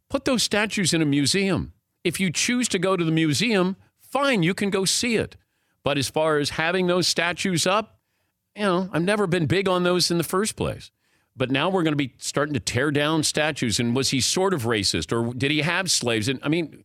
put 0.08 0.24
those 0.24 0.42
statues 0.42 0.92
in 0.92 1.02
a 1.02 1.06
museum. 1.06 1.72
If 2.04 2.20
you 2.20 2.30
choose 2.30 2.68
to 2.68 2.78
go 2.78 2.96
to 2.96 3.04
the 3.04 3.10
museum, 3.10 3.76
fine, 4.00 4.42
you 4.42 4.54
can 4.54 4.70
go 4.70 4.84
see 4.84 5.16
it. 5.16 5.36
But 5.82 5.98
as 5.98 6.08
far 6.08 6.38
as 6.38 6.50
having 6.50 6.86
those 6.86 7.08
statues 7.08 7.66
up, 7.66 7.98
you 8.56 8.62
know, 8.62 8.88
I've 8.92 9.02
never 9.02 9.26
been 9.26 9.46
big 9.46 9.68
on 9.68 9.82
those 9.82 10.10
in 10.10 10.18
the 10.18 10.24
first 10.24 10.54
place. 10.54 10.90
But 11.36 11.50
now 11.50 11.68
we're 11.68 11.82
going 11.82 11.92
to 11.92 11.96
be 11.96 12.14
starting 12.18 12.54
to 12.54 12.60
tear 12.60 12.90
down 12.90 13.22
statues. 13.22 13.80
And 13.80 13.94
was 13.94 14.10
he 14.10 14.20
sort 14.20 14.54
of 14.54 14.62
racist 14.62 15.12
or 15.12 15.34
did 15.34 15.50
he 15.50 15.62
have 15.62 15.90
slaves? 15.90 16.28
And 16.28 16.38
I 16.42 16.48
mean, 16.48 16.84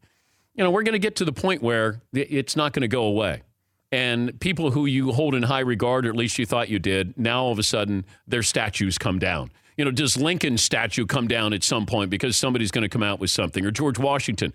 you 0.55 0.63
know, 0.63 0.71
we're 0.71 0.83
going 0.83 0.93
to 0.93 0.99
get 0.99 1.15
to 1.17 1.25
the 1.25 1.31
point 1.31 1.62
where 1.62 2.01
it's 2.13 2.55
not 2.55 2.73
going 2.73 2.81
to 2.81 2.88
go 2.88 3.03
away. 3.03 3.43
And 3.91 4.39
people 4.39 4.71
who 4.71 4.85
you 4.85 5.12
hold 5.12 5.33
in 5.33 5.43
high 5.43 5.62
regard, 5.62 6.05
or 6.05 6.09
at 6.09 6.15
least 6.15 6.38
you 6.38 6.45
thought 6.45 6.69
you 6.69 6.79
did, 6.79 7.17
now 7.17 7.43
all 7.43 7.51
of 7.51 7.59
a 7.59 7.63
sudden 7.63 8.05
their 8.27 8.43
statues 8.43 8.97
come 8.97 9.19
down. 9.19 9.51
You 9.77 9.85
know, 9.85 9.91
does 9.91 10.17
Lincoln's 10.17 10.62
statue 10.62 11.05
come 11.05 11.27
down 11.27 11.53
at 11.53 11.63
some 11.63 11.85
point 11.85 12.09
because 12.09 12.35
somebody's 12.35 12.71
going 12.71 12.81
to 12.83 12.89
come 12.89 13.01
out 13.01 13.19
with 13.19 13.31
something, 13.31 13.65
or 13.65 13.71
George 13.71 13.97
Washington? 13.97 14.53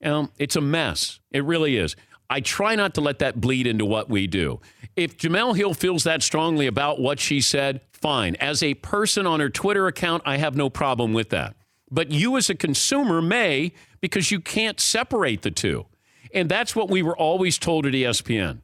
Know, 0.00 0.30
it's 0.38 0.56
a 0.56 0.60
mess. 0.60 1.18
It 1.30 1.44
really 1.44 1.76
is. 1.76 1.96
I 2.30 2.40
try 2.40 2.76
not 2.76 2.94
to 2.94 3.00
let 3.00 3.18
that 3.18 3.40
bleed 3.40 3.66
into 3.66 3.84
what 3.84 4.08
we 4.08 4.28
do. 4.28 4.60
If 4.94 5.18
Jemele 5.18 5.56
Hill 5.56 5.74
feels 5.74 6.04
that 6.04 6.22
strongly 6.22 6.68
about 6.68 7.00
what 7.00 7.18
she 7.18 7.40
said, 7.40 7.80
fine. 8.00 8.36
As 8.36 8.62
a 8.62 8.74
person 8.74 9.26
on 9.26 9.40
her 9.40 9.50
Twitter 9.50 9.86
account, 9.86 10.22
I 10.26 10.36
have 10.38 10.56
no 10.56 10.70
problem 10.70 11.12
with 11.12 11.30
that. 11.30 11.54
But 11.90 12.10
you, 12.10 12.36
as 12.36 12.48
a 12.48 12.54
consumer, 12.54 13.20
may 13.20 13.72
because 14.00 14.30
you 14.30 14.40
can't 14.40 14.80
separate 14.80 15.42
the 15.42 15.50
two. 15.50 15.86
And 16.32 16.48
that's 16.48 16.76
what 16.76 16.88
we 16.88 17.02
were 17.02 17.16
always 17.16 17.58
told 17.58 17.86
at 17.86 17.92
ESPN. 17.92 18.60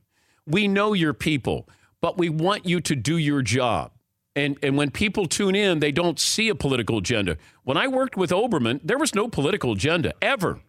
We 0.47 0.69
know 0.69 0.93
your 0.93 1.13
people, 1.13 1.69
but 2.01 2.17
we 2.17 2.29
want 2.29 2.67
you 2.67 2.81
to 2.81 2.95
do 2.95 3.17
your 3.17 3.43
job. 3.43 3.91
And, 4.37 4.59
and 4.63 4.77
when 4.77 4.91
people 4.91 5.27
tune 5.27 5.55
in, 5.55 5.81
they 5.81 5.91
don't 5.91 6.21
see 6.21 6.49
a 6.49 6.55
political 6.55 6.99
agenda. 6.99 7.39
When 7.65 7.77
I 7.77 7.89
worked 7.89 8.17
with 8.17 8.31
Olbermann, 8.31 8.81
there 8.85 8.99
was 8.99 9.15
no 9.15 9.29
political 9.29 9.73
agenda 9.73 10.13
ever, 10.21 10.61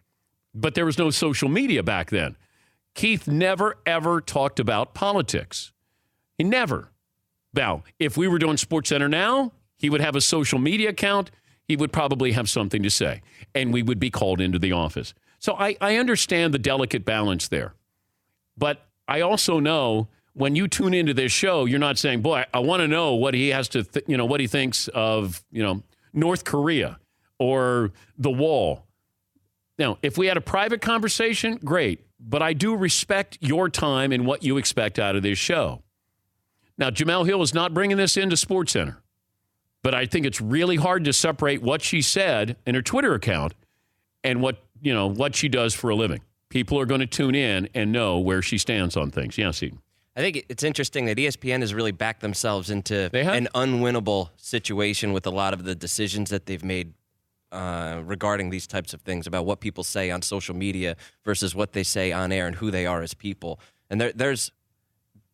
but 0.54 0.74
there 0.74 0.86
was 0.86 0.98
no 0.98 1.10
social 1.10 1.48
media 1.48 1.82
back 1.82 2.10
then. 2.10 2.36
Keith 2.94 3.28
never, 3.28 3.76
ever 3.86 4.20
talked 4.20 4.58
about 4.58 4.94
politics. 4.94 5.72
He 6.36 6.44
never. 6.44 6.90
Now, 7.54 7.82
if 7.98 8.16
we 8.16 8.28
were 8.28 8.38
doing 8.38 8.56
Sports 8.56 8.90
Center 8.90 9.08
now, 9.08 9.52
he 9.76 9.90
would 9.90 10.00
have 10.00 10.16
a 10.16 10.20
social 10.20 10.58
media 10.58 10.90
account. 10.90 11.30
He 11.64 11.76
would 11.76 11.92
probably 11.92 12.32
have 12.32 12.48
something 12.48 12.82
to 12.82 12.90
say, 12.90 13.22
and 13.54 13.72
we 13.72 13.82
would 13.82 13.98
be 13.98 14.10
called 14.10 14.40
into 14.40 14.58
the 14.58 14.72
office. 14.72 15.14
So 15.38 15.54
I, 15.54 15.76
I 15.80 15.96
understand 15.96 16.52
the 16.52 16.58
delicate 16.58 17.04
balance 17.04 17.48
there. 17.48 17.74
But 18.56 18.86
I 19.06 19.20
also 19.20 19.60
know 19.60 20.08
when 20.32 20.56
you 20.56 20.68
tune 20.68 20.94
into 20.94 21.14
this 21.14 21.32
show, 21.32 21.64
you're 21.64 21.78
not 21.78 21.98
saying, 21.98 22.22
"Boy, 22.22 22.44
I 22.52 22.58
want 22.60 22.80
to 22.80 22.88
know 22.88 23.14
what 23.14 23.34
he 23.34 23.48
has 23.48 23.68
to, 23.70 23.84
th- 23.84 24.04
you 24.08 24.16
know, 24.16 24.24
what 24.24 24.40
he 24.40 24.46
thinks 24.46 24.88
of, 24.88 25.44
you 25.50 25.62
know, 25.62 25.82
North 26.12 26.44
Korea 26.44 26.98
or 27.38 27.92
the 28.16 28.30
wall." 28.30 28.84
Now, 29.78 29.98
if 30.02 30.18
we 30.18 30.26
had 30.26 30.36
a 30.36 30.40
private 30.42 30.80
conversation, 30.80 31.58
great. 31.64 32.04
But 32.20 32.42
I 32.42 32.52
do 32.52 32.74
respect 32.74 33.38
your 33.40 33.68
time 33.68 34.10
and 34.10 34.26
what 34.26 34.42
you 34.42 34.56
expect 34.58 34.98
out 34.98 35.14
of 35.14 35.22
this 35.22 35.38
show. 35.38 35.82
Now, 36.78 36.90
Jemele 36.90 37.26
Hill 37.26 37.42
is 37.42 37.52
not 37.52 37.74
bringing 37.74 37.96
this 37.96 38.16
into 38.16 38.36
Sports 38.36 38.72
Center, 38.72 38.98
but 39.82 39.94
I 39.94 40.06
think 40.06 40.24
it's 40.24 40.40
really 40.40 40.76
hard 40.76 41.04
to 41.04 41.12
separate 41.12 41.60
what 41.60 41.82
she 41.82 42.00
said 42.00 42.56
in 42.64 42.74
her 42.76 42.82
Twitter 42.82 43.14
account 43.14 43.54
and 44.22 44.40
what 44.40 44.62
you 44.80 44.94
know 44.94 45.08
what 45.08 45.34
she 45.34 45.48
does 45.48 45.74
for 45.74 45.90
a 45.90 45.96
living. 45.96 46.20
People 46.48 46.78
are 46.78 46.86
going 46.86 47.00
to 47.00 47.06
tune 47.06 47.34
in 47.34 47.68
and 47.74 47.92
know 47.92 48.18
where 48.18 48.40
she 48.40 48.56
stands 48.58 48.96
on 48.96 49.10
things. 49.10 49.36
Yeah, 49.36 49.50
see. 49.50 49.72
I 50.16 50.20
think 50.20 50.46
it's 50.48 50.64
interesting 50.64 51.04
that 51.06 51.16
ESPN 51.16 51.60
has 51.60 51.74
really 51.74 51.92
backed 51.92 52.22
themselves 52.22 52.70
into 52.70 53.08
an 53.14 53.48
unwinnable 53.54 54.30
situation 54.36 55.12
with 55.12 55.26
a 55.26 55.30
lot 55.30 55.52
of 55.52 55.62
the 55.64 55.76
decisions 55.76 56.30
that 56.30 56.46
they've 56.46 56.64
made 56.64 56.94
uh, 57.52 58.02
regarding 58.04 58.50
these 58.50 58.66
types 58.66 58.92
of 58.92 59.00
things 59.02 59.26
about 59.26 59.46
what 59.46 59.60
people 59.60 59.84
say 59.84 60.10
on 60.10 60.20
social 60.20 60.56
media 60.56 60.96
versus 61.24 61.54
what 61.54 61.72
they 61.72 61.84
say 61.84 62.10
on 62.10 62.32
air 62.32 62.48
and 62.48 62.56
who 62.56 62.70
they 62.70 62.84
are 62.84 63.00
as 63.00 63.14
people. 63.14 63.60
And 63.90 64.00
there, 64.00 64.12
there's 64.12 64.50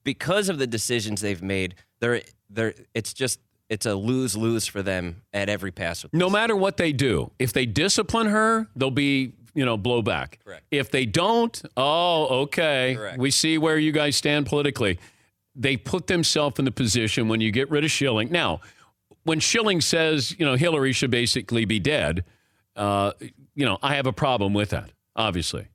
because 0.05 0.49
of 0.49 0.59
the 0.59 0.67
decisions 0.67 1.21
they've 1.21 1.43
made, 1.43 1.75
there, 2.01 2.23
there, 2.49 2.75
it's 2.95 3.13
just 3.13 3.41
it's 3.69 3.87
a 3.87 3.95
lose 3.95 4.37
lose 4.37 4.67
for 4.67 4.83
them 4.83 5.23
at 5.33 5.49
every 5.49 5.73
pass. 5.73 6.05
No 6.13 6.29
matter 6.29 6.55
what 6.55 6.77
they 6.77 6.93
do, 6.93 7.31
if 7.39 7.53
they 7.53 7.67
discipline 7.67 8.27
her, 8.27 8.69
they'll 8.77 8.91
be, 8.91 9.33
you 9.55 9.65
know, 9.65 9.79
blowback. 9.79 10.35
Correct. 10.45 10.65
If 10.71 10.91
they 10.91 11.07
don't, 11.07 11.61
oh, 11.77 12.43
okay. 12.43 12.95
Correct. 12.97 13.19
We 13.19 13.31
see 13.31 13.59
where 13.59 13.79
you 13.79 13.93
guys 13.93 14.17
stand 14.17 14.47
politically. 14.47 14.99
They 15.57 15.77
put 15.77 16.09
themselves 16.09 16.59
in 16.59 16.65
the 16.65 16.73
position 16.73 17.29
when 17.29 17.41
you 17.41 17.51
get 17.51 17.71
rid 17.71 17.85
of 17.85 17.91
Schilling. 17.91 18.31
Now, 18.31 18.61
when 19.23 19.41
Schilling 19.41 19.81
says, 19.81 20.35
you 20.39 20.45
know, 20.45 20.57
Hillary 20.57 20.93
should 20.93 21.11
basically 21.11 21.65
be 21.65 21.79
dead, 21.81 22.25
uh, 22.77 23.13
you 23.55 23.65
know, 23.65 23.79
I 23.83 23.95
have 23.95 24.07
a 24.07 24.13
problem 24.13 24.53
with 24.53 24.71
that, 24.71 24.91
obviously. 25.17 25.69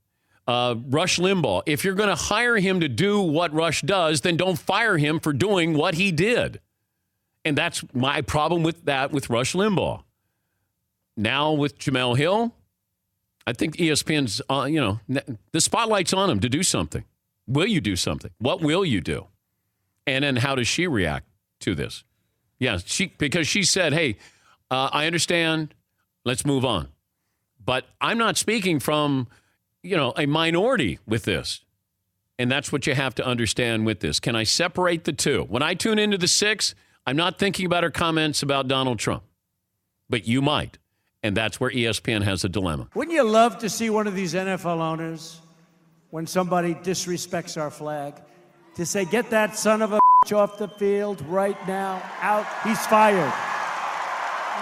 Uh, 0.49 0.73
Rush 0.87 1.19
Limbaugh, 1.19 1.61
if 1.67 1.83
you're 1.83 1.93
going 1.93 2.09
to 2.09 2.15
hire 2.15 2.57
him 2.57 2.79
to 2.79 2.89
do 2.89 3.21
what 3.21 3.53
Rush 3.53 3.83
does, 3.83 4.21
then 4.21 4.35
don't 4.35 4.57
fire 4.57 4.97
him 4.97 5.19
for 5.19 5.31
doing 5.31 5.75
what 5.77 5.93
he 5.93 6.11
did. 6.11 6.59
And 7.45 7.55
that's 7.55 7.83
my 7.93 8.21
problem 8.21 8.63
with 8.63 8.85
that 8.85 9.11
with 9.11 9.29
Rush 9.29 9.53
Limbaugh. 9.53 10.01
Now 11.15 11.51
with 11.51 11.77
Jemele 11.77 12.17
Hill, 12.17 12.55
I 13.45 13.53
think 13.53 13.77
ESPN's, 13.77 14.41
uh, 14.49 14.63
you 14.63 14.81
know, 14.81 14.99
the 15.51 15.61
spotlight's 15.61 16.13
on 16.13 16.31
him 16.31 16.39
to 16.39 16.49
do 16.49 16.63
something. 16.63 17.05
Will 17.45 17.67
you 17.67 17.79
do 17.79 17.95
something? 17.95 18.31
What 18.39 18.59
will 18.59 18.83
you 18.83 19.01
do? 19.01 19.27
And 20.07 20.23
then 20.23 20.37
how 20.37 20.55
does 20.55 20.67
she 20.67 20.87
react 20.87 21.27
to 21.59 21.75
this? 21.75 22.03
Yeah, 22.57 22.79
she 22.83 23.13
because 23.19 23.47
she 23.47 23.61
said, 23.61 23.93
"Hey, 23.93 24.17
uh, 24.71 24.89
I 24.91 25.05
understand. 25.05 25.75
Let's 26.25 26.43
move 26.43 26.65
on." 26.65 26.87
But 27.63 27.85
I'm 28.01 28.17
not 28.17 28.35
speaking 28.35 28.79
from, 28.79 29.27
you 29.83 29.95
know, 29.95 30.13
a 30.17 30.25
minority 30.25 30.99
with 31.07 31.25
this. 31.25 31.61
And 32.37 32.49
that's 32.49 32.71
what 32.71 32.87
you 32.87 32.95
have 32.95 33.15
to 33.15 33.25
understand 33.25 33.85
with 33.85 33.99
this. 33.99 34.19
Can 34.19 34.35
I 34.35 34.43
separate 34.43 35.03
the 35.03 35.13
two? 35.13 35.43
When 35.49 35.61
I 35.61 35.73
tune 35.73 35.99
into 35.99 36.17
the 36.17 36.27
six, 36.27 36.73
I'm 37.05 37.17
not 37.17 37.37
thinking 37.37 37.65
about 37.65 37.83
her 37.83 37.89
comments 37.89 38.41
about 38.41 38.67
Donald 38.67 38.99
Trump, 38.99 39.23
but 40.09 40.27
you 40.27 40.41
might. 40.41 40.77
And 41.21 41.35
that's 41.35 41.59
where 41.59 41.69
ESPN 41.69 42.23
has 42.23 42.45
a 42.45 42.49
dilemma. 42.49 42.87
Wouldn't 42.95 43.13
you 43.13 43.23
love 43.23 43.59
to 43.59 43.69
see 43.69 43.89
one 43.89 44.07
of 44.07 44.15
these 44.15 44.33
NFL 44.33 44.79
owners, 44.79 45.41
when 46.11 46.25
somebody 46.25 46.75
disrespects 46.75 47.59
our 47.59 47.69
flag, 47.69 48.15
to 48.75 48.85
say, 48.85 49.03
get 49.03 49.29
that 49.31 49.57
son 49.57 49.81
of 49.81 49.91
a 49.91 49.99
off 50.33 50.57
the 50.57 50.67
field 50.67 51.21
right 51.27 51.57
now, 51.67 52.01
out, 52.21 52.45
he's 52.63 52.85
fired. 52.85 53.33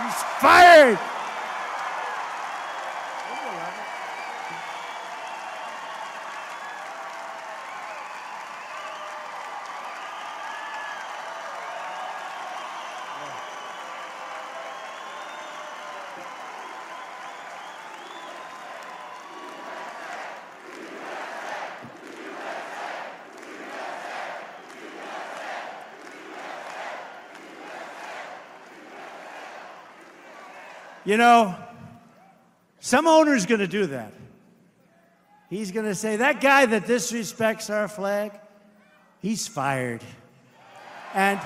He's 0.03 0.23
fired! 0.39 1.16
You 31.07 31.15
know, 31.15 31.55
some 32.81 33.07
owner's 33.07 33.45
going 33.45 33.61
to 33.61 33.67
do 33.67 33.85
that. 33.85 34.11
He's 35.49 35.71
going 35.71 35.85
to 35.85 35.95
say, 35.95 36.17
that 36.17 36.41
guy 36.41 36.65
that 36.65 36.83
disrespects 36.83 37.73
our 37.73 37.87
flag, 37.87 38.33
he's 39.21 39.47
fired. 39.47 40.01
And 41.13 41.39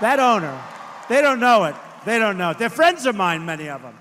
that 0.00 0.20
owner, 0.20 0.62
they 1.08 1.20
don't 1.22 1.40
know 1.40 1.64
it. 1.64 1.74
They 2.04 2.20
don't 2.20 2.38
know 2.38 2.50
it. 2.50 2.58
They're 2.58 2.70
friends 2.70 3.04
of 3.04 3.16
mine, 3.16 3.44
many 3.44 3.68
of 3.68 3.82
them. 3.82 3.98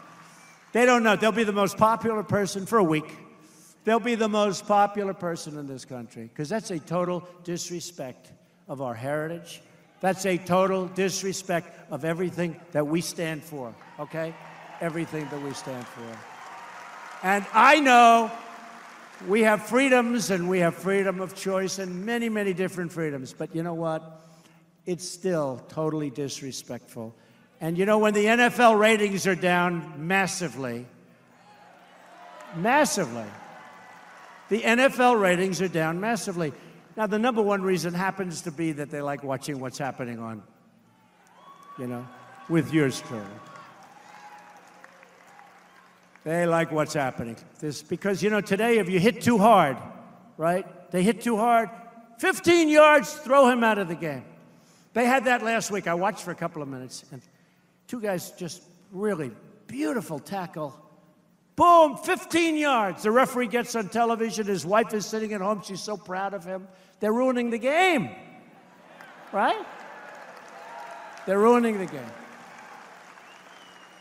They 0.74 0.86
don't 0.86 1.02
know. 1.02 1.16
They'll 1.16 1.32
be 1.32 1.44
the 1.44 1.52
most 1.52 1.76
popular 1.76 2.22
person 2.22 2.68
for 2.68 2.78
a 2.78 2.84
week. 2.84 3.18
They'll 3.86 4.00
be 4.00 4.14
the 4.14 4.30
most 4.30 4.68
popular 4.68 5.16
person 5.16 5.58
in 5.58 5.66
this 5.66 5.86
country 5.86 6.26
because 6.26 6.50
that's 6.50 6.70
a 6.70 6.78
total 6.78 7.28
disrespect 7.44 8.32
of 8.68 8.80
our 8.80 8.94
heritage. 8.94 9.60
That's 10.02 10.28
a 10.28 10.38
total 10.38 10.86
disrespect 10.86 11.76
of 11.90 12.06
everything 12.06 12.60
that 12.74 12.86
we 12.86 13.02
stand 13.02 13.44
for, 13.44 13.74
okay? 14.00 14.36
Everything 14.82 15.28
that 15.30 15.42
we 15.42 15.54
stand 15.54 15.86
for. 15.88 16.18
And 17.24 17.46
I 17.54 17.80
know 17.80 18.32
we 19.28 19.42
have 19.44 19.66
freedoms 19.66 20.30
and 20.30 20.50
we 20.50 20.60
have 20.60 20.76
freedom 20.76 21.22
of 21.22 21.36
choice 21.36 21.80
and 21.80 22.06
many, 22.06 22.28
many 22.30 22.54
different 22.54 22.92
freedoms. 22.92 23.34
But 23.34 23.56
you 23.56 23.64
know 23.64 23.74
what? 23.74 24.22
It's 24.86 25.08
still 25.08 25.64
totally 25.70 26.10
disrespectful. 26.10 27.16
And 27.62 27.78
you 27.78 27.86
know, 27.86 28.00
when 28.00 28.14
the 28.14 28.26
NFL 28.26 28.78
ratings 28.78 29.26
are 29.26 29.36
down 29.36 30.06
massively, 30.08 30.86
massively, 32.58 33.26
the 34.50 34.62
NFL 34.62 35.20
ratings 35.22 35.62
are 35.62 35.70
down 35.70 36.02
massively. 36.02 36.52
Now, 36.98 37.08
the 37.08 37.18
number 37.18 37.42
one 37.42 37.62
reason 37.62 37.94
happens 37.94 38.42
to 38.42 38.52
be 38.52 38.74
that 38.74 38.92
they 38.92 39.02
like 39.02 39.24
watching 39.24 39.60
what's 39.60 39.78
happening 39.78 40.20
on, 40.20 40.44
you 41.80 41.88
know, 41.88 42.06
with 42.50 42.74
yours 42.74 43.02
truly. 43.08 43.24
They 46.24 46.46
like 46.46 46.72
what's 46.72 46.94
happening. 46.94 47.36
This 47.60 47.82
because 47.82 48.24
you 48.24 48.30
know 48.30 48.42
today 48.42 48.78
if 48.78 48.90
you 48.90 49.00
hit 49.00 49.22
too 49.22 49.38
hard, 49.38 49.78
right? 50.38 50.66
They 50.92 51.04
hit 51.04 51.22
too 51.22 51.38
hard, 51.38 51.70
15 52.20 52.70
yards, 52.70 53.14
throw 53.14 53.50
him 53.50 53.64
out 53.64 53.78
of 53.78 53.88
the 53.88 53.96
game. 53.96 54.24
They 54.94 55.06
had 55.06 55.26
that 55.26 55.42
last 55.42 55.72
week. 55.72 55.88
I 55.88 55.96
watched 55.96 56.24
for 56.24 56.32
a 56.32 56.36
couple 56.36 56.62
of 56.62 56.68
minutes, 56.68 57.04
and 57.12 57.22
two 57.88 58.00
guys 58.00 58.32
just 58.32 58.62
really 58.92 59.32
beautiful 59.68 60.20
tackle. 60.20 60.80
Boom, 61.56 61.98
15 61.98 62.58
yards. 62.58 63.04
The 63.04 63.12
referee 63.12 63.48
gets 63.48 63.76
on 63.76 63.90
television. 63.90 64.48
His 64.48 64.66
wife 64.66 64.94
is 64.94 65.06
sitting 65.06 65.34
at 65.34 65.42
home. 65.42 65.62
She's 65.64 65.82
so 65.82 65.98
proud 65.98 66.34
of 66.34 66.46
him. 66.46 66.68
They're 67.00 67.14
ruining 67.14 67.50
the 67.50 67.60
game, 67.60 68.10
right? 69.32 69.66
They're 71.26 71.40
ruining 71.40 71.80
the 71.80 71.86
game. 71.86 72.12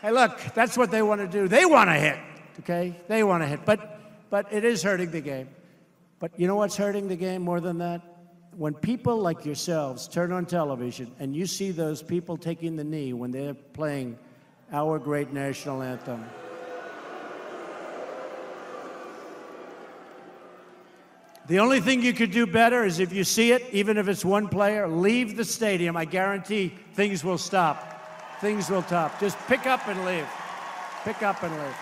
Hey, 0.03 0.11
look, 0.11 0.37
that's 0.53 0.77
what 0.77 0.91
they 0.91 1.01
want 1.01 1.21
to 1.21 1.27
do. 1.27 1.47
They 1.47 1.65
want 1.65 1.89
to 1.89 1.93
hit, 1.93 2.17
okay? 2.59 2.93
They 3.07 3.23
want 3.23 3.41
to 3.41 3.47
hit, 3.47 3.63
but 3.65 4.01
but 4.29 4.51
it 4.51 4.65
is 4.65 4.83
hurting 4.83 5.11
the 5.11 5.21
game. 5.21 5.47
But 6.19 6.37
you 6.37 6.45
know 6.45 6.55
what's 6.55 6.75
hurting 6.75 7.07
the 7.07 7.15
game 7.15 7.41
more 7.41 7.61
than 7.61 7.77
that? 7.77 8.01
When 8.57 8.73
people 8.73 9.17
like 9.17 9.45
yourselves 9.45 10.07
turn 10.07 10.33
on 10.33 10.45
television 10.45 11.11
and 11.19 11.33
you 11.33 11.45
see 11.45 11.71
those 11.71 12.01
people 12.01 12.35
taking 12.35 12.75
the 12.75 12.83
knee 12.83 13.13
when 13.13 13.31
they're 13.31 13.53
playing 13.53 14.17
our 14.73 14.99
great 14.99 15.31
national 15.31 15.81
anthem. 15.81 16.25
The 21.47 21.59
only 21.59 21.79
thing 21.79 22.01
you 22.01 22.13
could 22.13 22.31
do 22.31 22.45
better 22.45 22.83
is 22.83 22.99
if 22.99 23.13
you 23.13 23.23
see 23.23 23.51
it, 23.51 23.63
even 23.71 23.97
if 23.97 24.07
it's 24.07 24.25
one 24.25 24.49
player, 24.49 24.87
leave 24.87 25.37
the 25.37 25.45
stadium. 25.45 25.95
I 25.95 26.05
guarantee 26.05 26.73
things 26.93 27.23
will 27.23 27.37
stop. 27.37 27.92
Things 28.43 28.69
will 28.69 28.83
stop. 28.83 29.21
Just 29.21 29.37
pick 29.47 29.65
up 29.65 29.87
and 29.87 30.03
leave. 30.03 30.27
Pick 31.05 31.23
up 31.23 31.41
and 31.43 31.53
leave. 31.53 31.77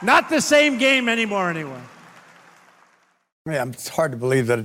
Not 0.00 0.30
the 0.30 0.40
same 0.40 0.78
game 0.78 1.10
anymore, 1.10 1.50
anyway. 1.50 1.82
Yeah, 3.44 3.66
it's 3.66 3.88
hard 3.88 4.12
to 4.12 4.16
believe 4.16 4.46
that 4.46 4.60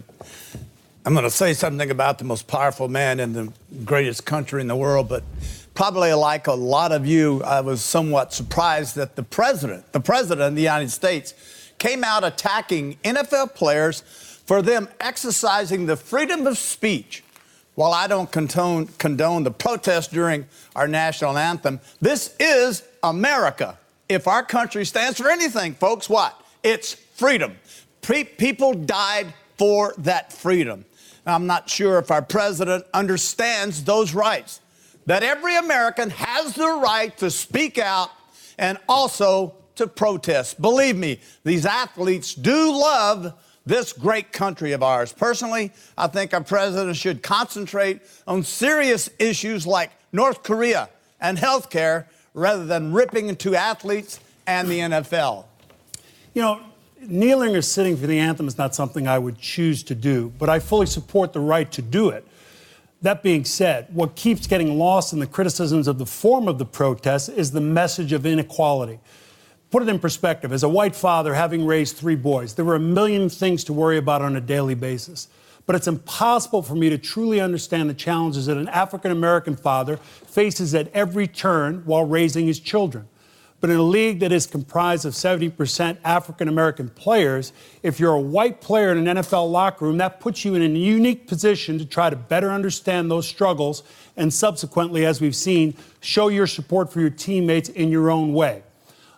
I'm 1.05 1.11
going 1.11 1.25
to 1.25 1.29
say 1.29 1.53
something 1.53 1.91
about 1.91 2.19
the 2.19 2.23
most 2.23 2.47
powerful 2.47 2.87
man 2.87 3.19
in 3.19 3.33
the 3.33 3.51
greatest 3.83 4.25
country 4.25 4.61
in 4.61 4.67
the 4.69 4.77
world, 4.77 5.09
but 5.09 5.23
probably 5.73 6.13
like 6.13 6.47
a 6.47 6.53
lot 6.53 6.93
of 6.93 7.05
you, 7.05 7.43
I 7.43 7.59
was 7.59 7.81
somewhat 7.83 8.31
surprised 8.31 8.95
that 8.95 9.17
the 9.17 9.23
president, 9.23 9.91
the 9.91 9.99
president 9.99 10.47
of 10.47 10.55
the 10.55 10.61
United 10.61 10.91
States, 10.91 11.33
came 11.79 12.01
out 12.01 12.23
attacking 12.23 12.95
NFL 13.03 13.55
players 13.55 13.99
for 14.45 14.61
them 14.61 14.87
exercising 15.01 15.85
the 15.85 15.97
freedom 15.97 16.47
of 16.47 16.57
speech. 16.57 17.25
While 17.75 17.93
I 17.93 18.07
don't 18.07 18.31
condone, 18.31 18.87
condone 18.97 19.43
the 19.43 19.51
protest 19.51 20.11
during 20.11 20.45
our 20.75 20.87
national 20.87 21.37
anthem, 21.37 21.79
this 22.01 22.35
is 22.39 22.83
America. 23.01 23.79
If 24.07 24.27
our 24.27 24.43
country 24.43 24.85
stands 24.85 25.19
for 25.19 25.29
anything, 25.29 25.73
folks, 25.73 26.07
what? 26.07 26.39
It's 26.61 26.93
freedom. 26.93 27.55
Pre- 28.01 28.25
people 28.25 28.73
died 28.73 29.33
for 29.57 29.93
that 29.99 30.31
freedom. 30.31 30.85
I'm 31.25 31.47
not 31.47 31.69
sure 31.69 31.97
if 31.99 32.11
our 32.11 32.21
president 32.21 32.85
understands 32.93 33.83
those 33.83 34.13
rights. 34.13 34.59
That 35.05 35.23
every 35.23 35.57
American 35.57 36.11
has 36.11 36.53
the 36.53 36.67
right 36.67 37.17
to 37.17 37.31
speak 37.31 37.77
out 37.77 38.09
and 38.57 38.77
also 38.87 39.55
to 39.75 39.87
protest. 39.87 40.61
Believe 40.61 40.95
me, 40.95 41.19
these 41.43 41.65
athletes 41.65 42.35
do 42.35 42.71
love 42.71 43.33
this 43.65 43.93
great 43.93 44.31
country 44.31 44.73
of 44.73 44.83
ours. 44.83 45.13
Personally, 45.13 45.71
I 45.97 46.07
think 46.07 46.33
our 46.33 46.43
president 46.43 46.95
should 46.97 47.23
concentrate 47.23 48.01
on 48.27 48.43
serious 48.43 49.09
issues 49.19 49.65
like 49.65 49.91
North 50.11 50.43
Korea 50.43 50.89
and 51.21 51.39
health 51.39 51.69
care 51.69 52.07
rather 52.33 52.65
than 52.65 52.91
ripping 52.91 53.29
into 53.29 53.55
athletes 53.55 54.19
and 54.45 54.67
the 54.67 54.79
NFL. 54.79 55.45
You 56.33 56.41
know, 56.41 56.61
kneeling 57.01 57.55
or 57.55 57.61
sitting 57.61 57.95
for 57.95 58.07
the 58.07 58.19
anthem 58.19 58.47
is 58.47 58.57
not 58.57 58.75
something 58.75 59.07
I 59.07 59.19
would 59.19 59.39
choose 59.39 59.83
to 59.83 59.95
do, 59.95 60.31
but 60.39 60.49
I 60.49 60.59
fully 60.59 60.85
support 60.85 61.33
the 61.33 61.39
right 61.39 61.71
to 61.71 61.81
do 61.81 62.09
it. 62.09 62.27
That 63.01 63.21
being 63.21 63.43
said, 63.43 63.87
what 63.91 64.15
keeps 64.15 64.47
getting 64.47 64.77
lost 64.79 65.13
in 65.13 65.19
the 65.19 65.27
criticisms 65.27 65.87
of 65.87 65.97
the 65.97 66.05
form 66.05 66.47
of 66.47 66.57
the 66.57 66.65
protest 66.65 67.29
is 67.29 67.51
the 67.51 67.61
message 67.61 68.13
of 68.13 68.25
inequality. 68.25 68.99
Put 69.73 69.81
it 69.81 69.89
in 69.89 69.97
perspective. 69.97 70.53
As 70.53 70.61
a 70.61 70.69
white 70.69 70.95
father, 70.95 71.33
having 71.33 71.65
raised 71.65 71.97
three 71.97 72.15
boys, 72.15 72.53
there 72.53 72.63
were 72.63 72.75
a 72.75 72.79
million 72.79 73.27
things 73.27 73.63
to 73.63 73.73
worry 73.73 73.97
about 73.97 74.21
on 74.21 74.35
a 74.35 74.39
daily 74.39 74.75
basis. 74.75 75.27
But 75.65 75.75
it's 75.75 75.87
impossible 75.87 76.61
for 76.61 76.75
me 76.75 76.91
to 76.91 76.99
truly 76.99 77.41
understand 77.41 77.89
the 77.89 77.95
challenges 77.95 78.45
that 78.45 78.57
an 78.57 78.67
African 78.67 79.09
American 79.09 79.55
father 79.55 79.97
faces 79.97 80.75
at 80.75 80.89
every 80.93 81.27
turn 81.27 81.81
while 81.85 82.05
raising 82.05 82.45
his 82.45 82.59
children. 82.59 83.07
But 83.61 83.71
in 83.71 83.77
a 83.77 83.81
league 83.81 84.19
that 84.19 84.31
is 84.31 84.45
comprised 84.45 85.07
of 85.07 85.13
70% 85.13 85.97
African 86.03 86.47
American 86.47 86.89
players, 86.89 87.51
if 87.81 87.99
you're 87.99 88.13
a 88.13 88.21
white 88.21 88.61
player 88.61 88.91
in 88.91 89.07
an 89.07 89.17
NFL 89.17 89.51
locker 89.51 89.85
room, 89.85 89.97
that 89.97 90.19
puts 90.19 90.45
you 90.45 90.53
in 90.53 90.61
a 90.61 90.67
unique 90.67 91.25
position 91.25 91.79
to 91.79 91.85
try 91.85 92.11
to 92.11 92.15
better 92.15 92.51
understand 92.51 93.09
those 93.09 93.27
struggles 93.27 93.81
and 94.17 94.31
subsequently, 94.31 95.03
as 95.03 95.19
we've 95.19 95.35
seen, 95.35 95.75
show 95.99 96.27
your 96.27 96.45
support 96.45 96.93
for 96.93 97.01
your 97.01 97.09
teammates 97.09 97.69
in 97.69 97.89
your 97.89 98.11
own 98.11 98.33
way. 98.33 98.61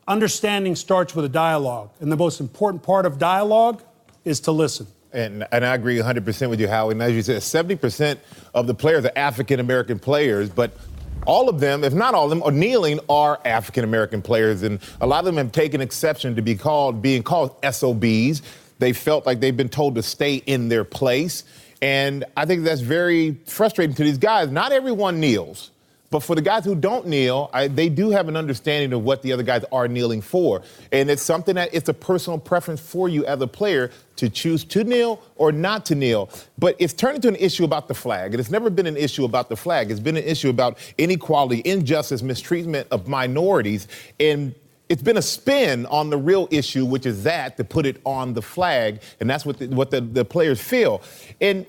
Understanding 0.08 0.76
starts 0.76 1.16
with 1.16 1.26
a 1.26 1.30
dialogue, 1.30 1.90
and 2.00 2.12
the 2.12 2.18
most 2.18 2.40
important 2.40 2.84
part 2.84 3.08
of 3.08 3.18
dialogue 3.18 3.82
is 4.24 4.40
to 4.42 4.52
listen. 4.52 4.86
And, 5.12 5.48
and 5.52 5.66
I 5.66 5.74
agree 5.74 5.98
100% 5.98 6.50
with 6.50 6.60
you, 6.60 6.68
Howie. 6.68 6.92
And 6.92 7.02
as 7.02 7.14
you 7.14 7.24
said, 7.24 7.42
70% 7.42 8.20
of 8.54 8.68
the 8.68 8.76
players 8.76 9.06
are 9.06 9.12
African 9.16 9.60
American 9.60 9.98
players, 9.98 10.50
but 10.50 10.78
all 11.26 11.50
of 11.50 11.60
them, 11.60 11.84
if 11.84 11.94
not 11.94 12.14
all 12.14 12.26
of 12.26 12.30
them, 12.30 12.44
are 12.44 12.52
kneeling 12.52 13.00
are 13.10 13.40
African 13.46 13.84
American 13.84 14.22
players, 14.22 14.62
and 14.62 14.80
a 15.02 15.08
lot 15.08 15.20
of 15.20 15.26
them 15.26 15.38
have 15.38 15.52
taken 15.52 15.82
exception 15.82 16.36
to 16.36 16.42
be 16.44 16.54
called 16.54 17.02
being 17.02 17.24
called 17.24 17.56
SOBs. 17.64 18.44
They 18.78 18.94
felt 18.94 19.26
like 19.26 19.40
they've 19.40 19.58
been 19.58 19.70
told 19.70 19.96
to 19.96 20.04
stay 20.04 20.36
in 20.36 20.70
their 20.70 20.84
place, 20.84 21.46
and 21.82 22.26
I 22.38 22.46
think 22.46 22.64
that's 22.64 22.82
very 22.82 23.38
frustrating 23.48 23.96
to 23.96 24.04
these 24.04 24.20
guys. 24.20 24.52
Not 24.52 24.72
everyone 24.72 25.20
kneels. 25.20 25.72
But 26.12 26.20
for 26.22 26.36
the 26.36 26.42
guys 26.42 26.64
who 26.64 26.76
don't 26.76 27.08
kneel, 27.08 27.50
I, 27.52 27.68
they 27.68 27.90
do 27.90 28.12
have 28.12 28.28
an 28.28 28.38
understanding 28.38 28.94
of 28.94 29.04
what 29.04 29.22
the 29.22 29.34
other 29.34 29.44
guys 29.44 29.66
are 29.72 29.88
kneeling 29.88 30.22
for. 30.22 30.62
And 30.92 31.10
it's 31.10 31.24
something 31.24 31.56
that 31.56 31.74
it's 31.74 31.90
a 31.90 31.94
personal 31.94 32.40
preference 32.40 32.80
for 32.80 33.10
you 33.10 33.26
as 33.26 33.42
a 33.42 33.48
player 33.48 33.92
to 34.18 34.30
choose 34.30 34.64
to 34.66 34.84
kneel 34.84 35.22
or 35.36 35.52
not 35.52 35.86
to 35.88 35.96
kneel. 35.96 36.30
But 36.58 36.76
it's 36.80 36.94
turned 36.94 37.16
into 37.16 37.28
an 37.28 37.36
issue 37.36 37.64
about 37.64 37.88
the 37.88 37.96
flag. 37.96 38.34
And 38.34 38.40
it's 38.40 38.52
never 38.52 38.70
been 38.70 38.86
an 38.86 38.98
issue 38.98 39.26
about 39.26 39.50
the 39.50 39.56
flag. 39.56 39.92
It's 39.92 40.00
been 40.00 40.18
an 40.18 40.24
issue 40.24 40.50
about 40.50 40.78
inequality, 40.98 41.62
injustice, 41.66 42.22
mistreatment 42.22 42.88
of 42.92 43.08
minorities. 43.08 43.88
And 44.20 44.54
it's 44.88 45.02
been 45.02 45.18
a 45.18 45.22
spin 45.22 45.86
on 45.88 46.12
the 46.12 46.18
real 46.18 46.48
issue, 46.52 46.86
which 46.86 47.06
is 47.06 47.24
that 47.24 47.58
to 47.58 47.64
put 47.64 47.86
it 47.86 48.00
on 48.06 48.34
the 48.34 48.42
flag. 48.42 49.02
And 49.20 49.30
that's 49.30 49.46
what 49.46 49.58
the, 49.58 49.68
what 49.68 49.90
the, 49.90 50.02
the 50.02 50.24
players 50.24 50.62
feel. 50.62 51.02
And 51.42 51.66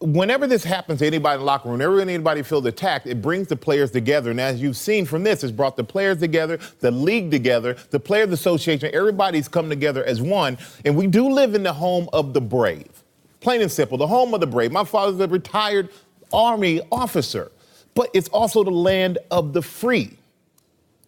whenever 0.00 0.46
this 0.46 0.64
happens 0.64 0.98
to 0.98 1.06
anybody 1.06 1.34
in 1.34 1.40
the 1.40 1.46
locker 1.46 1.68
room, 1.68 1.78
whenever 1.78 2.00
anybody 2.00 2.42
feels 2.42 2.66
attacked, 2.66 3.06
it 3.06 3.22
brings 3.22 3.48
the 3.48 3.56
players 3.56 3.90
together. 3.90 4.30
And 4.30 4.40
as 4.40 4.60
you've 4.60 4.76
seen 4.76 5.06
from 5.06 5.22
this, 5.22 5.42
it's 5.42 5.52
brought 5.52 5.76
the 5.76 5.84
players 5.84 6.18
together, 6.18 6.58
the 6.80 6.90
league 6.90 7.30
together, 7.30 7.76
the 7.90 8.00
Players 8.00 8.30
Association, 8.32 8.90
everybody's 8.92 9.48
come 9.48 9.68
together 9.68 10.04
as 10.04 10.20
one. 10.20 10.58
And 10.84 10.96
we 10.96 11.06
do 11.06 11.28
live 11.28 11.54
in 11.54 11.62
the 11.62 11.72
home 11.72 12.08
of 12.12 12.34
the 12.34 12.40
brave. 12.40 13.04
Plain 13.40 13.62
and 13.62 13.72
simple, 13.72 13.96
the 13.98 14.06
home 14.06 14.34
of 14.34 14.40
the 14.40 14.46
brave. 14.46 14.72
My 14.72 14.84
father's 14.84 15.20
a 15.20 15.28
retired 15.28 15.90
Army 16.32 16.80
officer, 16.90 17.52
but 17.94 18.10
it's 18.12 18.28
also 18.28 18.64
the 18.64 18.70
land 18.70 19.18
of 19.30 19.52
the 19.52 19.62
free. 19.62 20.16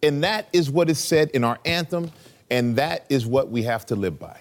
And 0.01 0.23
that 0.23 0.47
is 0.53 0.71
what 0.71 0.89
is 0.89 0.97
said 0.97 1.29
in 1.31 1.43
our 1.43 1.59
anthem, 1.65 2.11
and 2.49 2.77
that 2.77 3.05
is 3.09 3.25
what 3.25 3.49
we 3.49 3.63
have 3.63 3.85
to 3.87 3.95
live 3.95 4.17
by. 4.17 4.37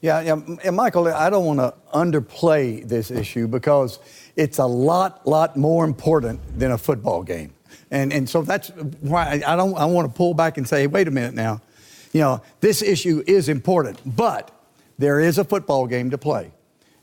Yeah, 0.00 0.20
yeah, 0.20 0.40
and 0.62 0.76
Michael, 0.76 1.08
I 1.08 1.28
don't 1.28 1.44
want 1.44 1.58
to 1.58 1.74
underplay 1.92 2.86
this 2.86 3.10
issue 3.10 3.48
because 3.48 3.98
it's 4.36 4.58
a 4.58 4.64
lot, 4.64 5.26
lot 5.26 5.56
more 5.56 5.84
important 5.84 6.40
than 6.56 6.70
a 6.70 6.78
football 6.78 7.24
game. 7.24 7.52
And, 7.90 8.12
and 8.12 8.28
so 8.28 8.42
that's 8.42 8.68
why 9.00 9.42
I 9.44 9.56
don't 9.56 9.76
I 9.76 9.86
want 9.86 10.08
to 10.08 10.16
pull 10.16 10.34
back 10.34 10.56
and 10.56 10.68
say, 10.68 10.86
wait 10.86 11.08
a 11.08 11.10
minute 11.10 11.34
now. 11.34 11.62
You 12.12 12.20
know, 12.20 12.42
this 12.60 12.80
issue 12.80 13.24
is 13.26 13.48
important, 13.48 14.00
but 14.16 14.50
there 14.98 15.20
is 15.20 15.38
a 15.38 15.44
football 15.44 15.86
game 15.86 16.10
to 16.10 16.18
play. 16.18 16.52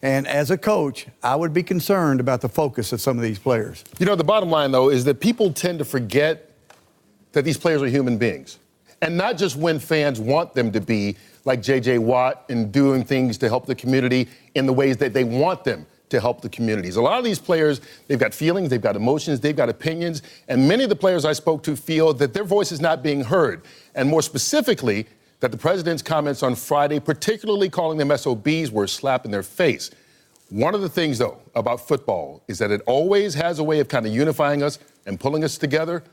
And 0.01 0.27
as 0.27 0.51
a 0.51 0.57
coach, 0.57 1.07
I 1.23 1.35
would 1.35 1.53
be 1.53 1.63
concerned 1.63 2.19
about 2.19 2.41
the 2.41 2.49
focus 2.49 2.93
of 2.93 3.01
some 3.01 3.17
of 3.17 3.23
these 3.23 3.39
players. 3.39 3.83
You 3.97 4.05
know, 4.05 4.15
the 4.15 4.23
bottom 4.23 4.49
line, 4.49 4.71
though, 4.71 4.89
is 4.89 5.03
that 5.05 5.19
people 5.19 5.51
tend 5.51 5.79
to 5.79 5.85
forget 5.85 6.51
that 7.31 7.43
these 7.43 7.57
players 7.57 7.81
are 7.81 7.87
human 7.87 8.17
beings. 8.17 8.59
And 9.01 9.17
not 9.17 9.37
just 9.37 9.55
when 9.55 9.79
fans 9.79 10.19
want 10.19 10.53
them 10.53 10.71
to 10.71 10.81
be, 10.81 11.17
like 11.43 11.61
J.J. 11.61 11.99
Watt, 11.99 12.45
and 12.49 12.71
doing 12.71 13.03
things 13.03 13.37
to 13.39 13.49
help 13.49 13.65
the 13.65 13.75
community 13.75 14.27
in 14.55 14.65
the 14.65 14.73
ways 14.73 14.97
that 14.97 15.13
they 15.13 15.23
want 15.23 15.63
them 15.63 15.85
to 16.09 16.19
help 16.19 16.41
the 16.41 16.49
communities. 16.49 16.95
A 16.95 17.01
lot 17.01 17.17
of 17.17 17.23
these 17.23 17.39
players, 17.39 17.81
they've 18.07 18.19
got 18.19 18.33
feelings, 18.33 18.69
they've 18.69 18.81
got 18.81 18.95
emotions, 18.95 19.39
they've 19.39 19.55
got 19.55 19.69
opinions, 19.69 20.21
and 20.47 20.67
many 20.67 20.83
of 20.83 20.89
the 20.89 20.95
players 20.95 21.25
I 21.25 21.33
spoke 21.33 21.63
to 21.63 21.75
feel 21.75 22.13
that 22.13 22.33
their 22.33 22.43
voice 22.43 22.71
is 22.71 22.79
not 22.79 23.03
being 23.03 23.23
heard. 23.23 23.63
And 23.95 24.09
more 24.09 24.21
specifically, 24.21 25.07
that 25.39 25.51
the 25.51 25.57
president's 25.57 26.01
comments 26.01 26.43
on 26.43 26.55
Friday, 26.55 26.99
particularly 26.99 27.69
calling 27.69 27.97
them 27.97 28.15
SOBs, 28.15 28.71
were 28.71 28.85
a 28.85 28.87
slap 28.87 29.25
in 29.25 29.31
their 29.31 29.43
face. 29.43 29.91
One 30.49 30.75
of 30.75 30.81
the 30.81 30.89
things, 30.89 31.17
though, 31.17 31.39
about 31.55 31.87
football 31.87 32.43
is 32.47 32.59
that 32.59 32.71
it 32.71 32.81
always 32.85 33.33
has 33.33 33.59
a 33.59 33.63
way 33.63 33.79
of 33.79 33.87
kind 33.87 34.05
of 34.05 34.13
unifying 34.13 34.63
us 34.63 34.79
and 35.05 35.19
pulling 35.19 35.43
us 35.43 35.57
together. 35.57 36.03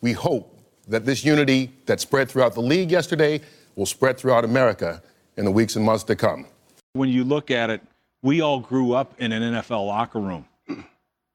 We 0.00 0.12
hope 0.12 0.57
that 0.88 1.04
this 1.04 1.24
unity 1.24 1.70
that 1.86 2.00
spread 2.00 2.28
throughout 2.28 2.54
the 2.54 2.60
league 2.62 2.90
yesterday 2.90 3.40
will 3.76 3.86
spread 3.86 4.18
throughout 4.18 4.44
America 4.44 5.02
in 5.36 5.44
the 5.44 5.50
weeks 5.50 5.76
and 5.76 5.84
months 5.84 6.04
to 6.04 6.16
come. 6.16 6.46
When 6.94 7.08
you 7.08 7.24
look 7.24 7.50
at 7.50 7.70
it, 7.70 7.80
we 8.22 8.40
all 8.40 8.60
grew 8.60 8.92
up 8.92 9.14
in 9.18 9.32
an 9.32 9.54
NFL 9.54 9.86
locker 9.86 10.20
room. 10.20 10.46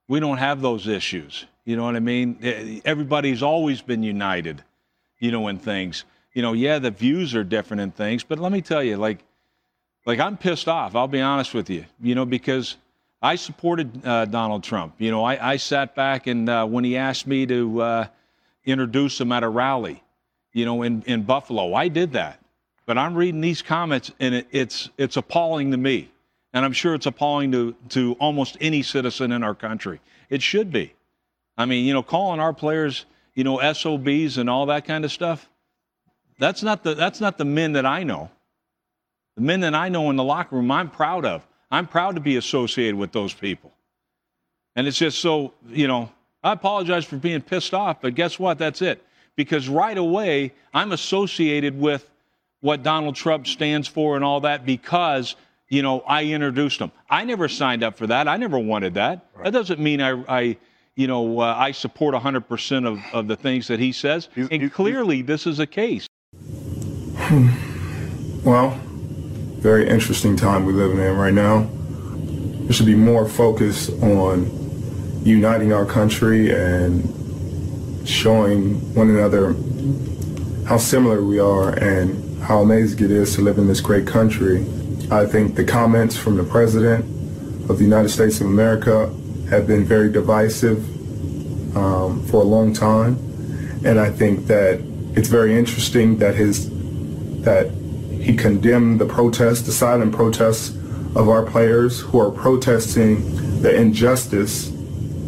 We 0.09 0.19
don't 0.19 0.37
have 0.37 0.59
those 0.61 0.85
issues. 0.85 1.45
You 1.63 1.77
know 1.77 1.85
what 1.85 1.95
I 1.95 2.01
mean? 2.01 2.81
Everybody's 2.83 3.41
always 3.41 3.81
been 3.81 4.03
united, 4.03 4.61
you 5.17 5.31
know, 5.31 5.47
in 5.47 5.59
things. 5.59 6.03
You 6.33 6.41
know, 6.41 6.51
yeah, 6.51 6.77
the 6.77 6.91
views 6.91 7.33
are 7.35 7.45
different 7.45 7.81
in 7.81 7.91
things, 7.91 8.21
but 8.21 8.37
let 8.37 8.51
me 8.51 8.61
tell 8.61 8.83
you, 8.83 8.97
like, 8.97 9.23
like 10.05 10.19
I'm 10.19 10.35
pissed 10.35 10.67
off. 10.67 10.93
I'll 10.93 11.07
be 11.07 11.21
honest 11.21 11.53
with 11.53 11.69
you, 11.69 11.85
you 12.01 12.15
know, 12.15 12.25
because 12.25 12.75
I 13.21 13.35
supported 13.37 14.05
uh, 14.05 14.25
Donald 14.25 14.63
Trump. 14.63 14.95
You 14.97 15.09
know, 15.09 15.23
I, 15.23 15.53
I 15.53 15.55
sat 15.55 15.95
back 15.95 16.27
and 16.27 16.49
uh, 16.49 16.65
when 16.65 16.83
he 16.83 16.97
asked 16.97 17.25
me 17.25 17.45
to 17.45 17.81
uh, 17.81 18.07
introduce 18.65 19.17
them 19.17 19.31
at 19.31 19.43
a 19.43 19.49
rally, 19.49 20.03
you 20.51 20.65
know, 20.65 20.81
in, 20.83 21.03
in 21.03 21.23
Buffalo. 21.23 21.73
I 21.73 21.87
did 21.87 22.13
that. 22.13 22.39
But 22.85 22.97
I'm 22.97 23.15
reading 23.15 23.41
these 23.41 23.61
comments 23.61 24.11
and 24.19 24.35
it, 24.35 24.47
it's, 24.51 24.89
it's 24.97 25.17
appalling 25.17 25.71
to 25.71 25.77
me. 25.77 26.11
And 26.53 26.63
I'm 26.63 26.73
sure 26.73 26.93
it's 26.93 27.05
appalling 27.05 27.51
to, 27.53 27.75
to 27.89 28.13
almost 28.19 28.57
any 28.61 28.83
citizen 28.83 29.31
in 29.31 29.43
our 29.43 29.55
country. 29.55 29.99
It 30.29 30.41
should 30.41 30.71
be. 30.71 30.93
I 31.57 31.65
mean, 31.65 31.85
you 31.85 31.93
know, 31.93 32.03
calling 32.03 32.39
our 32.39 32.53
players, 32.53 33.05
you 33.33 33.43
know, 33.43 33.59
SOBs 33.73 34.37
and 34.37 34.49
all 34.49 34.67
that 34.67 34.85
kind 34.85 35.05
of 35.05 35.11
stuff, 35.11 35.49
that's 36.39 36.61
not 36.61 36.83
the, 36.83 36.93
that's 36.93 37.21
not 37.21 37.37
the 37.37 37.45
men 37.45 37.73
that 37.73 37.85
I 37.85 38.03
know. 38.03 38.29
The 39.35 39.41
men 39.41 39.61
that 39.61 39.73
I 39.73 39.89
know 39.89 40.09
in 40.09 40.15
the 40.15 40.23
locker 40.23 40.55
room, 40.55 40.69
I'm 40.71 40.89
proud 40.89 41.25
of. 41.25 41.45
I'm 41.71 41.87
proud 41.87 42.15
to 42.15 42.21
be 42.21 42.35
associated 42.35 42.95
with 42.95 43.11
those 43.11 43.33
people. 43.33 43.71
And 44.75 44.87
it's 44.87 44.97
just 44.97 45.19
so, 45.19 45.53
you 45.69 45.87
know, 45.87 46.11
I 46.43 46.51
apologize 46.51 47.05
for 47.05 47.17
being 47.17 47.41
pissed 47.41 47.73
off, 47.73 48.01
but 48.01 48.15
guess 48.15 48.37
what? 48.37 48.57
That's 48.57 48.81
it 48.81 49.03
because 49.35 49.67
right 49.67 49.97
away 49.97 50.53
I'm 50.73 50.91
associated 50.91 51.79
with 51.79 52.09
what 52.61 52.83
Donald 52.83 53.15
Trump 53.15 53.47
stands 53.47 53.87
for 53.87 54.15
and 54.15 54.23
all 54.23 54.41
that 54.41 54.65
because 54.65 55.35
you 55.69 55.81
know 55.81 56.01
I 56.01 56.25
introduced 56.25 56.79
him. 56.79 56.91
I 57.09 57.25
never 57.25 57.47
signed 57.47 57.83
up 57.83 57.97
for 57.97 58.07
that. 58.07 58.27
I 58.27 58.37
never 58.37 58.59
wanted 58.59 58.95
that. 58.95 59.25
Right. 59.35 59.45
That 59.45 59.51
doesn't 59.51 59.79
mean 59.79 60.01
I, 60.01 60.23
I 60.27 60.57
you 60.95 61.07
know 61.07 61.39
uh, 61.39 61.55
I 61.57 61.71
support 61.71 62.15
100% 62.15 62.87
of, 62.87 62.99
of 63.13 63.27
the 63.27 63.35
things 63.35 63.67
that 63.67 63.79
he 63.79 63.91
says. 63.91 64.29
He's, 64.35 64.47
and 64.49 64.61
he's, 64.61 64.71
clearly 64.71 65.17
he's... 65.17 65.25
this 65.25 65.47
is 65.47 65.59
a 65.59 65.67
case. 65.67 66.07
Well, 68.43 68.71
very 69.59 69.87
interesting 69.87 70.35
time 70.35 70.65
we're 70.65 70.73
living 70.73 70.99
in 70.99 71.15
right 71.15 71.33
now. 71.33 71.69
There 72.65 72.73
should 72.73 72.85
be 72.85 72.95
more 72.95 73.27
focus 73.27 73.89
on 74.01 74.62
uniting 75.23 75.71
our 75.71 75.85
country 75.85 76.51
and 76.51 77.07
showing 78.07 78.93
one 78.93 79.09
another 79.09 79.55
how 80.67 80.77
similar 80.77 81.23
we 81.23 81.39
are 81.39 81.69
and 81.79 82.41
how 82.43 82.59
amazing 82.59 83.03
it 83.05 83.11
is 83.11 83.35
to 83.35 83.41
live 83.41 83.57
in 83.57 83.67
this 83.67 83.79
great 83.79 84.05
country. 84.05 84.65
I 85.11 85.25
think 85.25 85.55
the 85.55 85.63
comments 85.63 86.17
from 86.17 86.35
the 86.35 86.43
President 86.43 87.05
of 87.69 87.77
the 87.77 87.83
United 87.83 88.09
States 88.09 88.41
of 88.41 88.47
America 88.47 89.13
have 89.49 89.67
been 89.67 89.85
very 89.85 90.11
divisive 90.11 90.83
um, 91.77 92.25
for 92.27 92.41
a 92.41 92.45
long 92.45 92.73
time. 92.73 93.15
And 93.85 93.99
I 93.99 94.09
think 94.09 94.47
that 94.47 94.81
it's 95.15 95.29
very 95.29 95.57
interesting 95.57 96.17
that 96.17 96.35
his 96.35 96.69
that 97.43 97.69
he 98.19 98.35
condemned 98.35 99.01
the 99.01 99.05
protests, 99.05 99.61
the 99.63 99.71
silent 99.71 100.15
protests 100.15 100.69
of 101.15 101.27
our 101.29 101.43
players 101.43 101.99
who 101.99 102.19
are 102.19 102.31
protesting 102.31 103.61
the 103.61 103.75
injustice 103.75 104.72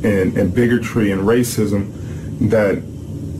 and, 0.05 0.37
and 0.37 0.53
bigotry 0.53 1.11
and 1.11 1.21
racism 1.21 1.91
that 2.49 2.81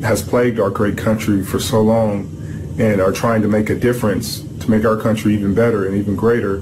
has 0.01 0.21
plagued 0.21 0.59
our 0.59 0.69
great 0.69 0.97
country 0.97 1.43
for 1.43 1.59
so 1.59 1.81
long 1.81 2.31
and 2.79 2.99
are 2.99 3.11
trying 3.11 3.41
to 3.41 3.47
make 3.47 3.69
a 3.69 3.75
difference 3.75 4.41
to 4.59 4.69
make 4.69 4.83
our 4.83 4.97
country 4.97 5.33
even 5.33 5.53
better 5.53 5.85
and 5.85 5.95
even 5.95 6.15
greater 6.15 6.61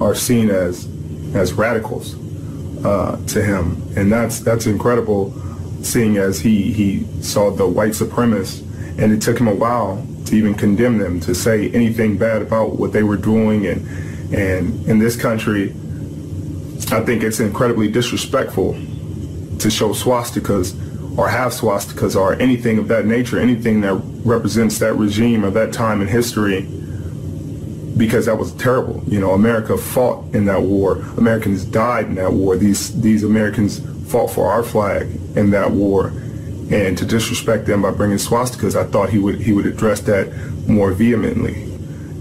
are 0.00 0.14
seen 0.14 0.50
as 0.50 0.88
as 1.34 1.52
radicals 1.52 2.14
uh, 2.84 3.16
to 3.26 3.42
him, 3.42 3.82
and 3.96 4.12
that's 4.12 4.40
that's 4.40 4.66
incredible. 4.66 5.32
Seeing 5.82 6.16
as 6.16 6.40
he 6.40 6.72
he 6.72 7.06
saw 7.22 7.50
the 7.50 7.66
white 7.66 7.92
supremacists, 7.92 8.60
and 8.98 9.12
it 9.12 9.20
took 9.20 9.38
him 9.38 9.48
a 9.48 9.54
while 9.54 10.04
to 10.26 10.34
even 10.34 10.54
condemn 10.54 10.98
them, 10.98 11.20
to 11.20 11.34
say 11.34 11.70
anything 11.70 12.16
bad 12.16 12.42
about 12.42 12.78
what 12.78 12.92
they 12.92 13.02
were 13.02 13.16
doing, 13.16 13.66
and 13.66 13.86
and 14.34 14.86
in 14.86 14.98
this 14.98 15.16
country, 15.16 15.70
I 16.90 17.00
think 17.00 17.22
it's 17.22 17.40
incredibly 17.40 17.90
disrespectful 17.90 18.76
to 19.58 19.70
show 19.70 19.90
swastikas 19.90 20.74
or 21.16 21.28
have 21.28 21.52
swastikas 21.52 22.16
or 22.16 22.34
anything 22.34 22.78
of 22.78 22.88
that 22.88 23.06
nature, 23.06 23.38
anything 23.38 23.80
that 23.82 23.94
represents 24.24 24.78
that 24.78 24.94
regime 24.94 25.44
or 25.44 25.50
that 25.50 25.72
time 25.72 26.00
in 26.02 26.08
history, 26.08 26.62
because 27.96 28.26
that 28.26 28.36
was 28.36 28.52
terrible. 28.54 29.02
You 29.06 29.20
know, 29.20 29.32
America 29.32 29.76
fought 29.76 30.34
in 30.34 30.46
that 30.46 30.62
war. 30.62 30.96
Americans 31.16 31.64
died 31.64 32.06
in 32.06 32.16
that 32.16 32.32
war. 32.32 32.56
These 32.56 33.00
these 33.00 33.22
Americans 33.22 33.80
fought 34.10 34.30
for 34.30 34.50
our 34.50 34.62
flag 34.62 35.08
in 35.36 35.50
that 35.50 35.70
war, 35.70 36.08
and 36.70 36.98
to 36.98 37.06
disrespect 37.06 37.66
them 37.66 37.82
by 37.82 37.92
bringing 37.92 38.18
swastikas, 38.18 38.74
I 38.74 38.84
thought 38.90 39.10
he 39.10 39.18
would 39.18 39.40
he 39.40 39.52
would 39.52 39.66
address 39.66 40.00
that 40.00 40.32
more 40.66 40.90
vehemently. 40.92 41.70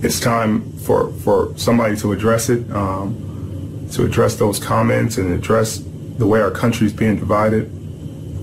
It's 0.03 0.19
time 0.19 0.71
for 0.79 1.11
for 1.13 1.53
somebody 1.57 1.95
to 1.97 2.11
address 2.11 2.49
it, 2.49 2.69
um, 2.71 3.87
to 3.93 4.05
address 4.05 4.35
those 4.35 4.59
comments 4.59 5.17
and 5.17 5.33
address 5.33 5.83
the 6.17 6.27
way 6.27 6.41
our 6.41 6.51
country 6.51 6.87
is 6.87 6.93
being 6.93 7.17
divided 7.17 7.71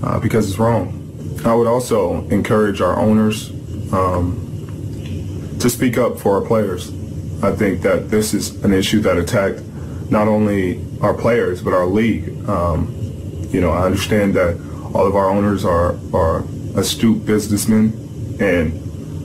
uh, 0.03 0.19
because 0.21 0.49
it's 0.49 0.59
wrong. 0.59 0.97
I 1.45 1.55
would 1.55 1.67
also 1.67 2.27
encourage 2.29 2.81
our 2.81 2.99
owners 2.99 3.51
um, 3.93 5.57
to 5.61 5.71
speak 5.71 5.97
up 5.97 6.19
for 6.19 6.41
our 6.41 6.47
players. 6.47 6.91
I 7.43 7.53
think 7.53 7.83
that 7.83 8.11
this 8.11 8.35
is 8.35 8.63
an 8.65 8.73
issue 8.73 9.01
that 9.01 9.17
attacked 9.17 9.63
not 10.11 10.29
only 10.29 10.85
our 11.01 11.15
players 11.15 11.63
but 11.63 11.73
our 11.73 11.87
league. 11.87 12.29
Um, 12.49 12.95
you 13.51 13.61
know, 13.61 13.71
I 13.71 13.85
understand 13.85 14.35
that 14.35 14.57
all 14.95 15.07
of 15.07 15.17
our 15.17 15.29
owners 15.29 15.65
are 15.65 15.97
are 16.13 16.45
astute 16.77 17.25
businessmen, 17.25 17.93
and 18.41 18.73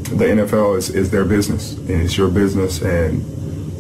the 0.06 0.26
NFL 0.26 0.78
is, 0.78 0.90
is 0.90 1.12
their 1.12 1.26
business, 1.26 1.74
and 1.78 2.02
it's 2.02 2.18
your 2.18 2.30
business, 2.30 2.82
and 2.82 3.24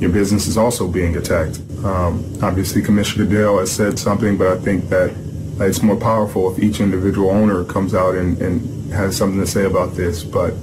your 0.02 0.12
business 0.12 0.48
is 0.48 0.58
also 0.58 0.88
being 0.88 1.16
attacked. 1.16 1.62
Um, 1.86 2.26
obviously, 2.42 2.82
Commissioner 2.82 3.26
Goodell 3.26 3.60
has 3.60 3.72
said 3.72 4.00
something, 4.00 4.38
but 4.38 4.48
I 4.48 4.58
think 4.60 4.90
that 4.90 5.16
it's 5.60 5.84
more 5.84 5.96
powerful 5.96 6.52
if 6.52 6.58
each 6.58 6.80
individual 6.80 7.30
owner 7.30 7.64
comes 7.64 7.94
out 7.94 8.16
and, 8.16 8.42
and 8.42 8.92
has 8.92 9.16
something 9.16 9.40
to 9.40 9.46
say 9.46 9.66
about 9.66 9.96
this. 9.96 10.24
But 10.24 10.54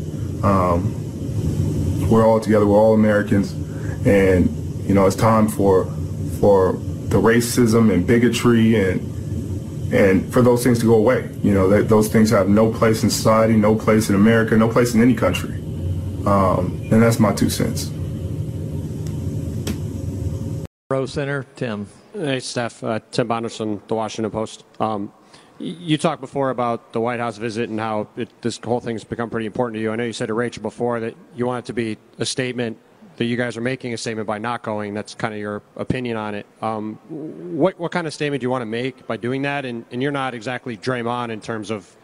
um, 0.43 2.11
we're 2.11 2.27
all 2.27 2.41
together, 2.41 2.67
we're 2.67 2.77
all 2.77 2.95
Americans, 2.95 3.53
and 4.05 4.51
you 4.85 4.95
know 4.95 5.07
it's 5.07 5.15
time 5.15 5.49
for 5.49 5.85
for 6.41 6.73
the 6.73 7.19
racism 7.19 7.93
and 7.93 8.05
bigotry 8.05 8.75
and 8.75 9.93
and 9.95 10.33
for 10.33 10.43
those 10.43 10.65
things 10.65 10.81
to 10.81 10.87
go 10.87 10.95
away. 10.95 11.31
You 11.45 11.55
know, 11.55 11.69
that 11.69 11.89
those 11.89 12.09
things 12.09 12.31
have 12.31 12.49
no 12.49 12.73
place 12.73 13.05
in 13.05 13.11
society, 13.11 13.55
no 13.55 13.77
place 13.77 14.09
in 14.09 14.17
America, 14.17 14.57
no 14.57 14.69
place 14.69 14.95
in 14.95 15.01
any 15.01 15.15
country. 15.15 15.55
Um, 16.27 16.81
and 16.91 17.01
that's 17.01 17.21
my 17.21 17.33
two 17.33 17.51
cents. 17.51 17.93
Pro 20.93 21.07
Center, 21.07 21.47
Tim. 21.57 21.87
Hey, 22.13 22.39
Steph. 22.41 22.85
Uh, 22.85 23.01
Tim 23.11 23.27
Bontemps, 23.27 23.57
The 23.89 23.95
Washington 23.95 24.31
Post. 24.31 24.63
Um, 24.79 25.11
you 25.59 25.97
talked 25.97 26.21
before 26.21 26.51
about 26.51 26.93
the 26.93 27.01
White 27.01 27.19
House 27.19 27.39
visit 27.39 27.71
and 27.71 27.81
how 27.81 28.09
it, 28.15 28.29
this 28.43 28.61
whole 28.63 28.79
thing's 28.79 29.03
become 29.03 29.31
pretty 29.31 29.47
important 29.47 29.77
to 29.77 29.81
you. 29.81 29.91
I 29.91 29.97
know 29.97 30.05
you 30.05 30.13
said 30.13 30.27
to 30.27 30.35
Rachel 30.35 30.63
before 30.63 31.01
that 31.01 31.15
you 31.35 31.47
want 31.47 31.65
it 31.65 31.67
to 31.69 31.73
be 31.73 31.97
a 32.19 32.27
statement 32.27 32.77
that 33.17 33.25
you 33.25 33.39
guys 33.39 33.57
are 33.57 33.63
making 33.63 33.95
a 33.95 33.97
statement 33.97 34.27
by 34.27 34.37
not 34.37 34.63
going. 34.63 34.93
That's 34.93 35.15
kind 35.15 35.33
of 35.33 35.41
your 35.41 35.63
opinion 35.77 36.19
on 36.19 36.35
it. 36.35 36.45
Um, 36.61 36.97
what 37.09 37.79
what 37.79 37.91
kind 37.91 38.07
of 38.07 38.13
statement 38.13 38.43
do 38.43 38.45
you 38.45 38.51
want 38.51 38.61
to 38.61 38.67
make 38.67 39.07
by 39.07 39.17
doing 39.17 39.41
that? 39.43 39.65
And, 39.65 39.87
and 39.93 40.03
you're 40.03 40.13
not 40.13 40.35
exactly 40.35 40.77
Draymond 40.77 41.31
in 41.31 41.41
terms 41.41 41.71
of 41.71 41.97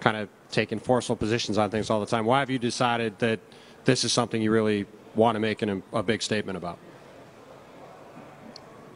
kind 0.00 0.18
of 0.18 0.28
taking 0.50 0.80
forceful 0.80 1.16
positions 1.16 1.56
on 1.56 1.70
things 1.70 1.88
all 1.88 1.98
the 1.98 2.04
time. 2.04 2.26
Why 2.26 2.40
have 2.40 2.50
you 2.50 2.58
decided 2.58 3.18
that 3.20 3.40
this 3.86 4.04
is 4.04 4.12
something 4.12 4.42
you 4.42 4.50
really 4.50 4.84
want 5.14 5.36
to 5.36 5.40
make 5.40 5.62
an, 5.62 5.82
a 5.94 6.02
big 6.02 6.20
statement 6.20 6.58
about? 6.58 6.78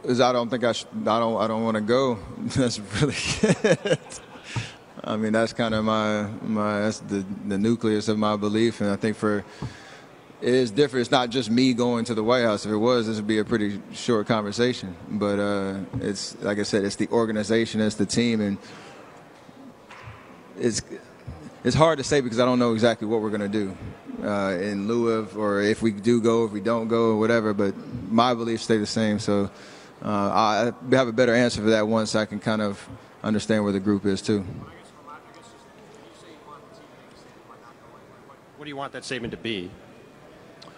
Is 0.09 0.21
I 0.21 0.33
don't 0.33 0.49
think 0.49 0.65
I 0.65 0.73
should, 0.73 0.89
I 1.07 1.21
don't 1.21 1.41
I 1.41 1.47
don't 1.47 1.63
want 1.63 1.77
to 1.77 1.81
go. 1.83 2.19
That's 2.39 2.81
really 3.01 3.15
it. 3.43 4.21
I 5.05 5.17
mean 5.17 5.33
that's 5.33 5.53
kind 5.53 5.75
of 5.75 5.85
my 5.85 6.27
my 6.43 6.81
that's 6.81 6.99
the 6.99 7.25
the 7.47 7.57
nucleus 7.57 8.09
of 8.09 8.19
my 8.19 8.37
belief, 8.37 8.81
and 8.81 8.91
I 8.91 8.97
think 8.97 9.17
for 9.17 9.45
it 10.41 10.55
is 10.55 10.71
different. 10.71 11.03
It's 11.03 11.11
not 11.11 11.31
just 11.31 11.51
me 11.51 11.73
going 11.73 12.05
to 12.07 12.15
the 12.15 12.23
White 12.23 12.43
House. 12.43 12.67
If 12.67 12.73
it 12.73 12.77
was, 12.77 13.07
this 13.07 13.17
would 13.17 13.27
be 13.27 13.39
a 13.39 13.45
pretty 13.45 13.81
short 13.93 14.27
conversation. 14.27 14.95
But 15.09 15.39
uh, 15.39 15.81
it's 16.01 16.41
like 16.43 16.59
I 16.59 16.63
said, 16.63 16.85
it's 16.85 16.97
the 16.97 17.09
organization, 17.09 17.81
it's 17.81 17.97
the 17.97 18.07
team, 18.07 18.41
and 18.41 18.59
it's 20.59 20.83
it's 21.65 21.77
hard 21.77 21.99
to 21.99 22.05
say 22.05 22.21
because 22.21 22.41
I 22.41 22.45
don't 22.45 22.59
know 22.59 22.73
exactly 22.73 23.07
what 23.07 23.21
we're 23.21 23.31
going 23.31 23.41
to 23.41 23.49
do 23.49 23.77
uh, 24.23 24.59
in 24.61 24.89
lieu 24.89 25.09
of, 25.09 25.37
or 25.37 25.63
if 25.63 25.81
we 25.81 25.93
do 25.93 26.21
go, 26.21 26.45
if 26.45 26.53
we 26.53 26.61
don't 26.61 26.89
go, 26.89 27.13
or 27.13 27.19
whatever. 27.19 27.55
But 27.55 27.75
my 28.11 28.35
beliefs 28.35 28.65
stay 28.65 28.79
the 28.79 28.87
same. 28.87 29.19
So 29.19 29.51
uh, 30.03 30.09
I 30.09 30.73
have 30.95 31.09
a 31.09 31.13
better 31.13 31.35
answer 31.35 31.61
for 31.63 31.71
that 31.71 31.87
once 31.87 32.15
I 32.15 32.25
can 32.25 32.39
kind 32.39 32.63
of 32.63 32.89
understand 33.23 33.65
where 33.65 33.73
the 33.73 33.81
group 33.81 34.07
is 34.07 34.23
too. 34.23 34.45
What 38.57 38.65
do 38.65 38.69
you 38.69 38.77
want 38.77 38.93
that 38.93 39.05
statement 39.05 39.31
to 39.33 39.37
be? 39.37 39.71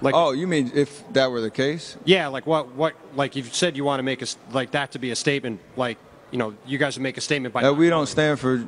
Like, 0.03 0.15
oh, 0.15 0.33
you 0.33 0.47
mean 0.47 0.71
if 0.75 1.05
that 1.13 1.31
were 1.31 1.41
the 1.41 1.51
case? 1.51 1.97
Yeah, 2.05 2.29
like 2.29 2.47
what? 2.47 2.75
What? 2.75 2.95
Like 3.15 3.37
you 3.37 3.43
said, 3.45 3.77
you 3.77 3.85
want 3.85 3.99
to 3.99 4.03
make 4.03 4.23
a 4.23 4.27
like 4.53 4.71
that 4.71 4.93
to 4.93 4.99
be 4.99 5.11
a 5.11 5.17
statement. 5.17 5.61
Like 5.77 5.99
you 6.31 6.39
know, 6.39 6.55
you 6.67 6.79
guys 6.79 6.97
would 6.97 7.03
make 7.03 7.19
a 7.19 7.21
statement 7.21 7.53
by. 7.53 7.63
Uh, 7.63 7.73
we 7.73 7.91
don't 7.91 8.07
stand 8.07 8.41
for 8.41 8.65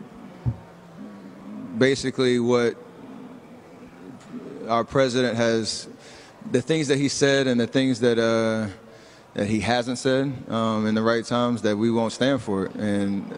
basically 1.78 2.38
what 2.38 2.76
our 4.68 4.84
president 4.84 5.36
has, 5.36 5.88
the 6.50 6.60
things 6.60 6.88
that 6.88 6.98
he 6.98 7.08
said 7.08 7.46
and 7.46 7.58
the 7.58 7.66
things 7.66 8.00
that 8.00 8.18
uh, 8.18 8.68
that 9.34 9.46
he 9.46 9.60
hasn't 9.60 9.98
said 9.98 10.32
um, 10.48 10.86
in 10.86 10.94
the 10.94 11.02
right 11.02 11.24
times 11.24 11.62
that 11.62 11.76
we 11.76 11.90
won't 11.90 12.12
stand 12.12 12.42
for 12.42 12.66
it. 12.66 12.74
And 12.74 13.32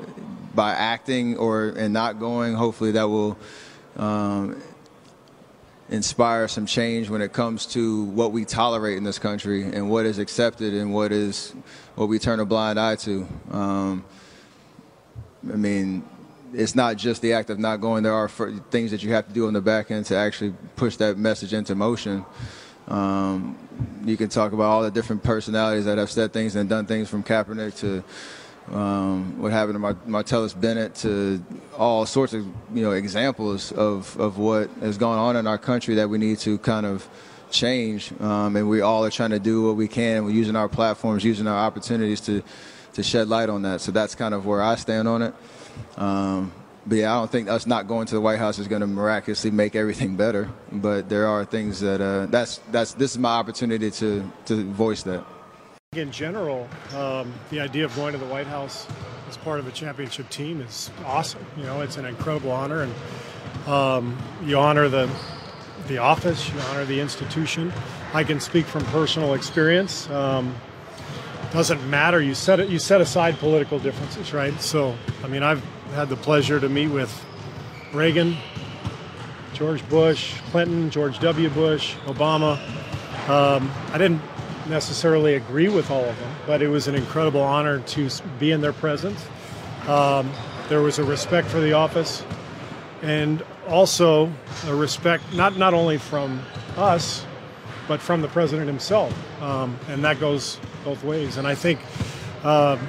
by 0.54 0.72
acting 0.72 1.36
or 1.36 1.68
and 1.68 1.92
not 1.92 2.18
going, 2.18 2.54
hopefully 2.54 2.92
that 2.92 3.08
will. 3.08 3.38
Um, 3.96 4.60
inspire 5.90 6.48
some 6.48 6.66
change 6.66 7.10
when 7.10 7.20
it 7.20 7.32
comes 7.32 7.66
to 7.66 8.04
what 8.04 8.32
we 8.32 8.44
tolerate 8.44 8.96
in 8.96 9.04
this 9.04 9.18
country 9.18 9.62
and 9.62 9.90
what 9.90 10.06
is 10.06 10.18
accepted 10.18 10.72
and 10.72 10.94
what 10.94 11.12
is 11.12 11.54
what 11.94 12.08
we 12.08 12.18
turn 12.18 12.40
a 12.40 12.44
blind 12.44 12.80
eye 12.80 12.96
to. 12.96 13.26
Um, 13.50 14.04
I 15.52 15.56
mean, 15.56 16.02
it's 16.54 16.74
not 16.74 16.96
just 16.96 17.20
the 17.20 17.34
act 17.34 17.50
of 17.50 17.58
not 17.58 17.80
going. 17.80 18.02
There 18.02 18.14
are 18.14 18.28
things 18.28 18.90
that 18.92 19.02
you 19.02 19.12
have 19.12 19.26
to 19.28 19.34
do 19.34 19.46
on 19.46 19.52
the 19.52 19.60
back 19.60 19.90
end 19.90 20.06
to 20.06 20.16
actually 20.16 20.54
push 20.76 20.96
that 20.96 21.18
message 21.18 21.52
into 21.52 21.74
motion. 21.74 22.24
Um, 22.88 23.56
you 24.04 24.16
can 24.16 24.28
talk 24.28 24.52
about 24.52 24.64
all 24.64 24.82
the 24.82 24.90
different 24.90 25.22
personalities 25.22 25.86
that 25.86 25.98
have 25.98 26.10
said 26.10 26.32
things 26.32 26.56
and 26.56 26.68
done 26.68 26.86
things 26.86 27.08
from 27.08 27.22
Kaepernick 27.22 27.78
to 27.78 28.04
um, 28.74 29.40
what 29.40 29.52
happened 29.52 29.74
to 29.74 29.78
Mar- 29.78 29.94
Martellus 30.06 30.58
Bennett 30.58 30.94
to 30.96 31.44
all 31.76 32.06
sorts 32.06 32.32
of 32.32 32.46
you 32.72 32.82
know 32.82 32.92
examples 32.92 33.72
of, 33.72 34.18
of 34.18 34.38
what 34.38 34.70
has 34.80 34.96
gone 34.96 35.18
on 35.18 35.36
in 35.36 35.46
our 35.46 35.58
country 35.58 35.96
that 35.96 36.08
we 36.08 36.18
need 36.18 36.38
to 36.40 36.58
kind 36.58 36.86
of 36.86 37.08
change. 37.50 38.12
Um, 38.20 38.56
and 38.56 38.68
we 38.68 38.80
all 38.80 39.04
are 39.04 39.10
trying 39.10 39.30
to 39.30 39.38
do 39.38 39.66
what 39.66 39.76
we 39.76 39.86
can. 39.86 40.24
We're 40.24 40.30
using 40.30 40.56
our 40.56 40.68
platforms, 40.68 41.24
using 41.24 41.46
our 41.46 41.66
opportunities 41.66 42.20
to 42.22 42.42
to 42.94 43.02
shed 43.02 43.28
light 43.28 43.48
on 43.48 43.62
that. 43.62 43.80
So 43.80 43.92
that's 43.92 44.14
kind 44.14 44.34
of 44.34 44.46
where 44.46 44.62
I 44.62 44.76
stand 44.76 45.08
on 45.08 45.22
it. 45.22 45.34
Um, 45.96 46.52
but 46.86 46.98
yeah, 46.98 47.12
I 47.12 47.18
don't 47.18 47.30
think 47.30 47.48
us 47.48 47.66
not 47.66 47.88
going 47.88 48.06
to 48.06 48.14
the 48.14 48.20
White 48.20 48.38
House 48.38 48.58
is 48.58 48.68
going 48.68 48.80
to 48.80 48.86
miraculously 48.86 49.50
make 49.50 49.74
everything 49.74 50.16
better. 50.16 50.50
But 50.70 51.08
there 51.08 51.26
are 51.26 51.44
things 51.44 51.80
that 51.80 52.00
uh, 52.00 52.26
that's 52.26 52.58
that's 52.70 52.94
this 52.94 53.12
is 53.12 53.18
my 53.18 53.30
opportunity 53.30 53.90
to 53.92 54.30
to 54.46 54.64
voice 54.72 55.02
that. 55.04 55.24
In 55.94 56.10
general, 56.10 56.68
um, 56.94 57.32
the 57.50 57.60
idea 57.60 57.84
of 57.84 57.94
going 57.94 58.12
to 58.12 58.18
the 58.18 58.26
White 58.26 58.48
House 58.48 58.86
as 59.28 59.36
part 59.36 59.60
of 59.60 59.66
a 59.66 59.70
championship 59.70 60.28
team 60.28 60.60
is 60.60 60.90
awesome. 61.04 61.44
You 61.56 61.64
know, 61.64 61.80
it's 61.80 61.96
an 61.96 62.04
incredible 62.04 62.50
honor, 62.50 62.82
and 62.82 63.68
um, 63.68 64.18
you 64.44 64.58
honor 64.58 64.88
the 64.88 65.08
the 65.86 65.98
office, 65.98 66.50
you 66.50 66.58
honor 66.70 66.84
the 66.84 67.00
institution. 67.00 67.72
I 68.12 68.24
can 68.24 68.40
speak 68.40 68.66
from 68.66 68.84
personal 68.86 69.34
experience. 69.34 70.08
Um, 70.10 70.54
doesn't 71.52 71.88
matter. 71.88 72.20
You 72.20 72.34
set 72.34 72.58
it. 72.58 72.68
You 72.68 72.78
set 72.78 73.00
aside 73.00 73.38
political 73.38 73.78
differences, 73.78 74.32
right? 74.32 74.58
So, 74.60 74.96
I 75.22 75.28
mean, 75.28 75.42
I've 75.44 75.62
had 75.92 76.08
the 76.08 76.16
pleasure 76.16 76.58
to 76.58 76.68
meet 76.68 76.88
with 76.88 77.24
Reagan, 77.92 78.36
George 79.52 79.88
Bush, 79.88 80.40
Clinton, 80.50 80.90
George 80.90 81.18
W. 81.20 81.48
Bush, 81.50 81.94
Obama. 82.06 82.58
Um, 83.28 83.70
I 83.92 83.98
didn't 83.98 84.20
necessarily 84.68 85.34
agree 85.34 85.68
with 85.68 85.90
all 85.90 86.04
of 86.04 86.18
them, 86.18 86.34
but 86.46 86.62
it 86.62 86.68
was 86.68 86.88
an 86.88 86.94
incredible 86.94 87.40
honor 87.40 87.80
to 87.80 88.08
be 88.38 88.50
in 88.50 88.60
their 88.60 88.72
presence. 88.72 89.24
Um, 89.86 90.30
there 90.68 90.80
was 90.80 90.98
a 90.98 91.04
respect 91.04 91.48
for 91.48 91.60
the 91.60 91.74
office, 91.74 92.24
and 93.02 93.44
also 93.68 94.32
a 94.66 94.74
respect 94.74 95.22
not 95.34 95.56
not 95.56 95.74
only 95.74 95.98
from 95.98 96.42
us, 96.76 97.24
but 97.86 98.00
from 98.00 98.22
the 98.22 98.28
president 98.28 98.66
himself, 98.66 99.12
um, 99.42 99.78
and 99.88 100.02
that 100.04 100.18
goes 100.18 100.58
both 100.84 101.04
ways. 101.04 101.36
And 101.36 101.46
I 101.46 101.54
think 101.54 101.80
um, 102.44 102.80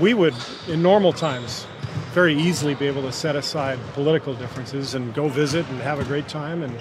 we 0.00 0.12
would, 0.12 0.34
in 0.68 0.82
normal 0.82 1.12
times, 1.12 1.66
very 2.12 2.34
easily 2.34 2.74
be 2.74 2.86
able 2.86 3.02
to 3.02 3.12
set 3.12 3.36
aside 3.36 3.78
political 3.92 4.34
differences 4.34 4.94
and 4.94 5.12
go 5.14 5.28
visit 5.28 5.68
and 5.68 5.80
have 5.80 5.98
a 5.98 6.04
great 6.04 6.28
time, 6.28 6.62
and 6.62 6.78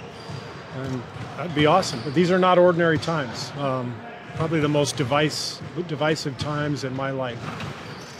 and 0.76 1.03
that'd 1.38 1.55
be 1.55 1.66
awesome. 1.66 1.99
But 2.03 2.14
these 2.14 2.32
are 2.32 2.39
not 2.39 2.57
ordinary 2.57 2.97
times. 2.97 3.51
Um, 3.57 3.95
probably 4.36 4.59
the 4.59 4.70
most 4.70 4.97
device, 4.97 5.61
divisive 5.88 6.38
times 6.38 6.84
in 6.84 6.95
my 6.95 7.11
life. 7.11 7.39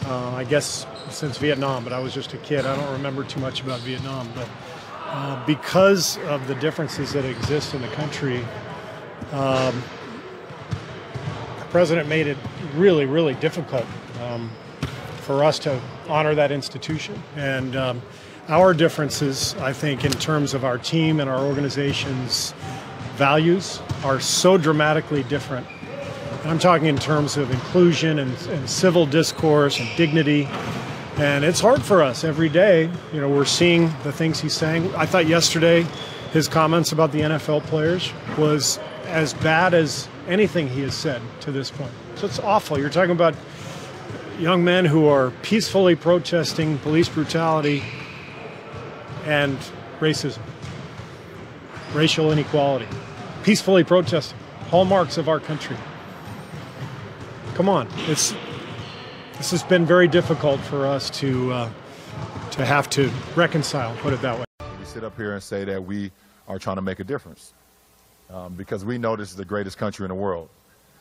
Uh, 0.06 0.30
I 0.30 0.44
guess 0.44 0.86
since 1.10 1.38
Vietnam, 1.38 1.82
but 1.82 1.92
I 1.92 1.98
was 1.98 2.12
just 2.12 2.32
a 2.34 2.38
kid. 2.38 2.66
I 2.66 2.76
don't 2.76 2.92
remember 2.92 3.24
too 3.24 3.40
much 3.40 3.62
about 3.62 3.80
Vietnam. 3.80 4.28
But 4.34 4.48
uh, 5.06 5.44
because 5.46 6.18
of 6.24 6.46
the 6.46 6.54
differences 6.56 7.12
that 7.12 7.24
exist 7.24 7.74
in 7.74 7.80
the 7.80 7.88
country, 7.88 8.44
um, 9.32 9.82
the 11.58 11.64
president 11.70 12.08
made 12.08 12.26
it 12.26 12.36
really, 12.74 13.06
really 13.06 13.34
difficult 13.34 13.86
um, 14.20 14.50
for 15.22 15.42
us 15.42 15.58
to 15.60 15.80
honor 16.08 16.34
that 16.34 16.52
institution. 16.52 17.22
And 17.36 17.76
um, 17.76 18.02
our 18.48 18.74
differences, 18.74 19.54
I 19.56 19.72
think, 19.72 20.04
in 20.04 20.12
terms 20.12 20.54
of 20.54 20.64
our 20.64 20.78
team 20.78 21.20
and 21.20 21.30
our 21.30 21.40
organization's 21.40 22.52
values, 23.16 23.80
are 24.04 24.20
so 24.20 24.58
dramatically 24.58 25.22
different. 25.24 25.66
And 26.42 26.50
I'm 26.50 26.58
talking 26.58 26.88
in 26.88 26.98
terms 26.98 27.36
of 27.36 27.50
inclusion 27.50 28.18
and, 28.18 28.36
and 28.48 28.68
civil 28.68 29.06
discourse 29.06 29.80
and 29.80 29.88
dignity 29.96 30.48
And 31.16 31.44
it's 31.44 31.60
hard 31.60 31.80
for 31.80 32.02
us 32.02 32.24
every 32.24 32.48
day. 32.48 32.90
You 33.12 33.20
know, 33.20 33.28
we're 33.28 33.44
seeing 33.44 33.86
the 34.02 34.10
things 34.10 34.40
he's 34.40 34.54
saying. 34.54 34.92
I 34.96 35.06
thought 35.06 35.28
yesterday 35.28 35.86
his 36.32 36.48
comments 36.48 36.90
about 36.90 37.12
the 37.12 37.20
NFL 37.20 37.62
players 37.64 38.12
was 38.36 38.80
as 39.06 39.32
bad 39.34 39.74
as 39.74 40.08
anything 40.26 40.68
he 40.68 40.82
has 40.82 40.94
said 40.94 41.22
to 41.42 41.52
this 41.52 41.70
point. 41.70 41.92
So 42.16 42.26
it's 42.26 42.40
awful. 42.40 42.80
You're 42.80 42.90
talking 42.90 43.12
about 43.12 43.36
young 44.38 44.64
men 44.64 44.84
who 44.84 45.06
are 45.06 45.30
peacefully 45.42 45.94
protesting 45.94 46.78
police 46.78 47.08
brutality 47.08 47.82
and 49.24 49.56
racism, 50.00 50.40
racial 51.92 52.32
inequality, 52.32 52.86
peacefully 53.42 53.84
protesting, 53.84 54.38
hallmarks 54.68 55.18
of 55.18 55.28
our 55.28 55.40
country. 55.40 55.76
Come 57.54 57.68
on, 57.68 57.88
it's 58.08 58.34
this 59.36 59.50
has 59.50 59.62
been 59.62 59.86
very 59.86 60.08
difficult 60.08 60.60
for 60.60 60.86
us 60.86 61.10
to 61.10 61.52
uh, 61.52 61.70
to 62.52 62.64
have 62.64 62.90
to 62.90 63.10
reconcile. 63.36 63.94
Put 63.96 64.12
it 64.12 64.22
that 64.22 64.38
way. 64.38 64.44
We 64.78 64.84
sit 64.84 65.04
up 65.04 65.16
here 65.16 65.34
and 65.34 65.42
say 65.42 65.64
that 65.64 65.84
we 65.84 66.10
are 66.48 66.58
trying 66.58 66.76
to 66.76 66.82
make 66.82 67.00
a 67.00 67.04
difference 67.04 67.52
um, 68.30 68.54
because 68.54 68.84
we 68.84 68.98
know 68.98 69.16
this 69.16 69.30
is 69.30 69.36
the 69.36 69.44
greatest 69.44 69.78
country 69.78 70.04
in 70.04 70.08
the 70.08 70.14
world. 70.14 70.48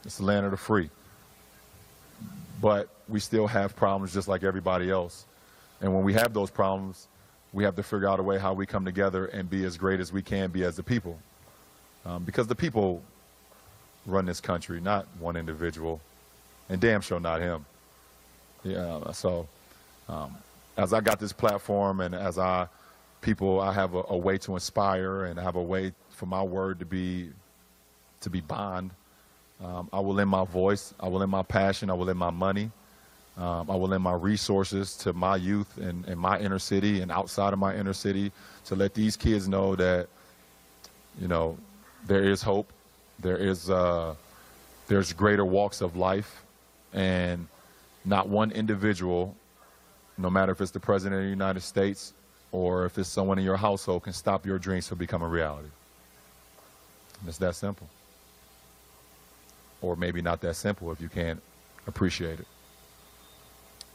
It's 0.05 0.17
the 0.17 0.25
land 0.25 0.45
of 0.45 0.51
the 0.51 0.57
free. 0.57 0.89
But 2.61 2.89
we 3.13 3.19
still 3.19 3.45
have 3.45 3.75
problems 3.75 4.11
just 4.11 4.27
like 4.27 4.43
everybody 4.43 4.89
else. 4.89 5.25
And 5.81 5.93
when 5.93 6.03
we 6.03 6.13
have 6.13 6.33
those 6.33 6.49
problems, 6.49 7.07
we 7.53 7.63
have 7.63 7.75
to 7.75 7.83
figure 7.83 8.09
out 8.09 8.19
a 8.19 8.23
way 8.23 8.39
how 8.39 8.53
we 8.53 8.65
come 8.65 8.85
together 8.85 9.27
and 9.27 9.47
be 9.47 9.65
as 9.65 9.77
great 9.77 9.99
as 9.99 10.11
we 10.11 10.23
can 10.23 10.49
be 10.49 10.63
as 10.63 10.77
the 10.77 10.81
people. 10.81 11.19
Um, 12.07 12.23
because 12.23 12.47
the 12.47 12.55
people 12.55 13.03
run 14.07 14.25
this 14.25 14.41
country, 14.41 14.81
not 14.81 15.05
one 15.19 15.37
individual, 15.37 16.01
and 16.69 16.81
damn 16.81 17.01
sure 17.01 17.19
not 17.19 17.39
him. 17.39 17.65
Yeah, 18.63 19.11
so 19.11 19.47
um, 20.09 20.35
as 20.75 20.91
I 20.91 20.99
got 20.99 21.19
this 21.19 21.33
platform 21.33 21.99
and 21.99 22.15
as 22.15 22.39
I 22.39 22.67
people, 23.21 23.61
I 23.61 23.73
have 23.73 23.93
a, 23.93 24.03
a, 24.09 24.17
way 24.17 24.39
to 24.39 24.55
inspire 24.55 25.25
and 25.25 25.37
have 25.37 25.55
a 25.55 25.61
way 25.61 25.93
for 26.09 26.25
my 26.25 26.41
word 26.41 26.79
to 26.79 26.85
be 26.85 27.29
to 28.21 28.29
be 28.31 28.41
bond. 28.41 28.89
Um, 29.63 29.87
I 29.93 29.99
will 29.99 30.15
lend 30.15 30.31
my 30.31 30.45
voice. 30.45 30.95
I 30.99 31.07
will 31.09 31.19
lend 31.19 31.31
my 31.31 31.43
passion. 31.43 31.91
I 31.91 31.93
will 31.93 32.05
lend 32.05 32.17
my 32.17 32.31
money. 32.31 32.71
Um, 33.37 33.69
I 33.69 33.75
will 33.75 33.87
lend 33.87 34.03
my 34.03 34.13
resources 34.13 34.95
to 34.97 35.13
my 35.13 35.35
youth 35.37 35.77
in, 35.79 36.05
in 36.07 36.17
my 36.19 36.39
inner 36.39 36.59
city 36.59 37.01
and 37.01 37.11
outside 37.11 37.51
of 37.51 37.59
my 37.59 37.75
inner 37.75 37.93
city 37.93 38.31
to 38.65 38.75
let 38.75 38.93
these 38.93 39.17
kids 39.17 39.47
know 39.47 39.75
that, 39.75 40.07
you 41.19 41.27
know, 41.27 41.57
there 42.05 42.23
is 42.23 42.43
hope. 42.43 42.71
There 43.19 43.37
is 43.37 43.69
uh, 43.69 44.15
there's 44.87 45.13
greater 45.13 45.45
walks 45.45 45.81
of 45.81 45.95
life, 45.95 46.43
and 46.93 47.47
not 48.05 48.27
one 48.27 48.51
individual, 48.51 49.35
no 50.17 50.29
matter 50.29 50.51
if 50.51 50.61
it's 50.61 50.71
the 50.71 50.79
president 50.79 51.19
of 51.19 51.25
the 51.25 51.29
United 51.29 51.61
States 51.61 52.13
or 52.51 52.85
if 52.85 52.97
it's 52.97 53.09
someone 53.09 53.39
in 53.39 53.43
your 53.43 53.57
household, 53.57 54.03
can 54.03 54.13
stop 54.13 54.45
your 54.45 54.59
dreams 54.59 54.87
from 54.87 54.99
becoming 54.99 55.27
reality. 55.27 55.69
And 57.19 57.29
it's 57.29 57.39
that 57.39 57.55
simple. 57.55 57.87
Or 59.81 59.95
maybe 59.95 60.21
not 60.21 60.39
that 60.41 60.55
simple 60.55 60.91
if 60.91 61.01
you 61.01 61.09
can't 61.09 61.41
appreciate 61.87 62.39
it. 62.39 62.47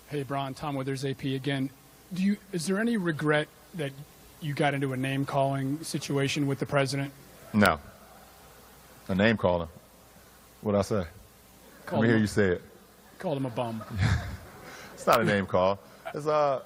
Hey, 0.08 0.22
Bron, 0.22 0.54
Tom 0.54 0.74
Withers, 0.74 1.04
AP 1.04 1.24
again. 1.24 1.70
Do 2.14 2.22
you 2.22 2.36
is 2.52 2.66
there 2.66 2.78
any 2.78 2.96
regret 2.96 3.48
that 3.74 3.92
you 4.40 4.54
got 4.54 4.72
into 4.72 4.92
a 4.92 4.96
name 4.96 5.26
calling 5.26 5.82
situation 5.82 6.46
with 6.46 6.58
the 6.58 6.66
president? 6.66 7.12
No. 7.52 7.78
A 9.08 9.14
name 9.14 9.36
calling. 9.36 9.68
What'd 10.62 10.78
I 10.78 10.82
say? 10.82 11.04
Called 11.86 12.00
Let 12.00 12.06
me 12.06 12.12
hear 12.12 12.18
you 12.18 12.26
say 12.26 12.46
it. 12.52 12.62
Called 13.18 13.36
him 13.38 13.46
a 13.46 13.50
bum. 13.50 13.82
It's 14.94 15.06
not 15.06 15.20
a 15.20 15.24
name 15.24 15.46
call. 15.46 15.78
It's 16.12 16.26
uh, 16.26 16.60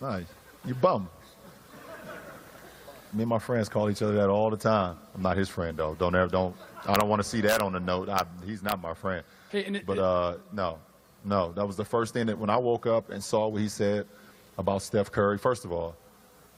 no, 0.00 0.24
you 0.66 0.74
bum. 0.74 1.08
Me 3.12 3.22
and 3.22 3.28
my 3.28 3.38
friends 3.38 3.68
call 3.68 3.88
each 3.88 4.02
other 4.02 4.14
that 4.14 4.28
all 4.28 4.50
the 4.50 4.56
time. 4.56 4.98
I'm 5.14 5.22
not 5.22 5.36
his 5.36 5.48
friend 5.48 5.78
though. 5.78 5.94
Don't 5.94 6.16
ever 6.16 6.26
don't. 6.28 6.56
I 6.84 6.96
don't 6.96 7.08
want 7.08 7.22
to 7.22 7.28
see 7.28 7.40
that 7.42 7.62
on 7.62 7.72
the 7.72 7.78
note. 7.80 8.08
I, 8.08 8.24
he's 8.44 8.60
not 8.64 8.82
my 8.82 8.92
friend. 8.92 9.24
Hey, 9.50 9.60
it- 9.60 9.86
but 9.86 9.98
uh, 10.00 10.34
no, 10.52 10.78
no. 11.24 11.52
That 11.52 11.66
was 11.66 11.76
the 11.76 11.84
first 11.84 12.14
thing 12.14 12.26
that 12.26 12.38
when 12.38 12.50
I 12.50 12.56
woke 12.56 12.86
up 12.86 13.10
and 13.10 13.22
saw 13.22 13.48
what 13.48 13.60
he 13.60 13.68
said 13.68 14.06
about 14.56 14.82
Steph 14.82 15.10
Curry. 15.10 15.38
First 15.38 15.64
of 15.64 15.72
all, 15.72 15.96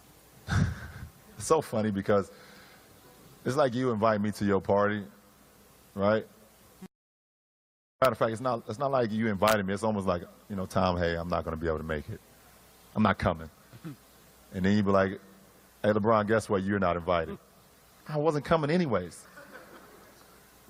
it's 0.49 1.47
so 1.47 1.61
funny 1.61 1.91
because 1.91 2.31
it's 3.45 3.57
like 3.57 3.75
you 3.75 3.91
invite 3.91 4.21
me 4.21 4.31
to 4.33 4.45
your 4.45 4.61
party, 4.61 5.03
right? 5.95 6.27
Matter 8.01 8.13
of 8.13 8.19
fact, 8.19 8.33
it's 8.33 8.41
not. 8.41 8.63
It's 8.69 8.79
not 8.79 8.91
like 8.91 9.13
you 9.13 9.29
invited 9.29 9.67
me. 9.67 9.75
It's 9.75 9.83
almost 9.83 10.07
like 10.07 10.23
you 10.49 10.57
know, 10.57 10.67
Tom. 10.67 10.97
Hey, 10.97 11.15
I'm 11.15 11.29
not 11.29 11.45
going 11.45 11.57
to 11.57 11.61
be 11.61 11.67
able 11.67 11.79
to 11.79 11.85
make 11.85 12.09
it. 12.09 12.21
I'm 12.97 13.03
not 13.03 13.19
coming. 13.19 13.51
And 14.53 14.65
then 14.65 14.77
you'd 14.77 14.85
be 14.85 14.91
like, 14.91 15.21
Hey, 15.83 15.91
LeBron, 15.91 16.27
guess 16.27 16.49
what? 16.49 16.63
You're 16.63 16.79
not 16.79 16.97
invited. 16.97 17.39
I 18.07 18.19
wasn't 18.19 18.45
coming 18.45 18.71
anyways. 18.71 19.25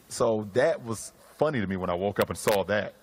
So 0.08 0.48
that 0.52 0.84
was 0.84 1.12
funny 1.36 1.60
to 1.60 1.66
me 1.66 1.76
when 1.76 1.90
I 1.90 1.94
woke 1.94 2.20
up 2.20 2.28
and 2.28 2.38
saw 2.38 2.62
that. 2.64 2.94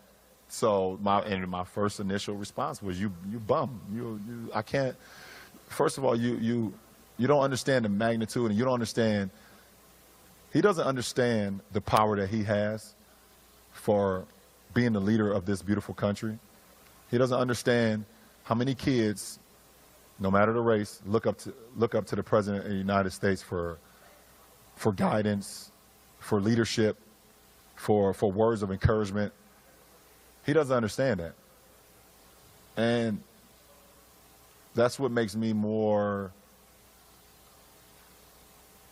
So 0.49 0.97
my 1.01 1.21
and 1.21 1.47
my 1.47 1.63
first 1.63 1.99
initial 1.99 2.35
response 2.35 2.81
was, 2.81 2.99
"You, 2.99 3.11
you 3.29 3.39
bum. 3.39 3.81
You, 3.93 4.19
you. 4.27 4.51
I 4.53 4.61
can't. 4.61 4.95
First 5.67 5.97
of 5.97 6.05
all, 6.05 6.15
you, 6.15 6.37
you, 6.37 6.73
you 7.17 7.27
don't 7.27 7.41
understand 7.41 7.83
the 7.85 7.89
magnitude, 7.89 8.49
and 8.49 8.57
you 8.57 8.63
don't 8.63 8.73
understand. 8.73 9.29
He 10.53 10.61
doesn't 10.61 10.85
understand 10.85 11.59
the 11.73 11.81
power 11.81 12.15
that 12.15 12.29
he 12.29 12.43
has 12.43 12.95
for 13.73 14.25
being 14.73 14.93
the 14.93 15.01
leader 15.01 15.31
of 15.31 15.45
this 15.45 15.61
beautiful 15.61 15.93
country. 15.93 16.39
He 17.11 17.17
doesn't 17.17 17.37
understand 17.37 18.05
how 18.43 18.55
many 18.55 18.75
kids, 18.75 19.39
no 20.19 20.31
matter 20.31 20.53
the 20.53 20.61
race, 20.61 21.01
look 21.05 21.27
up 21.27 21.37
to 21.39 21.53
look 21.75 21.95
up 21.95 22.05
to 22.07 22.15
the 22.15 22.23
president 22.23 22.63
of 22.63 22.71
the 22.71 22.77
United 22.77 23.11
States 23.11 23.41
for 23.41 23.77
for 24.75 24.93
guidance, 24.93 25.71
for 26.19 26.39
leadership, 26.39 26.97
for 27.75 28.13
for 28.13 28.31
words 28.31 28.63
of 28.63 28.71
encouragement. 28.71 29.33
He 30.47 30.53
doesn't 30.53 30.75
understand 30.75 31.19
that. 31.19 31.33
And 32.77 33.21
that's 34.73 34.97
what 34.97 35.11
makes 35.11 35.35
me 35.35 35.53
more 35.53 36.31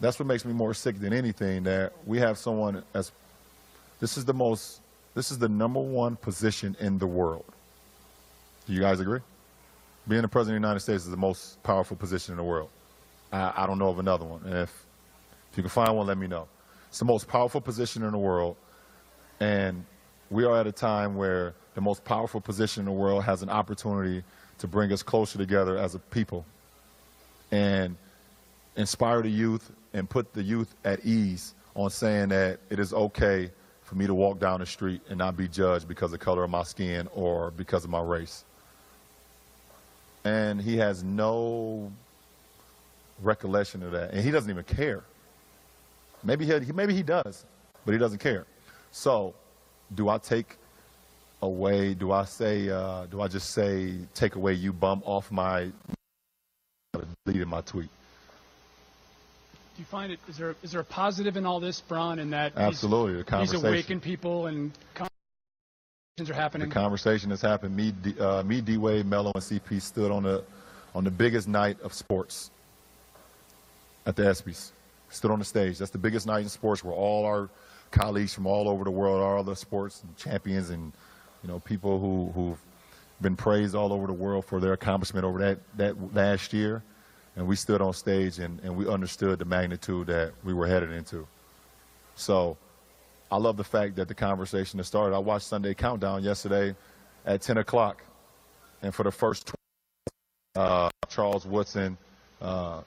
that's 0.02 0.20
what 0.20 0.28
makes 0.28 0.44
me 0.44 0.52
more 0.52 0.74
sick 0.74 1.00
than 1.00 1.14
anything 1.14 1.64
that 1.64 1.94
we 2.06 2.20
have 2.20 2.38
someone 2.38 2.84
as 2.94 3.14
this 4.02 4.18
is 4.18 4.26
the 4.26 4.34
most 4.34 4.82
this 5.14 5.32
is 5.32 5.38
the 5.38 5.48
number 5.48 5.80
one 5.80 6.18
position 6.18 6.76
in 6.82 6.98
the 6.98 7.08
world. 7.08 7.46
Do 8.68 8.74
you 8.74 8.82
guys 8.82 9.00
agree? 9.00 9.22
Being 10.10 10.24
the 10.24 10.28
president 10.28 10.58
of 10.58 10.62
the 10.62 10.68
United 10.68 10.82
States 10.82 11.06
is 11.06 11.10
the 11.10 11.16
most 11.16 11.64
powerful 11.64 11.96
position 11.96 12.34
in 12.34 12.38
the 12.38 12.44
world. 12.44 12.70
I, 13.32 13.54
I 13.56 13.66
don't 13.66 13.80
know 13.80 13.88
of 13.88 14.00
another 14.00 14.26
one. 14.26 14.42
If, 14.46 14.86
if 15.52 15.58
you 15.58 15.64
can 15.64 15.70
find 15.70 15.96
one, 15.96 16.06
let 16.06 16.18
me 16.18 16.28
know. 16.28 16.48
It's 16.90 17.00
the 17.00 17.06
most 17.06 17.30
powerful 17.30 17.62
position 17.62 18.04
in 18.04 18.12
the 18.12 18.18
world. 18.18 18.58
And 19.40 19.86
we 20.30 20.44
are 20.44 20.58
at 20.58 20.68
a 20.68 20.72
time 20.72 21.16
where 21.16 21.54
the 21.76 21.82
most 21.82 22.04
powerful 22.04 22.42
position 22.42 22.82
in 22.82 22.86
the 22.86 22.92
world 22.92 23.24
has 23.24 23.42
an 23.42 23.50
opportunity 23.50 24.24
to 24.60 24.68
bring 24.68 24.92
us 24.92 25.04
closer 25.04 25.38
together 25.38 25.78
as 25.78 25.96
a 25.96 26.00
people 26.00 26.46
and 27.52 27.96
inspire 28.76 29.22
the 29.22 29.30
youth 29.30 29.72
and 29.94 30.10
put 30.10 30.34
the 30.34 30.44
youth 30.44 30.74
at 30.84 31.06
ease 31.06 31.54
on 31.76 31.90
saying 31.90 32.30
that 32.30 32.60
it 32.70 32.80
is 32.80 32.94
okay 32.94 33.52
for 33.84 33.96
me 33.96 34.08
to 34.08 34.14
walk 34.14 34.40
down 34.40 34.60
the 34.60 34.66
street 34.66 35.02
and 35.10 35.18
not 35.18 35.38
be 35.38 35.48
judged 35.48 35.88
because 35.88 36.12
of 36.12 36.20
the 36.20 36.26
color 36.26 36.44
of 36.44 36.50
my 36.50 36.64
skin 36.64 37.08
or 37.14 37.52
because 37.52 37.84
of 37.84 37.90
my 37.90 38.02
race. 38.02 38.44
And 40.24 40.60
he 40.60 40.78
has 40.78 41.04
no 41.04 41.92
recollection 43.22 43.84
of 43.84 43.92
that. 43.92 44.12
And 44.12 44.22
he 44.22 44.32
doesn't 44.32 44.50
even 44.50 44.64
care. 44.64 45.04
Maybe 46.24 46.46
he, 46.46 46.72
maybe 46.72 46.96
he 46.96 47.04
does, 47.04 47.46
but 47.86 47.92
he 47.92 48.00
doesn't 48.00 48.20
care. 48.20 48.46
So, 48.92 49.36
do 49.94 50.10
I 50.10 50.18
take 50.18 50.58
away, 51.42 51.94
do 51.94 52.12
I 52.12 52.26
say, 52.26 52.70
uh, 52.70 53.06
do 53.06 53.22
I 53.22 53.28
just 53.28 53.52
say, 53.52 53.94
take 54.14 54.36
away 54.36 54.54
you 54.54 54.74
bum 54.74 55.04
off 55.06 55.32
my, 55.32 55.72
deleted 57.26 57.48
my 57.48 57.62
tweet? 57.62 57.90
Do 59.76 59.82
you 59.82 59.86
find 59.86 60.12
it? 60.12 60.20
Is 60.30 60.38
there 60.38 60.56
is 60.64 60.72
there 60.72 60.80
a 60.80 60.86
positive 60.86 61.36
in 61.36 61.46
all 61.46 61.60
this, 61.60 61.82
Bron? 61.82 62.18
In 62.20 62.30
that 62.30 62.54
he's- 62.54 62.66
Absolutely, 62.66 63.22
the 63.24 63.40
he's 63.40 63.54
awakened 63.54 64.02
people 64.02 64.48
and 64.48 64.72
conversations 64.94 66.30
are 66.30 66.34
happening. 66.34 66.70
The 66.70 66.74
conversation 66.74 67.30
has 67.32 67.42
happened. 67.42 67.76
Me, 67.76 67.92
D, 67.92 68.18
uh, 68.18 68.42
me, 68.44 68.62
D 68.62 68.78
Wade, 68.78 69.06
Melo, 69.06 69.34
and 69.36 69.44
CP 69.44 69.82
stood 69.82 70.12
on 70.12 70.24
the 70.24 70.46
on 70.94 71.04
the 71.04 71.12
biggest 71.12 71.50
night 71.50 71.78
of 71.82 71.94
sports 71.94 72.52
at 74.06 74.16
the 74.16 74.24
ESPYS. 74.24 74.72
Stood 75.10 75.32
on 75.32 75.40
the 75.40 75.46
stage. 75.46 75.78
That's 75.78 75.92
the 75.92 75.98
biggest 75.98 76.26
night 76.26 76.44
in 76.44 76.50
sports 76.50 76.82
where 76.82 76.96
all 76.96 77.26
our 77.26 77.50
colleagues 77.96 78.34
from 78.34 78.46
all 78.46 78.68
over 78.68 78.84
the 78.84 78.92
world, 78.92 79.22
all 79.22 79.44
the 79.44 79.56
sports 79.56 80.04
champions, 80.18 80.70
and 80.70 80.92
you 81.42 81.50
know 81.50 81.60
people 81.60 82.00
who 82.00 82.32
who've 82.34 82.60
been 83.22 83.36
praised 83.36 83.74
all 83.76 83.94
over 83.94 84.06
the 84.08 84.14
world 84.14 84.46
for 84.46 84.60
their 84.60 84.74
accomplishment 84.74 85.26
over 85.26 85.40
that 85.40 85.60
that 85.78 86.14
last 86.14 86.54
year. 86.54 86.84
And 87.38 87.48
we 87.48 87.58
stood 87.58 87.82
on 87.82 87.94
stage 87.94 88.40
and, 88.40 88.62
and 88.62 88.78
we 88.78 88.88
understood 88.88 89.40
the 89.40 89.46
magnitude 89.46 90.08
that 90.08 90.32
we 90.46 90.54
were 90.54 90.68
headed 90.68 90.92
into. 90.92 91.28
So 92.16 92.58
I 93.30 93.36
love 93.36 93.58
the 93.58 93.64
fact 93.66 93.98
that 93.98 94.08
the 94.08 94.14
conversation 94.14 94.80
has 94.80 94.88
started. 94.88 95.14
I 95.14 95.20
watched 95.20 95.48
Sunday 95.48 95.74
Countdown 95.74 96.24
yesterday 96.24 96.76
at 97.26 97.42
10 97.42 97.58
o'clock. 97.58 98.04
and 98.82 98.96
for 98.96 99.04
the 99.04 99.12
first, 99.12 99.52
uh, 100.56 100.90
Charles 101.10 101.46
Woodson, 101.46 101.98
uh, 102.42 102.82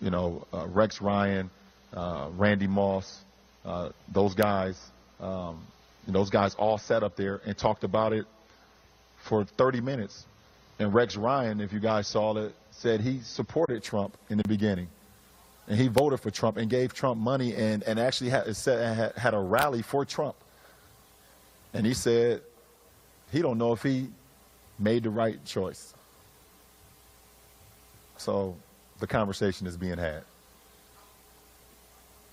you 0.00 0.10
know, 0.10 0.46
uh, 0.54 0.66
Rex 0.68 1.00
Ryan, 1.00 1.50
uh, 1.92 2.28
Randy 2.36 2.68
Moss, 2.68 3.24
uh, 3.66 3.90
those 4.12 4.34
guys, 4.34 4.80
um, 5.20 5.60
those 6.06 6.30
guys 6.30 6.54
all 6.54 6.78
sat 6.78 7.02
up 7.02 7.16
there 7.16 7.40
and 7.44 7.58
talked 7.58 7.82
about 7.82 8.12
it 8.12 8.26
for 9.18 9.44
30 9.44 9.80
minutes. 9.80 10.24
And 10.78 10.94
Rex 10.94 11.16
Ryan, 11.16 11.60
if 11.60 11.72
you 11.72 11.80
guys 11.80 12.06
saw 12.06 12.36
it, 12.36 12.54
said 12.70 13.00
he 13.00 13.20
supported 13.20 13.82
Trump 13.82 14.16
in 14.30 14.38
the 14.38 14.46
beginning. 14.46 14.88
And 15.68 15.76
he 15.78 15.88
voted 15.88 16.20
for 16.20 16.30
Trump 16.30 16.58
and 16.58 16.70
gave 16.70 16.94
Trump 16.94 17.20
money 17.20 17.54
and, 17.54 17.82
and 17.82 17.98
actually 17.98 18.30
had, 18.30 18.46
had, 18.46 19.12
had 19.16 19.34
a 19.34 19.38
rally 19.38 19.82
for 19.82 20.04
Trump. 20.04 20.36
And 21.74 21.84
he 21.84 21.92
said 21.92 22.42
he 23.32 23.42
don't 23.42 23.58
know 23.58 23.72
if 23.72 23.82
he 23.82 24.08
made 24.78 25.02
the 25.02 25.10
right 25.10 25.44
choice. 25.44 25.92
So 28.18 28.54
the 29.00 29.06
conversation 29.06 29.66
is 29.66 29.76
being 29.76 29.98
had. 29.98 30.22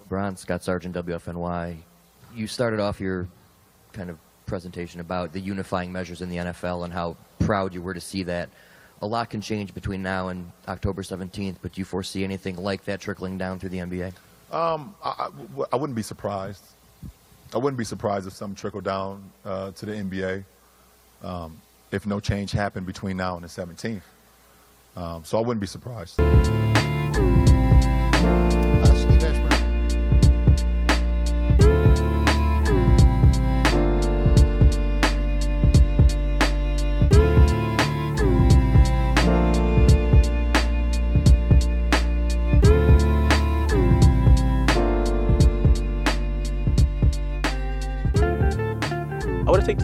Brian 0.09 0.35
Scott 0.37 0.63
Sargent, 0.63 0.95
WFNY. 0.95 1.77
You 2.35 2.47
started 2.47 2.79
off 2.79 2.99
your 2.99 3.27
kind 3.93 4.09
of 4.09 4.17
presentation 4.45 4.99
about 4.99 5.33
the 5.33 5.39
unifying 5.39 5.91
measures 5.91 6.21
in 6.21 6.29
the 6.29 6.37
NFL 6.37 6.83
and 6.83 6.93
how 6.93 7.15
proud 7.39 7.73
you 7.73 7.81
were 7.81 7.93
to 7.93 8.01
see 8.01 8.23
that. 8.23 8.49
A 9.01 9.07
lot 9.07 9.29
can 9.29 9.41
change 9.41 9.73
between 9.73 10.01
now 10.01 10.29
and 10.29 10.51
October 10.67 11.01
17th, 11.01 11.57
but 11.61 11.73
do 11.73 11.81
you 11.81 11.85
foresee 11.85 12.23
anything 12.23 12.55
like 12.55 12.85
that 12.85 13.01
trickling 13.01 13.37
down 13.37 13.59
through 13.59 13.69
the 13.69 13.79
NBA? 13.79 14.13
Um, 14.51 14.95
I, 15.03 15.09
I, 15.09 15.63
I 15.73 15.75
wouldn't 15.75 15.95
be 15.95 16.03
surprised. 16.03 16.63
I 17.53 17.57
wouldn't 17.57 17.77
be 17.77 17.83
surprised 17.83 18.27
if 18.27 18.33
some 18.33 18.55
trickle 18.55 18.81
down 18.81 19.29
uh, 19.45 19.71
to 19.71 19.85
the 19.85 19.91
NBA 19.91 20.45
um, 21.23 21.61
if 21.91 22.05
no 22.05 22.19
change 22.19 22.51
happened 22.51 22.85
between 22.85 23.17
now 23.17 23.35
and 23.35 23.43
the 23.43 23.47
17th. 23.47 24.01
Um, 24.95 25.23
so 25.23 25.37
I 25.37 25.41
wouldn't 25.41 25.61
be 25.61 25.67
surprised. 25.67 26.19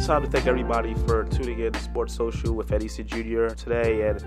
I 0.10 0.20
to 0.20 0.28
thank 0.28 0.48
everybody 0.48 0.96
for 1.06 1.24
tuning 1.26 1.60
in 1.60 1.72
to 1.72 1.80
Sports 1.80 2.16
Social 2.16 2.56
with 2.56 2.72
Eddie 2.72 2.88
C. 2.88 3.04
Jr. 3.04 3.50
today. 3.50 4.08
And 4.10 4.26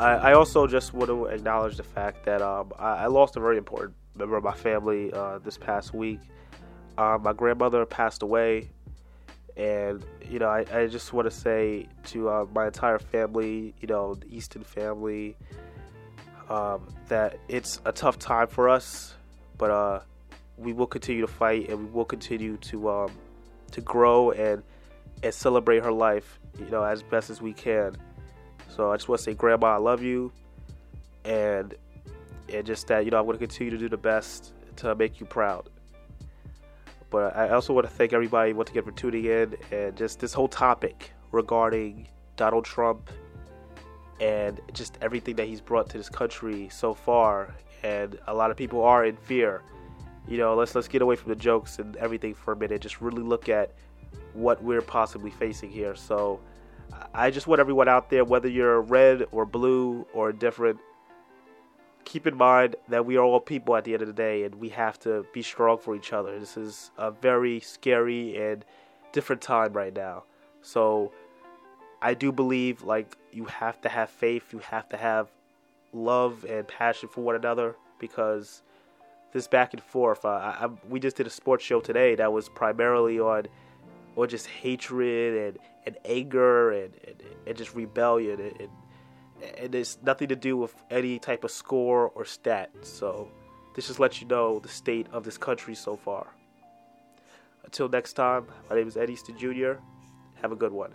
I, 0.00 0.14
I 0.14 0.32
also 0.32 0.66
just 0.66 0.94
want 0.94 1.10
to 1.10 1.26
acknowledge 1.26 1.76
the 1.76 1.84
fact 1.84 2.24
that 2.24 2.42
um, 2.42 2.72
I, 2.76 3.04
I 3.04 3.06
lost 3.06 3.36
a 3.36 3.40
very 3.40 3.56
important 3.56 3.94
member 4.16 4.36
of 4.36 4.42
my 4.42 4.52
family 4.52 5.12
uh, 5.12 5.38
this 5.38 5.56
past 5.56 5.94
week. 5.94 6.18
Um, 6.98 7.22
my 7.22 7.32
grandmother 7.32 7.86
passed 7.86 8.24
away. 8.24 8.70
And, 9.56 10.04
you 10.28 10.40
know, 10.40 10.48
I, 10.48 10.64
I 10.72 10.88
just 10.88 11.12
want 11.12 11.26
to 11.26 11.30
say 11.30 11.86
to 12.06 12.28
uh, 12.28 12.46
my 12.52 12.66
entire 12.66 12.98
family, 12.98 13.74
you 13.80 13.86
know, 13.86 14.16
the 14.16 14.26
Easton 14.26 14.64
family, 14.64 15.36
um, 16.50 16.88
that 17.06 17.38
it's 17.46 17.80
a 17.84 17.92
tough 17.92 18.18
time 18.18 18.48
for 18.48 18.68
us. 18.68 19.14
But 19.56 19.70
uh, 19.70 20.00
we 20.56 20.72
will 20.72 20.88
continue 20.88 21.20
to 21.20 21.32
fight 21.32 21.68
and 21.68 21.78
we 21.78 21.90
will 21.92 22.04
continue 22.04 22.56
to 22.56 22.90
um, 22.90 23.12
to 23.70 23.80
grow 23.80 24.32
and 24.32 24.64
and 25.22 25.32
celebrate 25.32 25.82
her 25.82 25.92
life, 25.92 26.40
you 26.58 26.70
know, 26.70 26.82
as 26.82 27.02
best 27.02 27.30
as 27.30 27.40
we 27.40 27.52
can. 27.52 27.96
So 28.68 28.92
I 28.92 28.96
just 28.96 29.08
want 29.08 29.20
to 29.20 29.24
say, 29.24 29.34
Grandma, 29.34 29.74
I 29.74 29.76
love 29.76 30.02
you, 30.02 30.32
and 31.24 31.74
and 32.52 32.66
just 32.66 32.86
that 32.88 33.04
you 33.04 33.10
know 33.10 33.18
I'm 33.18 33.26
going 33.26 33.38
to 33.38 33.46
continue 33.46 33.70
to 33.70 33.78
do 33.78 33.88
the 33.88 33.96
best 33.96 34.54
to 34.76 34.94
make 34.94 35.20
you 35.20 35.26
proud. 35.26 35.68
But 37.10 37.36
I 37.36 37.50
also 37.50 37.74
want 37.74 37.86
to 37.86 37.92
thank 37.92 38.12
everybody 38.12 38.54
once 38.54 38.70
again 38.70 38.84
for 38.84 38.92
tuning 38.92 39.26
in 39.26 39.56
and 39.70 39.96
just 39.96 40.18
this 40.18 40.32
whole 40.32 40.48
topic 40.48 41.12
regarding 41.30 42.08
Donald 42.36 42.64
Trump 42.64 43.10
and 44.18 44.60
just 44.72 44.96
everything 45.02 45.36
that 45.36 45.46
he's 45.46 45.60
brought 45.60 45.90
to 45.90 45.98
this 45.98 46.08
country 46.08 46.70
so 46.70 46.94
far. 46.94 47.54
And 47.82 48.18
a 48.28 48.34
lot 48.34 48.50
of 48.50 48.56
people 48.56 48.82
are 48.82 49.04
in 49.04 49.16
fear 49.16 49.62
you 50.28 50.38
know, 50.38 50.54
let's 50.54 50.74
let's 50.74 50.88
get 50.88 51.02
away 51.02 51.16
from 51.16 51.30
the 51.30 51.36
jokes 51.36 51.78
and 51.78 51.96
everything 51.96 52.34
for 52.34 52.52
a 52.52 52.56
minute. 52.56 52.80
Just 52.80 53.00
really 53.00 53.22
look 53.22 53.48
at 53.48 53.72
what 54.34 54.62
we're 54.62 54.82
possibly 54.82 55.30
facing 55.30 55.70
here. 55.70 55.94
So 55.94 56.40
I 57.14 57.30
just 57.30 57.46
want 57.46 57.60
everyone 57.60 57.88
out 57.88 58.10
there, 58.10 58.24
whether 58.24 58.48
you're 58.48 58.80
red 58.80 59.26
or 59.32 59.46
blue 59.46 60.06
or 60.12 60.32
different, 60.32 60.78
keep 62.04 62.26
in 62.26 62.36
mind 62.36 62.76
that 62.88 63.06
we 63.06 63.16
are 63.16 63.22
all 63.22 63.40
people 63.40 63.76
at 63.76 63.84
the 63.84 63.92
end 63.92 64.02
of 64.02 64.08
the 64.08 64.14
day 64.14 64.44
and 64.44 64.54
we 64.56 64.68
have 64.70 64.98
to 65.00 65.24
be 65.32 65.42
strong 65.42 65.78
for 65.78 65.94
each 65.94 66.12
other. 66.12 66.38
This 66.38 66.56
is 66.56 66.90
a 66.98 67.10
very 67.10 67.60
scary 67.60 68.36
and 68.36 68.64
different 69.12 69.42
time 69.42 69.72
right 69.72 69.94
now. 69.94 70.24
So 70.62 71.12
I 72.00 72.14
do 72.14 72.32
believe 72.32 72.82
like 72.82 73.16
you 73.32 73.44
have 73.46 73.80
to 73.82 73.88
have 73.88 74.10
faith, 74.10 74.52
you 74.52 74.58
have 74.58 74.88
to 74.90 74.96
have 74.96 75.28
love 75.92 76.44
and 76.48 76.66
passion 76.66 77.08
for 77.08 77.20
one 77.20 77.36
another 77.36 77.76
because 77.98 78.62
this 79.32 79.46
back 79.46 79.72
and 79.72 79.82
forth. 79.82 80.24
Uh, 80.24 80.28
I, 80.28 80.64
I, 80.64 80.68
we 80.88 81.00
just 81.00 81.16
did 81.16 81.26
a 81.26 81.30
sports 81.30 81.64
show 81.64 81.80
today 81.80 82.14
that 82.16 82.32
was 82.32 82.48
primarily 82.48 83.18
on, 83.18 83.46
on 84.16 84.28
just 84.28 84.46
hatred 84.46 85.54
and, 85.54 85.58
and 85.86 85.96
anger 86.04 86.72
and, 86.72 86.94
and, 87.06 87.22
and 87.46 87.56
just 87.56 87.74
rebellion. 87.74 88.40
And, 88.40 88.60
and, 88.60 88.70
and 89.58 89.74
it's 89.74 89.98
nothing 90.02 90.28
to 90.28 90.36
do 90.36 90.56
with 90.56 90.74
any 90.90 91.18
type 91.18 91.44
of 91.44 91.50
score 91.50 92.08
or 92.10 92.24
stat. 92.24 92.70
So 92.82 93.28
this 93.74 93.88
just 93.88 94.00
lets 94.00 94.20
you 94.20 94.28
know 94.28 94.58
the 94.58 94.68
state 94.68 95.06
of 95.12 95.24
this 95.24 95.38
country 95.38 95.74
so 95.74 95.96
far. 95.96 96.34
Until 97.64 97.88
next 97.88 98.14
time, 98.14 98.46
my 98.68 98.76
name 98.76 98.88
is 98.88 98.96
Eddie 98.96 99.14
Easton 99.14 99.38
Jr. 99.38 99.74
Have 100.40 100.52
a 100.52 100.56
good 100.56 100.72
one. 100.72 100.92